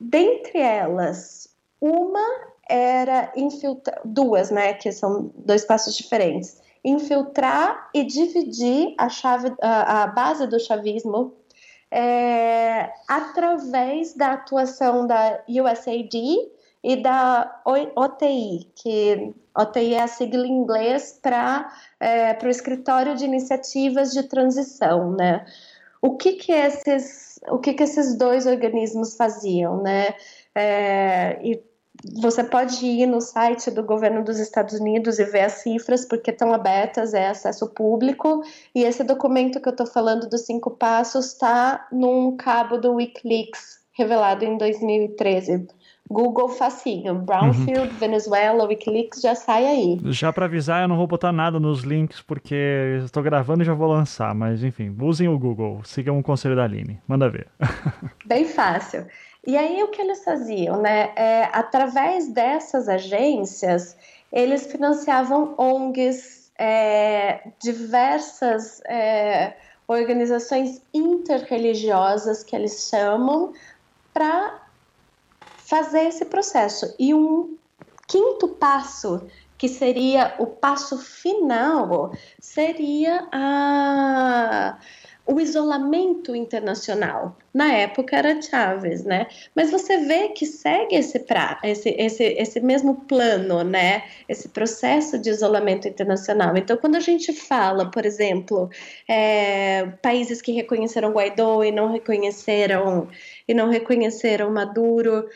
[0.00, 2.26] dentre elas, uma
[2.66, 6.58] era infiltrar duas, né, que são dois passos diferentes.
[6.82, 11.34] Infiltrar e dividir a chave, a, a base do chavismo
[11.90, 16.50] é, através da atuação da USAID
[16.82, 17.60] e da
[17.94, 24.22] OTI, que OTI é a sigla em inglês para é, o Escritório de Iniciativas de
[24.24, 25.44] Transição, né?
[26.00, 30.14] O que que esses, o que que esses dois organismos faziam, né?
[30.54, 31.62] É, e
[32.20, 36.30] você pode ir no site do governo dos Estados Unidos e ver as cifras, porque
[36.30, 38.42] estão abertas, é acesso público.
[38.74, 43.80] E esse documento que eu estou falando dos cinco passos está num cabo do Wikileaks,
[43.92, 45.68] revelado em 2013.
[46.12, 47.98] Google facinho, Brownfield, uhum.
[47.98, 50.00] Venezuela, Wikileaks já sai aí.
[50.06, 53.74] Já para avisar, eu não vou botar nada nos links porque estou gravando e já
[53.74, 57.48] vou lançar, mas enfim, usem o Google, sigam o conselho da Aline, manda ver.
[58.26, 59.06] Bem fácil.
[59.46, 61.10] E aí o que eles faziam, né?
[61.16, 63.96] É, através dessas agências,
[64.32, 69.56] eles financiavam ONGs, é, diversas é,
[69.88, 73.52] organizações interreligiosas que eles chamam,
[74.14, 74.61] para
[75.72, 76.94] fazer esse processo.
[76.98, 77.56] E um
[78.06, 79.26] quinto passo,
[79.56, 84.78] que seria o passo final, seria a
[85.24, 87.36] o isolamento internacional.
[87.54, 89.28] Na época era Chávez, né?
[89.54, 94.02] Mas você vê que segue esse, pra, esse, esse, esse mesmo plano, né?
[94.28, 96.56] Esse processo de isolamento internacional.
[96.56, 98.68] Então, quando a gente fala, por exemplo,
[99.08, 103.08] é, países que reconheceram Guaidó e não reconheceram
[103.46, 105.28] e não reconheceram Maduro,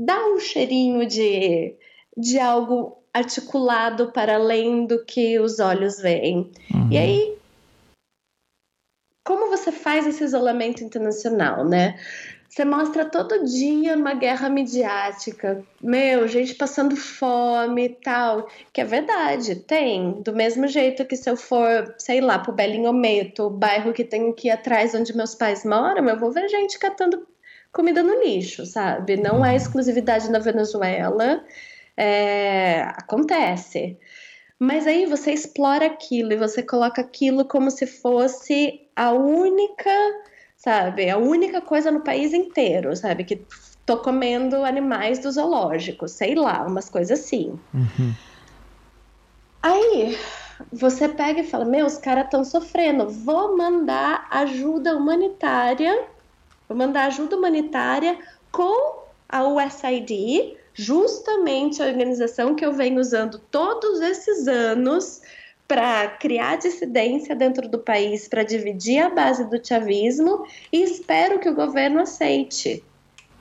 [0.00, 1.74] dá um cheirinho de,
[2.16, 6.50] de algo articulado para além do que os olhos veem.
[6.72, 6.88] Uhum.
[6.90, 7.40] E aí
[9.24, 12.00] como você faz esse isolamento internacional, né?
[12.48, 18.84] Você mostra todo dia uma guerra midiática, meu, gente passando fome e tal, que é
[18.84, 20.20] verdade, tem.
[20.22, 24.30] Do mesmo jeito que se eu for, sei lá, pro Belinhometo, o bairro que tem
[24.30, 27.24] aqui atrás onde meus pais moram, eu vou ver gente catando
[27.72, 29.16] comida no lixo, sabe?
[29.16, 31.44] Não é exclusividade na Venezuela,
[31.96, 32.82] é...
[32.96, 33.98] acontece.
[34.58, 39.90] Mas aí você explora aquilo e você coloca aquilo como se fosse a única,
[40.56, 43.46] sabe, a única coisa no país inteiro, sabe, que
[43.86, 47.58] tô comendo animais do zoológico, sei lá, umas coisas assim.
[47.72, 48.14] Uhum.
[49.62, 50.18] Aí
[50.72, 56.04] você pega e fala: Meu, os caras estão sofrendo, vou mandar ajuda humanitária,
[56.70, 58.16] vou mandar ajuda humanitária
[58.52, 65.20] com a USAID justamente a organização que eu venho usando todos esses anos
[65.66, 71.48] para criar dissidência dentro do país, para dividir a base do chavismo e espero que
[71.48, 72.84] o governo aceite.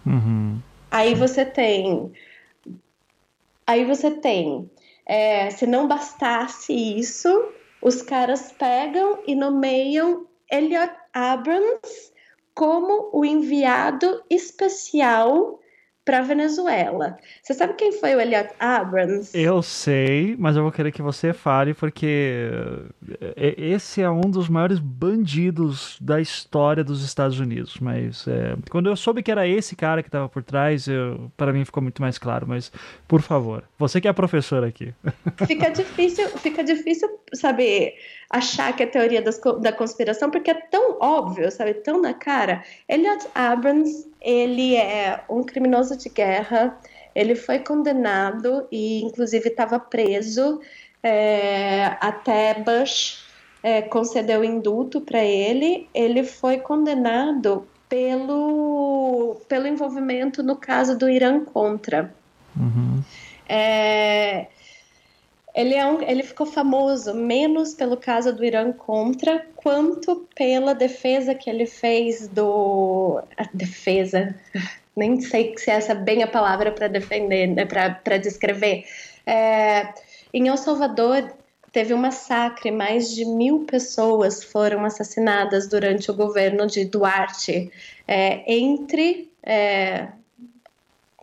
[0.08, 0.60] Uhum.
[0.90, 2.12] Aí você tem.
[3.66, 4.68] Aí você tem.
[5.06, 7.50] É, se não bastasse isso,
[7.80, 12.12] os caras pegam e nomeiam Elliot Abrams
[12.60, 15.62] como o enviado especial
[16.10, 17.20] para Venezuela.
[17.44, 19.30] Você sabe quem foi o Elliot Abrams?
[19.40, 22.42] Eu sei, mas eu vou querer que você fale porque
[23.36, 27.78] é, esse é um dos maiores bandidos da história dos Estados Unidos.
[27.80, 30.88] Mas é, quando eu soube que era esse cara que estava por trás,
[31.38, 32.48] para mim ficou muito mais claro.
[32.48, 32.72] Mas
[33.08, 34.92] por favor, você que é a professora aqui.
[35.46, 37.94] Fica difícil, fica difícil saber
[38.32, 42.64] achar que é teoria das, da conspiração porque é tão óbvio, sabe, tão na cara.
[42.88, 46.78] Elliot Abrams ele é um criminoso de guerra.
[47.16, 50.62] Ele foi condenado e, inclusive, estava preso
[51.02, 53.26] é, até Bush
[53.64, 55.90] é, concedeu indulto para ele.
[55.94, 62.14] Ele foi condenado pelo, pelo envolvimento no caso do Irã contra.
[62.56, 63.02] Uhum.
[63.48, 64.48] É,
[65.56, 71.34] ele, é um, ele ficou famoso menos pelo caso do Irã contra, quanto pela defesa
[71.34, 73.22] que ele fez do.
[73.38, 74.36] A defesa.
[74.96, 78.84] Nem sei se essa é bem a palavra para defender, né, para descrever.
[79.26, 79.94] É,
[80.34, 81.32] em El Salvador,
[81.72, 87.72] teve um massacre, mais de mil pessoas foram assassinadas durante o governo de Duarte,
[88.08, 90.10] é, entre é,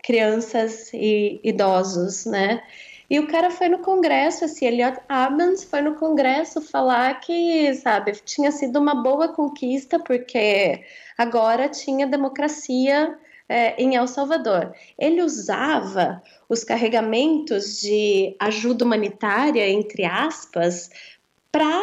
[0.02, 2.62] crianças e idosos, né?
[3.08, 8.12] E o cara foi no Congresso, assim, Elliot Abrams foi no Congresso falar que, sabe,
[8.24, 10.84] tinha sido uma boa conquista, porque
[11.16, 13.16] agora tinha democracia
[13.48, 14.72] é, em El Salvador.
[14.98, 20.90] Ele usava os carregamentos de ajuda humanitária, entre aspas,
[21.52, 21.80] para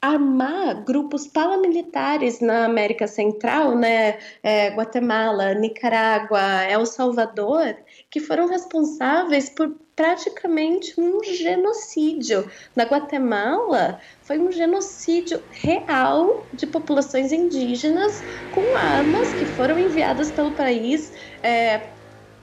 [0.00, 7.76] armar grupos paramilitares na América Central, né, é, Guatemala, Nicarágua, El Salvador,
[8.08, 12.50] que foram responsáveis por praticamente um genocídio.
[12.74, 20.52] Na Guatemala, foi um genocídio real de populações indígenas com armas que foram enviadas pelo
[20.52, 21.12] país
[21.42, 21.82] é,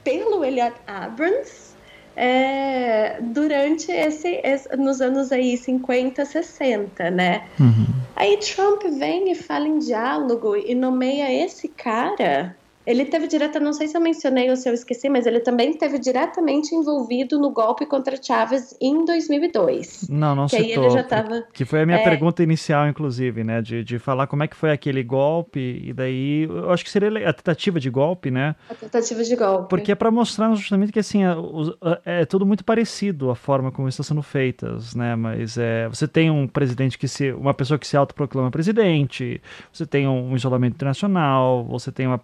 [0.04, 1.76] pelo Elliot Abrams
[2.16, 7.48] é, durante esse, esse, nos anos aí 50, 60, né?
[7.60, 7.88] Uhum.
[8.16, 12.56] Aí Trump vem e fala em diálogo e nomeia esse cara
[12.88, 15.72] ele teve direta, não sei se eu mencionei ou se eu esqueci, mas ele também
[15.72, 20.08] esteve diretamente envolvido no golpe contra Chávez em 2002.
[20.10, 20.84] Não, não que citou.
[20.84, 22.04] Aí ele já tava, que foi a minha é...
[22.04, 23.62] pergunta inicial, inclusive, né?
[23.62, 27.28] De, de falar como é que foi aquele golpe e daí, eu acho que seria
[27.28, 28.56] a tentativa de golpe, né?
[28.70, 29.68] A tentativa de golpe.
[29.68, 33.90] Porque é para mostrar justamente que assim é, é, tudo muito parecido a forma como
[33.90, 35.14] está sendo feitas, né?
[35.14, 39.42] Mas é, você tem um presidente que se, uma pessoa que se autoproclama presidente,
[39.74, 42.22] você tem um isolamento internacional, você tem uma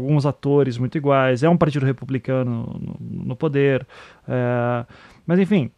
[0.00, 3.86] alguns atores muito iguais, é um partido republicano no, no poder.
[4.26, 4.84] É,
[5.26, 5.70] mas enfim,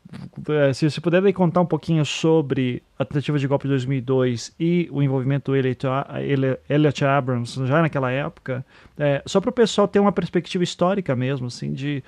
[0.49, 4.89] é, se você puder contar um pouquinho sobre a tentativa de golpe de 2002 e
[4.91, 8.65] o envolvimento do Elliot Abrams já naquela época,
[8.99, 12.03] é, só para o pessoal ter uma perspectiva histórica mesmo, assim, de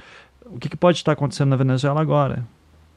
[0.46, 2.46] o que, que pode estar acontecendo na Venezuela agora.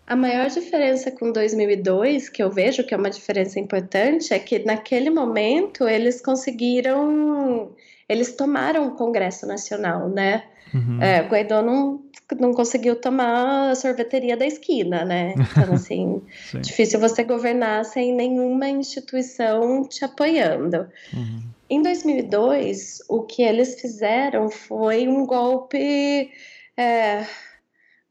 [0.08, 4.60] A maior diferença com 2002, que eu vejo que é uma diferença importante, é que
[4.60, 7.72] naquele momento eles conseguiram
[8.08, 10.44] eles tomaram o Congresso Nacional, né?
[10.74, 11.02] Uhum.
[11.02, 12.02] É, Guaidó não,
[12.40, 15.34] não conseguiu tomar a sorveteria da esquina, né?
[15.36, 16.22] Então, assim,
[16.62, 20.88] difícil você governar sem nenhuma instituição te apoiando.
[21.14, 21.42] Uhum.
[21.70, 26.32] Em 2002, o que eles fizeram foi um golpe
[26.78, 27.26] é,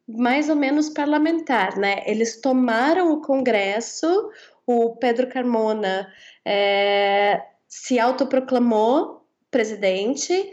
[0.07, 2.03] mais ou menos parlamentar, né?
[2.07, 4.31] Eles tomaram o Congresso,
[4.67, 6.09] o Pedro Carmona
[6.45, 9.16] é, se autoproclamou
[9.57, 10.53] presidente,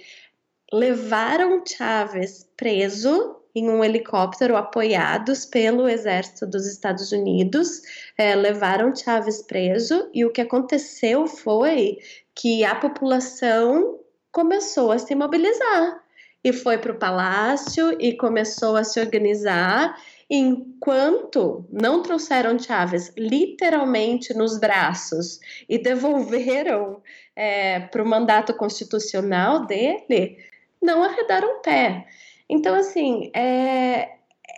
[0.72, 7.82] levaram Chávez preso em um helicóptero apoiados pelo exército dos Estados Unidos,
[8.18, 11.98] é, levaram Chávez preso e o que aconteceu foi
[12.34, 14.00] que a população
[14.32, 16.02] começou a se mobilizar
[16.42, 19.98] e foi para o palácio e começou a se organizar
[20.30, 27.02] enquanto não trouxeram Chaves literalmente nos braços e devolveram
[27.36, 30.38] é, para o mandato constitucional dele,
[30.82, 32.06] não arredaram pé.
[32.50, 34.10] Então, assim, é,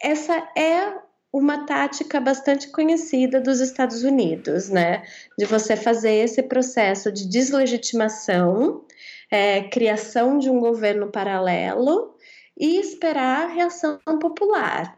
[0.01, 0.93] essa é
[1.31, 5.03] uma tática bastante conhecida dos Estados Unidos, né?
[5.37, 8.85] De você fazer esse processo de deslegitimação,
[9.29, 12.15] é, criação de um governo paralelo
[12.57, 14.97] e esperar a reação popular.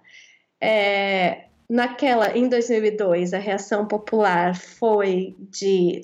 [0.61, 6.03] É, naquela, em 2002, a reação popular foi de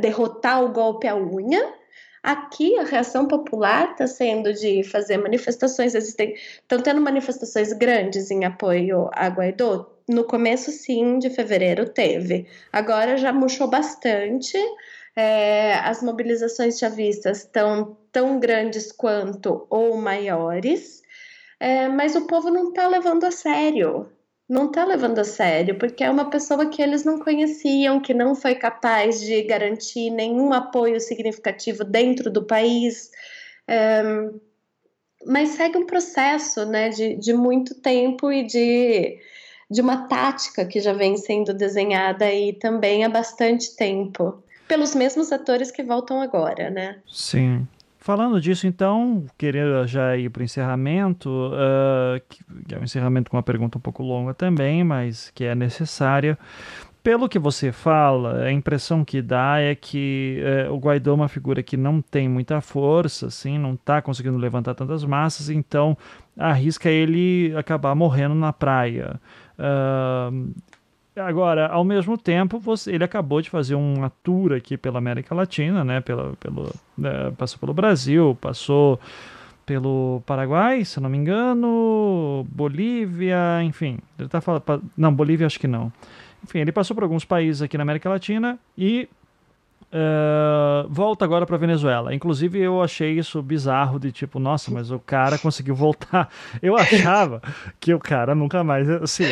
[0.00, 1.74] derrotar o golpe à unha.
[2.22, 9.08] Aqui a reação popular está sendo de fazer manifestações, estão tendo manifestações grandes em apoio
[9.12, 9.90] a Guaidó.
[10.08, 12.46] No começo, sim, de fevereiro teve.
[12.72, 14.58] Agora já murchou bastante.
[15.16, 21.02] é, as mobilizações chavistas estão tão grandes quanto ou maiores,
[21.58, 24.10] é, mas o povo não está levando a sério.
[24.50, 28.34] Não está levando a sério, porque é uma pessoa que eles não conheciam, que não
[28.34, 33.12] foi capaz de garantir nenhum apoio significativo dentro do país.
[33.68, 34.02] É,
[35.24, 39.20] mas segue um processo né, de, de muito tempo e de,
[39.70, 45.30] de uma tática que já vem sendo desenhada aí também há bastante tempo pelos mesmos
[45.30, 47.00] atores que voltam agora, né?
[47.06, 47.68] Sim.
[48.02, 53.36] Falando disso, então, queria já ir para o encerramento, uh, que é um encerramento com
[53.36, 56.38] uma pergunta um pouco longa também, mas que é necessária.
[57.02, 61.28] Pelo que você fala, a impressão que dá é que uh, o Guaidó é uma
[61.28, 65.94] figura que não tem muita força, assim, não está conseguindo levantar tantas massas, então
[66.38, 69.20] arrisca ele acabar morrendo na praia.
[69.58, 70.54] Uh,
[71.16, 75.84] Agora, ao mesmo tempo, você, ele acabou de fazer uma tour aqui pela América Latina,
[75.84, 76.00] né?
[76.00, 76.36] Pelo,
[76.96, 77.32] né?
[77.36, 78.98] passou pelo Brasil, passou
[79.66, 83.98] pelo Paraguai, se não me engano, Bolívia, enfim.
[84.18, 84.82] Ele tá falando.
[84.96, 85.92] Não, Bolívia acho que não.
[86.42, 89.08] Enfim, ele passou por alguns países aqui na América Latina e
[89.92, 92.14] Uh, volta agora para Venezuela.
[92.14, 96.28] Inclusive, eu achei isso bizarro de tipo, nossa, mas o cara conseguiu voltar.
[96.62, 97.42] Eu achava
[97.80, 99.24] que o cara nunca mais, assim,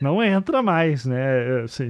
[0.00, 1.62] não entra mais, né?
[1.62, 1.88] Assim,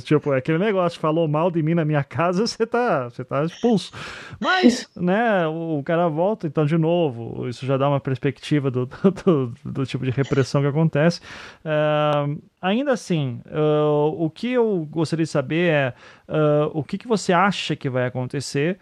[0.00, 3.44] tipo, é aquele negócio, falou mal de mim na minha casa, você tá, você tá
[3.44, 3.92] expulso.
[4.40, 7.48] Mas, né, o, cara volta então de novo.
[7.48, 11.20] Isso já dá uma perspectiva do, do, do, do tipo de repressão que acontece.
[11.64, 15.94] Uh, ainda assim, uh, o que eu gostaria de saber é
[16.28, 18.78] uh, o que, que você acha que vai acontecer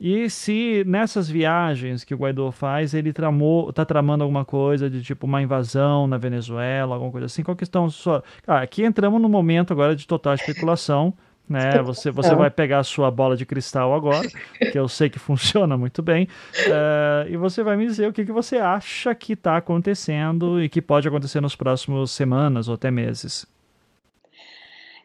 [0.00, 5.02] e se nessas viagens que o Guaidó faz, ele tramou, tá tramando alguma coisa de
[5.02, 7.42] tipo uma invasão na Venezuela, alguma coisa assim.
[7.42, 8.22] Qual questão sua?
[8.46, 11.14] Ah, aqui entramos no momento agora de total especulação
[11.48, 11.82] né?
[11.82, 14.26] Você, você vai pegar a sua bola de cristal agora,
[14.72, 16.26] que eu sei que funciona muito bem,
[16.66, 20.68] uh, e você vai me dizer o que, que você acha que está acontecendo e
[20.68, 23.46] que pode acontecer nos próximos semanas ou até meses.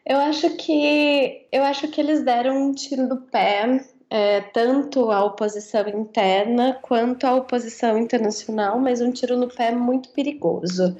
[0.04, 5.24] Eu acho que eu acho que eles deram um tiro no pé é, tanto a
[5.24, 10.96] oposição interna quanto a oposição internacional, mas um tiro no pé muito perigoso,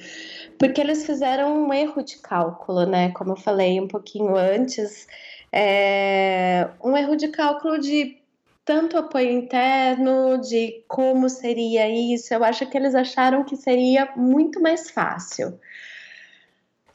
[0.56, 3.10] porque eles fizeram um erro de cálculo, né?
[3.10, 5.08] Como eu falei um pouquinho antes,
[5.52, 8.16] é, um erro de cálculo de
[8.64, 12.32] tanto apoio interno, de como seria isso.
[12.32, 15.58] Eu acho que eles acharam que seria muito mais fácil.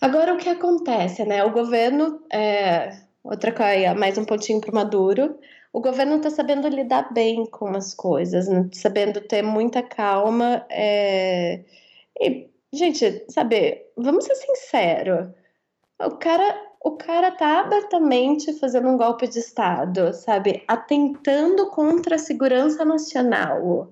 [0.02, 1.44] Agora, o que acontece, né?
[1.44, 2.92] O governo, é,
[3.24, 5.38] outra coisa, mais um pontinho para Maduro,
[5.74, 8.70] o governo está sabendo lidar bem com as coisas, né?
[8.74, 10.66] sabendo ter muita calma.
[10.70, 11.66] É...
[12.22, 15.28] E, gente, sabe, vamos ser sinceros,
[16.00, 20.64] o cara o cara tá abertamente fazendo um golpe de Estado, sabe?
[20.68, 23.92] Atentando contra a segurança nacional.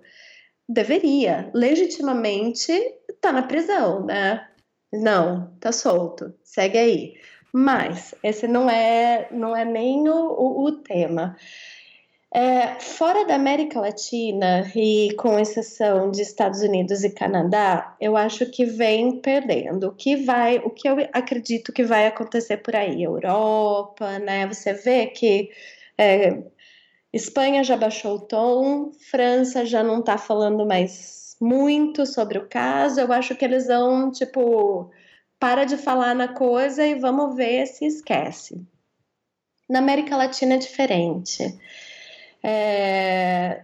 [0.70, 2.72] Deveria, legitimamente,
[3.20, 4.48] tá na prisão, né?
[4.94, 7.14] Não, tá solto, segue aí.
[7.52, 11.36] Mas esse não é, não é nem o, o, o tema.
[12.32, 18.49] É, fora da América Latina e com exceção de Estados Unidos e Canadá, eu acho
[18.52, 19.88] que vem perdendo.
[19.88, 24.48] O que vai, o que eu acredito que vai acontecer por aí, Europa, né?
[24.48, 25.49] Você vê que
[25.98, 26.44] é,
[27.11, 32.99] Espanha já baixou o tom, França já não está falando mais muito sobre o caso.
[32.99, 34.91] Eu acho que eles vão tipo
[35.39, 38.61] para de falar na coisa e vamos ver se esquece.
[39.69, 41.60] Na América Latina é diferente.
[42.41, 43.64] É,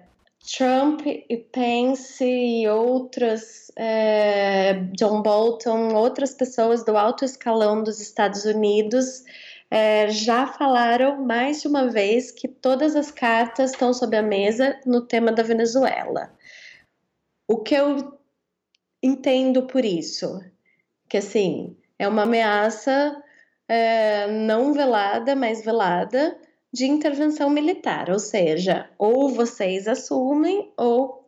[0.57, 8.45] Trump e Pence e outras, é, John Bolton, outras pessoas do alto escalão dos Estados
[8.45, 9.23] Unidos
[9.69, 14.79] é, já falaram mais de uma vez que todas as cartas estão sobre a mesa
[14.85, 16.31] no tema da Venezuela.
[17.51, 18.15] O que eu
[19.01, 20.39] entendo por isso?
[21.09, 23.23] Que assim, é uma ameaça
[23.67, 26.39] é, não velada, mas velada
[26.71, 31.18] de intervenção militar, ou seja, ou vocês assumem ou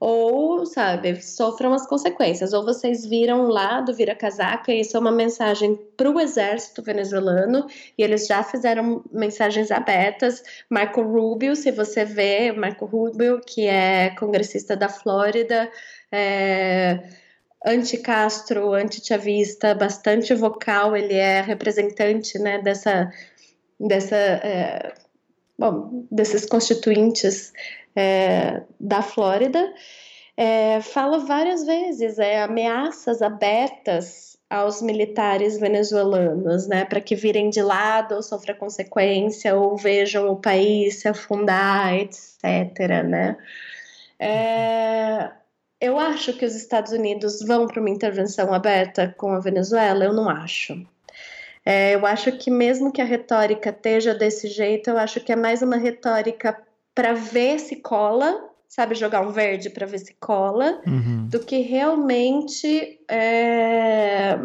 [0.00, 2.52] ou, sabe, sofram as consequências.
[2.52, 7.66] Ou vocês viram lá do vira-casaca, e isso é uma mensagem para o exército venezuelano,
[7.96, 10.42] e eles já fizeram mensagens abertas.
[10.70, 15.70] Marco Rubio, se você vê, Marco Rubio, que é congressista da Flórida,
[16.12, 17.00] é,
[17.66, 23.10] anti-Castro, anti-chavista, bastante vocal, ele é representante né, dessa
[23.80, 24.94] dessa, é,
[25.58, 27.52] bom, desses constituintes
[27.98, 29.74] é, da Flórida,
[30.36, 37.60] é, fala várias vezes é, ameaças abertas aos militares venezuelanos, né, para que virem de
[37.60, 42.44] lado ou sofra consequência ou vejam o país se afundar, etc.
[43.04, 43.36] Né?
[44.18, 45.30] É,
[45.80, 50.04] eu acho que os Estados Unidos vão para uma intervenção aberta com a Venezuela.
[50.04, 50.86] Eu não acho.
[51.66, 55.36] É, eu acho que mesmo que a retórica esteja desse jeito, eu acho que é
[55.36, 56.56] mais uma retórica
[56.98, 61.26] para ver se cola sabe, jogar um verde para ver se cola, uhum.
[61.28, 64.36] do que realmente é,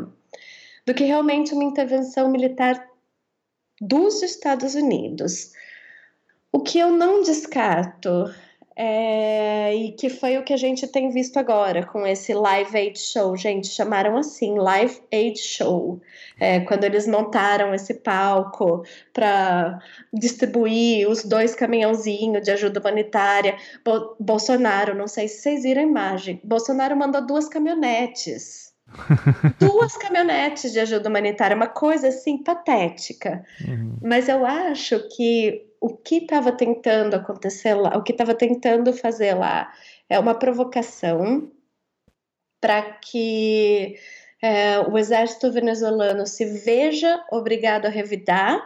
[0.85, 2.87] do que realmente uma intervenção militar
[3.81, 5.51] dos Estados Unidos.
[6.51, 8.33] O que eu não descarto
[8.75, 12.99] é, e que foi o que a gente tem visto agora com esse Live Aid
[12.99, 13.35] Show.
[13.37, 16.01] Gente, chamaram assim, Live Aid Show.
[16.39, 18.83] É, quando eles montaram esse palco
[19.13, 19.79] para
[20.11, 23.55] distribuir os dois caminhãozinhos de ajuda humanitária.
[23.85, 28.73] Bo Bolsonaro, não sei se vocês viram a imagem, Bolsonaro mandou duas caminhonetes.
[29.59, 33.45] duas caminhonetes de ajuda humanitária, uma coisa assim patética.
[33.67, 33.97] Uhum.
[34.01, 39.33] Mas eu acho que o que estava tentando acontecer lá, o que estava tentando fazer
[39.33, 39.69] lá
[40.09, 41.51] é uma provocação
[42.61, 43.99] para que
[44.41, 48.65] é, o exército venezuelano se veja obrigado a revidar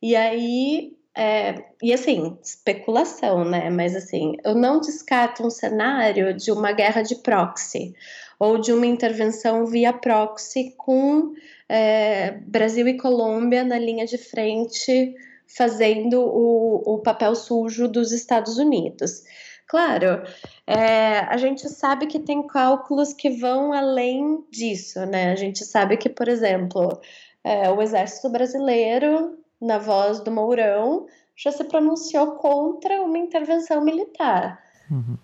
[0.00, 3.68] e aí é, e assim especulação, né?
[3.68, 7.94] Mas assim eu não descarto um cenário de uma guerra de proxy
[8.38, 11.34] ou de uma intervenção via proxy com
[11.68, 15.14] é, Brasil e Colômbia na linha de frente
[15.46, 19.22] fazendo o, o papel sujo dos Estados Unidos.
[19.66, 20.22] Claro,
[20.66, 25.32] é, a gente sabe que tem cálculos que vão além disso, né?
[25.32, 27.00] A gente sabe que, por exemplo,
[27.42, 31.06] é, o Exército Brasileiro, na voz do Mourão,
[31.36, 34.62] já se pronunciou contra uma intervenção militar.
[34.90, 35.16] Uhum.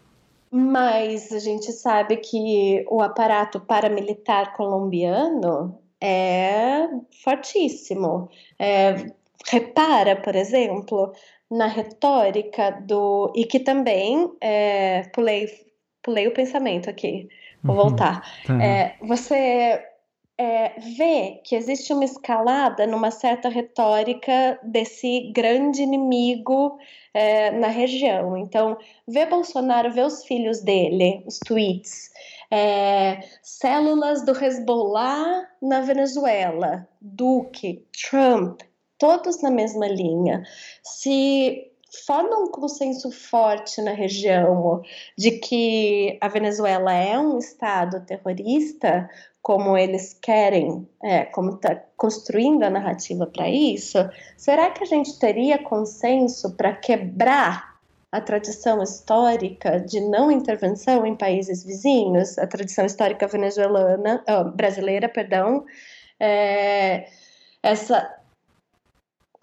[0.51, 6.89] Mas a gente sabe que o aparato paramilitar colombiano é
[7.23, 8.29] fortíssimo.
[8.59, 9.13] É,
[9.49, 11.13] repara, por exemplo,
[11.51, 13.33] na retórica do.
[13.35, 14.31] E que também.
[14.41, 15.49] É, pulei,
[16.03, 17.29] pulei o pensamento aqui,
[17.63, 18.23] vou uhum, voltar.
[18.47, 18.63] Tá.
[18.63, 19.83] É, você
[20.41, 26.79] é, vê que existe uma escalada numa certa retórica desse grande inimigo
[27.13, 28.39] é, na região.
[28.39, 32.09] Então, vê Bolsonaro, vê os filhos dele, os tweets.
[32.51, 38.63] É, células do Hezbollah na Venezuela, Duque, Trump,
[39.01, 40.45] todos na mesma linha,
[40.85, 41.67] se
[42.07, 44.83] forma um consenso forte na região
[45.19, 49.11] de que a Venezuela é um estado terrorista,
[49.43, 53.99] como eles querem, é, como está construindo a narrativa para isso,
[54.37, 57.71] será que a gente teria consenso para quebrar
[58.13, 65.09] a tradição histórica de não intervenção em países vizinhos, a tradição histórica venezuelana, uh, brasileira,
[65.09, 65.65] perdão,
[66.19, 67.07] é,
[67.63, 68.20] essa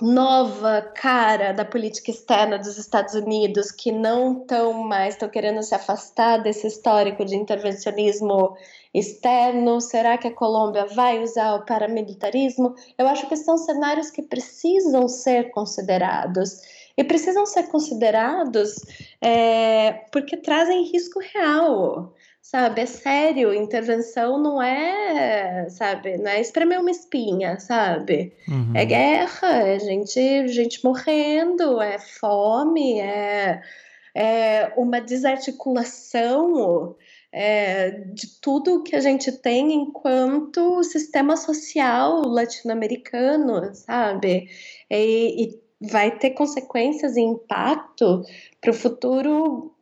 [0.01, 5.73] nova cara da política externa dos Estados Unidos, que não estão mais estão querendo se
[5.73, 8.55] afastar desse histórico de intervencionismo
[8.93, 9.81] externo?
[9.81, 12.75] Será que a Colômbia vai usar o paramilitarismo?
[12.97, 16.61] Eu acho que são cenários que precisam ser considerados.
[16.95, 18.75] E precisam ser considerados
[19.21, 22.11] é, porque trazem risco real
[22.47, 22.81] sabe?
[22.81, 26.17] É sério, intervenção não é, sabe?
[26.17, 28.33] Não é espremer uma espinha, sabe?
[28.47, 28.71] Uhum.
[28.73, 33.61] É guerra, é gente, gente morrendo, é fome, é,
[34.15, 36.95] é uma desarticulação
[37.33, 44.47] é, de tudo que a gente tem enquanto sistema social latino-americano, sabe?
[44.89, 48.23] E, e vai ter consequências e impacto
[48.61, 49.75] para o futuro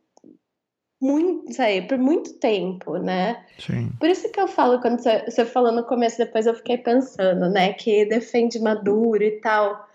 [1.00, 3.44] muito, sabe, por muito tempo, né?
[3.58, 3.90] Sim.
[3.98, 7.50] Por isso que eu falo, quando você, você falou no começo, depois eu fiquei pensando,
[7.50, 9.86] né, que defende Maduro e tal.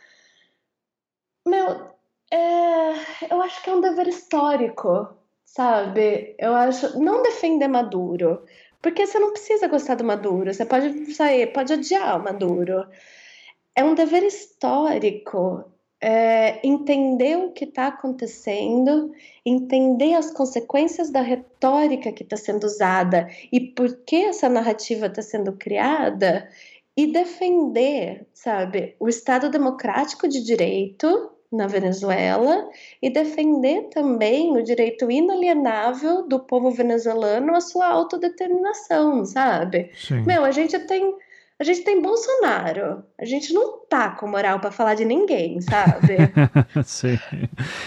[1.48, 1.92] Meu,
[2.32, 5.10] é, eu acho que é um dever histórico,
[5.44, 6.36] sabe?
[6.38, 7.00] Eu acho.
[7.00, 8.46] Não defender Maduro,
[8.82, 12.88] porque você não precisa gostar do Maduro, você pode sair, pode odiar o Maduro.
[13.76, 15.66] É um dever histórico
[16.02, 19.12] é, entender o que está acontecendo,
[19.46, 25.22] entender as consequências da retórica que está sendo usada e por que essa narrativa está
[25.22, 26.50] sendo criada
[26.98, 32.70] e defender, sabe, o Estado democrático de direito na Venezuela
[33.02, 39.92] e defender também o direito inalienável do povo venezuelano à sua autodeterminação, sabe?
[39.94, 40.22] Sim.
[40.22, 41.14] Meu, a gente tem
[41.62, 43.04] a gente tem Bolsonaro.
[43.20, 46.18] A gente não tá com moral para falar de ninguém, sabe?
[46.84, 47.20] Sim.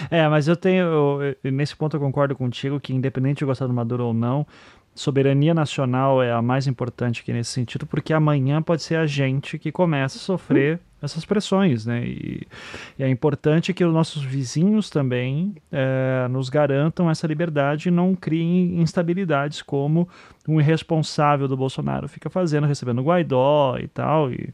[0.09, 1.21] É, mas eu tenho.
[1.43, 4.47] Eu, nesse ponto eu concordo contigo que, independente de gostar do Maduro ou não,
[4.95, 9.59] soberania nacional é a mais importante aqui nesse sentido, porque amanhã pode ser a gente
[9.59, 12.03] que começa a sofrer essas pressões, né?
[12.03, 12.47] E,
[12.97, 18.15] e é importante que os nossos vizinhos também é, nos garantam essa liberdade e não
[18.15, 20.07] criem instabilidades como
[20.47, 24.31] um irresponsável do Bolsonaro fica fazendo, recebendo Guaidó e tal.
[24.31, 24.51] E,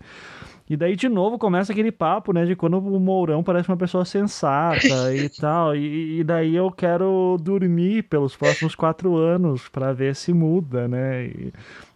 [0.72, 2.46] e daí, de novo, começa aquele papo, né?
[2.46, 4.80] De quando o Mourão parece uma pessoa sensata
[5.14, 5.76] e tal.
[5.76, 11.26] E, e, daí eu quero dormir pelos próximos quatro anos para ver se muda, né?
[11.26, 11.54] E,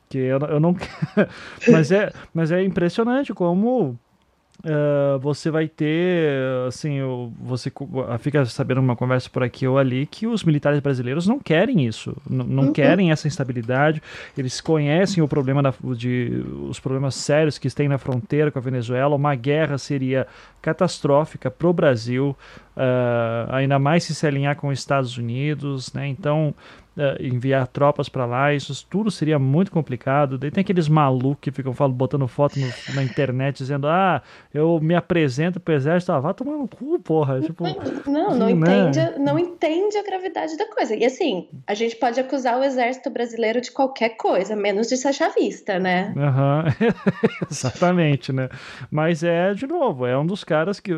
[0.10, 0.76] que eu, eu não
[1.72, 3.98] mas é mas é impressionante como
[4.66, 6.28] Uh, você vai ter,
[6.68, 6.98] assim,
[7.40, 7.72] você
[8.18, 12.18] fica sabendo uma conversa por aqui ou ali que os militares brasileiros não querem isso,
[12.28, 12.74] não uhum.
[12.74, 14.02] querem essa instabilidade.
[14.36, 18.62] Eles conhecem o problema da, de os problemas sérios que tem na fronteira com a
[18.62, 19.16] Venezuela.
[19.16, 20.26] Uma guerra seria
[20.64, 22.36] catastrófica para o Brasil,
[22.76, 26.08] uh, ainda mais se se alinhar com os Estados Unidos, né?
[26.08, 26.54] Então
[26.96, 30.38] uh, enviar tropas para lá, isso tudo seria muito complicado.
[30.38, 34.22] Daí tem aqueles malucos que ficam falando, botando foto no, na internet dizendo: Ah,
[34.54, 37.42] eu me apresento pro exército, ah, vá tomar no cu, porra.
[37.42, 37.64] Tipo,
[38.10, 38.90] não, não, né?
[38.90, 40.96] entende, não entende a gravidade da coisa.
[40.96, 45.14] E assim, a gente pode acusar o exército brasileiro de qualquer coisa, menos de ser
[45.14, 46.14] chavista, né?
[46.16, 46.90] Uhum.
[47.50, 48.50] Exatamente, né?
[48.90, 50.94] Mas é, de novo, é um dos caras que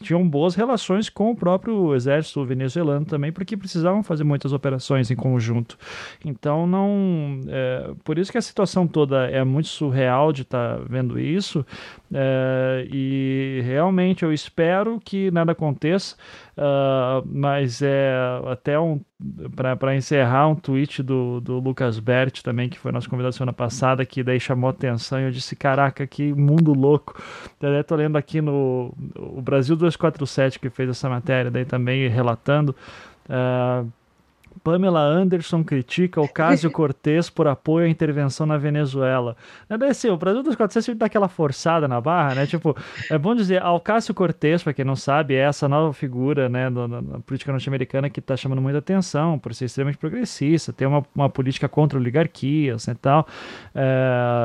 [0.00, 5.16] tinham boas relações com o próprio exército venezuelano também, porque precisavam fazer muitas operações em
[5.16, 5.78] conjunto.
[6.24, 10.84] Então não, é, por isso que a situação toda é muito surreal de estar tá
[10.88, 11.64] vendo isso.
[12.12, 16.16] É, e realmente eu espero que nada aconteça,
[16.56, 18.12] uh, mas é
[18.50, 19.00] até um
[19.54, 24.04] para encerrar um tweet do, do Lucas Bert também, que foi nosso convidado semana passada,
[24.04, 27.22] que daí chamou atenção e eu disse, caraca, que mundo louco.
[27.56, 32.74] Até tô lendo aqui no o Brasil 247 que fez essa matéria, daí também relatando.
[33.28, 33.88] Uh,
[34.62, 39.36] Pamela Anderson critica Ocasio Cortez por apoio à intervenção na Venezuela.
[39.68, 42.46] É assim, o Brasil dos 400 dá aquela forçada na barra, né?
[42.46, 42.76] Tipo,
[43.10, 46.88] é bom dizer, Ocasio Cortez, para quem não sabe, é essa nova figura, né, na,
[46.88, 51.28] na política norte-americana que está chamando muita atenção por ser extremamente progressista, ter uma, uma
[51.28, 53.26] política contra oligarquias né, e tal.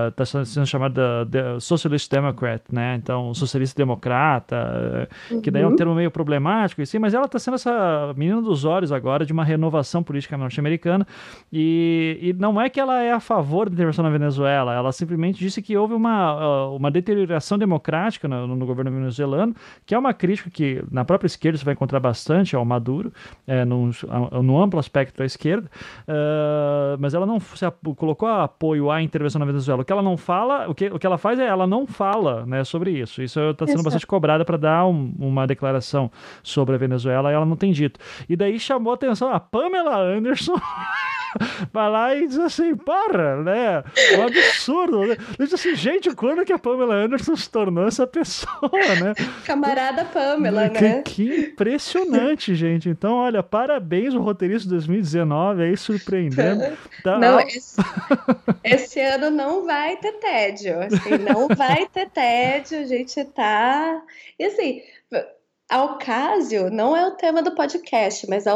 [0.09, 2.95] Está é, sendo chamada de Socialist Democrat, né?
[2.95, 5.07] Então, socialista democrata,
[5.41, 5.75] que daí é um uhum.
[5.75, 9.43] termo meio problemático, assim, mas ela está sendo essa menina dos olhos agora de uma
[9.43, 11.06] renovação política norte-americana.
[11.52, 15.40] E, e, não é que ela é a favor da intervenção na Venezuela, ela simplesmente
[15.40, 19.56] disse que houve uma, uma deterioração democrática no, no governo venezuelano,
[19.86, 23.11] que é uma crítica que na própria esquerda você vai encontrar bastante ao Maduro,
[23.45, 23.91] é, num,
[24.44, 25.69] no amplo aspecto da esquerda,
[26.07, 27.65] uh, mas ela não se
[27.95, 29.82] colocou apoio à intervenção na Venezuela.
[29.82, 32.45] O que ela não fala, o que, o que ela faz é ela não fala
[32.45, 33.22] né, sobre isso.
[33.22, 36.11] Isso está sendo bastante cobrada para dar um, uma declaração
[36.44, 37.99] sobre a Venezuela e ela não tem dito.
[38.28, 40.59] E daí chamou a atenção a Pamela Anderson
[41.72, 43.84] vai lá e diz assim, para, né?
[44.18, 45.05] Um absurdo.
[45.05, 45.18] Né?
[45.39, 49.14] Diz assim, gente, quando que a Pamela Anderson se tornou essa pessoa, né?
[49.45, 51.01] Camarada Pamela, que, né?
[51.03, 52.89] Que impressionante, gente.
[52.89, 56.77] Então, olha, parabéns o roteirista 2019 aí surpreendendo.
[57.03, 57.76] Tá não, esse,
[58.64, 60.80] esse, ano não vai ter tédio.
[60.81, 64.01] Assim, não vai ter tédio, a gente tá.
[64.39, 64.81] E assim,
[65.69, 68.56] a Ocasio não é o tema do podcast, mas a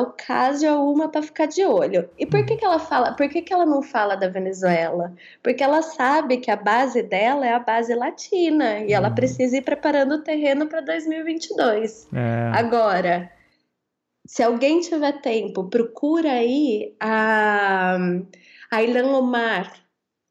[0.63, 2.09] é uma para ficar de olho.
[2.17, 3.13] E por que, que ela fala?
[3.13, 5.13] Por que, que ela não fala da Venezuela?
[5.43, 9.15] Porque ela sabe que a base dela é a base latina e ela uhum.
[9.15, 12.07] precisa ir preparando o terreno para 2022.
[12.13, 12.51] É.
[12.57, 13.29] Agora,
[14.25, 17.97] se alguém tiver tempo, procura aí a,
[18.71, 19.73] a Ilan Omar,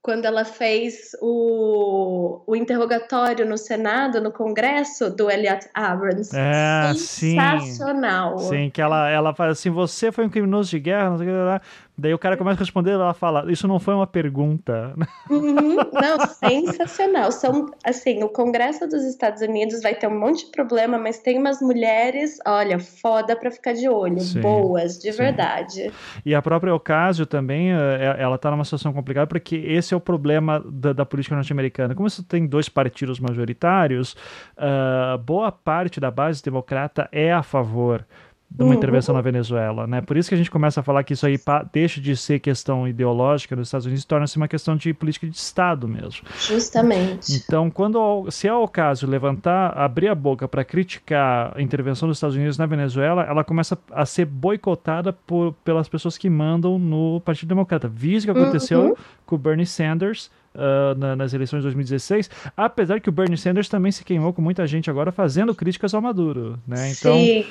[0.03, 6.35] quando ela fez o, o interrogatório no Senado, no Congresso, do Elliot Abrams.
[6.35, 8.39] É, Sensacional.
[8.39, 11.29] Sim, sim, que ela, ela fala assim, você foi um criminoso de guerra, não sei
[11.29, 11.67] o que,
[12.01, 14.95] Daí o cara começa a responder, ela fala, isso não foi uma pergunta.
[15.29, 17.31] Uhum, não, sensacional.
[17.31, 21.39] São, assim, o Congresso dos Estados Unidos vai ter um monte de problema, mas tem
[21.39, 25.19] umas mulheres, olha, foda pra ficar de olho, sim, boas, de sim.
[25.19, 25.93] verdade.
[26.25, 30.01] E a própria Ocasio também, eh, ela tá numa situação complicada, porque esse é o
[30.01, 31.95] problema da, da política norte-americana.
[31.95, 34.17] Como você tem dois partidos majoritários,
[34.57, 38.07] uh, boa parte da base democrata é a favor
[38.51, 38.77] de uma uhum.
[38.77, 40.01] intervenção na Venezuela, né?
[40.01, 41.39] Por isso que a gente começa a falar que isso aí
[41.73, 45.37] deixa de ser questão ideológica nos Estados Unidos e torna-se uma questão de política de
[45.37, 46.27] Estado mesmo.
[46.37, 47.33] Justamente.
[47.33, 52.17] Então, quando se é o caso levantar, abrir a boca para criticar a intervenção dos
[52.17, 57.21] Estados Unidos na Venezuela, ela começa a ser boicotada por, pelas pessoas que mandam no
[57.21, 57.87] Partido Democrata.
[57.87, 58.95] Visto que aconteceu uhum.
[59.25, 63.69] com o Bernie Sanders, Uh, na, nas eleições de 2016, apesar que o Bernie Sanders
[63.69, 66.91] também se queimou com muita gente agora fazendo críticas ao Maduro, né?
[66.91, 67.47] Então, Sim.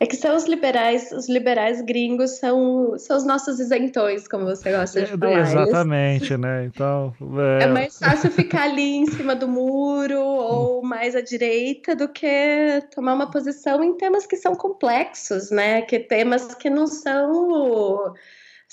[0.00, 4.72] É que são os liberais, os liberais gringos são, são os nossos isentões, como você
[4.72, 5.40] gosta de é, falar.
[5.40, 6.64] Exatamente, né?
[6.64, 7.14] Então.
[7.60, 7.64] É...
[7.64, 7.66] é...
[7.68, 13.14] mais fácil ficar ali em cima do muro ou mais à direita do que tomar
[13.14, 15.82] uma posição em temas que são complexos, né?
[15.82, 18.14] Que temas que não são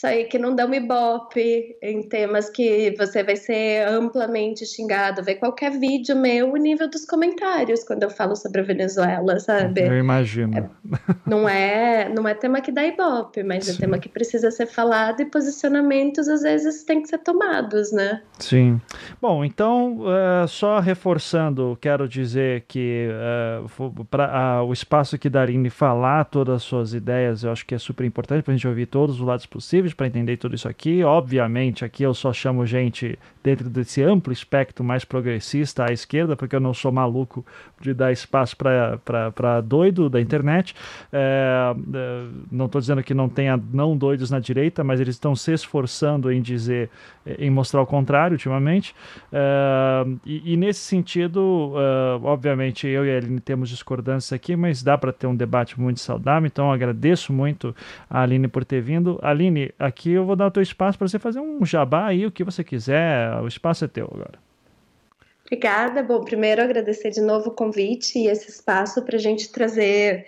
[0.07, 5.23] aí que não um ibope em temas que você vai ser amplamente xingado.
[5.23, 9.82] Vê qualquer vídeo meu, o nível dos comentários quando eu falo sobre a Venezuela, sabe?
[9.82, 10.57] Eu imagino.
[10.57, 10.69] É,
[11.26, 13.73] não é, não é tema que dá ibope, mas Sim.
[13.73, 18.22] é tema que precisa ser falado e posicionamentos às vezes têm que ser tomados, né?
[18.40, 18.80] Sim.
[19.22, 25.30] Bom, então, uh, só reforçando, quero dizer que uh, eh, para uh, o espaço que
[25.30, 28.68] Darine falar todas as suas ideias, eu acho que é super importante para a gente
[28.68, 31.03] ouvir todos os lados possíveis para entender tudo isso aqui.
[31.03, 36.55] Obviamente, aqui eu só chamo gente dentro desse amplo espectro mais progressista à esquerda, porque
[36.55, 37.45] eu não sou maluco
[37.80, 40.76] de dar espaço para doido da internet.
[41.11, 45.35] É, é não estou dizendo que não tenha não doidos na direita, mas eles estão
[45.35, 46.89] se esforçando em dizer,
[47.39, 48.95] em mostrar o contrário ultimamente.
[49.31, 54.84] É, e, e, nesse sentido, é, obviamente, eu e a Aline temos discordâncias aqui, mas
[54.84, 56.47] dá para ter um debate muito saudável.
[56.47, 57.76] Então, agradeço muito
[58.09, 59.19] a Aline por ter vindo.
[59.22, 62.31] Aline, aqui eu vou dar o teu espaço para você fazer um jabá aí, o
[62.31, 63.30] que você quiser.
[63.41, 64.39] O espaço é teu agora.
[65.45, 66.01] Obrigada.
[66.01, 70.25] Bom, primeiro agradecer de novo o convite e esse espaço para a gente trazer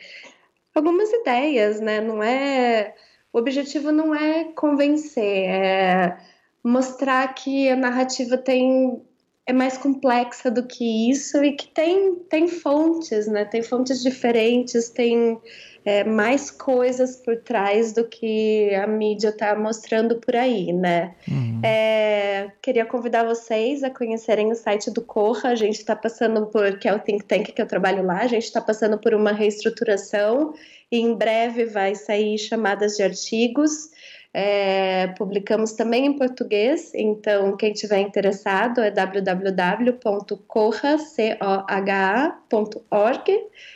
[0.75, 2.01] algumas ideias, né?
[2.01, 2.93] Não é
[3.31, 6.17] o objetivo não é convencer, é
[6.63, 9.01] mostrar que a narrativa tem
[9.45, 13.43] é mais complexa do que isso e que tem, tem fontes, né?
[13.43, 15.37] Tem fontes diferentes, tem
[15.85, 21.13] é, mais coisas por trás do que a mídia está mostrando por aí, né?
[21.27, 21.59] Uhum.
[21.63, 25.49] É, queria convidar vocês a conhecerem o site do Corra.
[25.49, 28.27] A gente está passando por, que é o think tank que eu trabalho lá, a
[28.27, 30.53] gente está passando por uma reestruturação
[30.91, 33.89] e em breve vai sair chamadas de artigos.
[34.35, 39.93] É, publicamos também em português, então quem tiver interessado é www.corra.org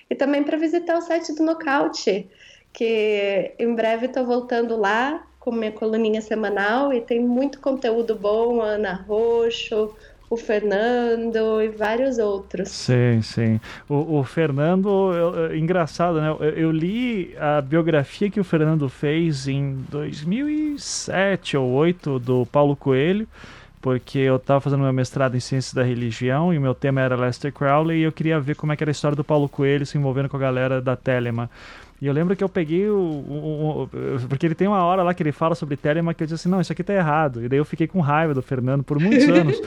[0.09, 2.27] e também para visitar o site do Nocaute,
[2.73, 8.59] que em breve estou voltando lá com minha coluninha semanal e tem muito conteúdo bom,
[8.59, 9.95] Ana Roxo,
[10.29, 12.69] o Fernando e vários outros.
[12.69, 13.61] Sim, sim.
[13.87, 16.29] O, o Fernando, eu, engraçado, né?
[16.29, 22.75] Eu, eu, li a biografia que o Fernando fez em 2007 ou 2008 do Paulo
[22.75, 23.27] Coelho,
[23.81, 27.15] porque eu estava fazendo meu mestrado em Ciências da Religião e o meu tema era
[27.15, 29.85] Lester Crowley e eu queria ver como é que era a história do Paulo Coelho
[29.85, 31.49] se envolvendo com a galera da Telema.
[32.01, 33.89] E eu lembro que eu peguei o, o, o,
[34.27, 36.49] Porque ele tem uma hora lá que ele fala sobre Telema que eu disse assim:
[36.49, 37.43] não, isso aqui tá errado.
[37.43, 39.59] E daí eu fiquei com raiva do Fernando por muitos anos.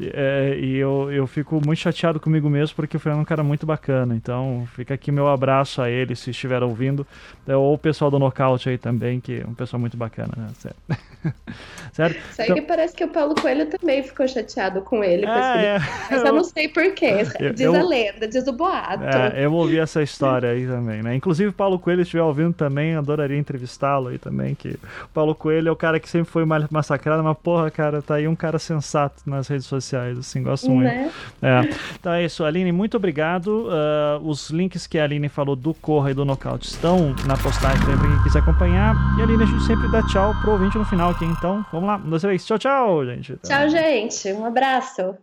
[0.00, 3.42] É, e eu, eu fico muito chateado comigo mesmo porque o Fernando é um cara
[3.42, 4.14] muito bacana.
[4.14, 7.06] Então fica aqui meu abraço a ele se estiver ouvindo.
[7.46, 10.48] É, ou o pessoal do Nocaute aí também, que é um pessoal muito bacana, né?
[11.92, 12.16] Sério?
[12.32, 12.56] Só então...
[12.56, 15.24] que parece que o Paulo Coelho também ficou chateado com ele.
[15.26, 15.78] Ah, é,
[16.10, 16.26] Mas eu...
[16.26, 16.32] eu...
[16.34, 17.24] não sei porquê.
[17.54, 17.74] Diz eu...
[17.74, 19.02] a lenda, diz o boato.
[19.02, 21.14] É, eu ouvi essa história aí também, né?
[21.14, 24.54] Inclusive o Paulo Coelho, estiver ouvindo também, adoraria entrevistá-lo aí também.
[24.54, 28.16] Que o Paulo Coelho é o cara que sempre foi massacrado, mas porra, cara, tá
[28.16, 30.88] aí um cara sensato nas redes sociais assim, gosto muito.
[30.88, 31.10] Né?
[31.42, 31.60] É.
[31.98, 33.68] Então é isso, Aline, muito obrigado.
[33.68, 37.82] Uh, os links que a Aline falou do Corra e do Nocaute estão na postagem
[37.84, 38.94] para quem quiser acompanhar.
[39.18, 41.96] E Aline, a gente sempre dá tchau pro ouvinte no final aqui, então vamos lá,
[41.96, 43.36] um, dois, três, tchau, tchau, gente.
[43.42, 45.16] Tchau, gente, um abraço.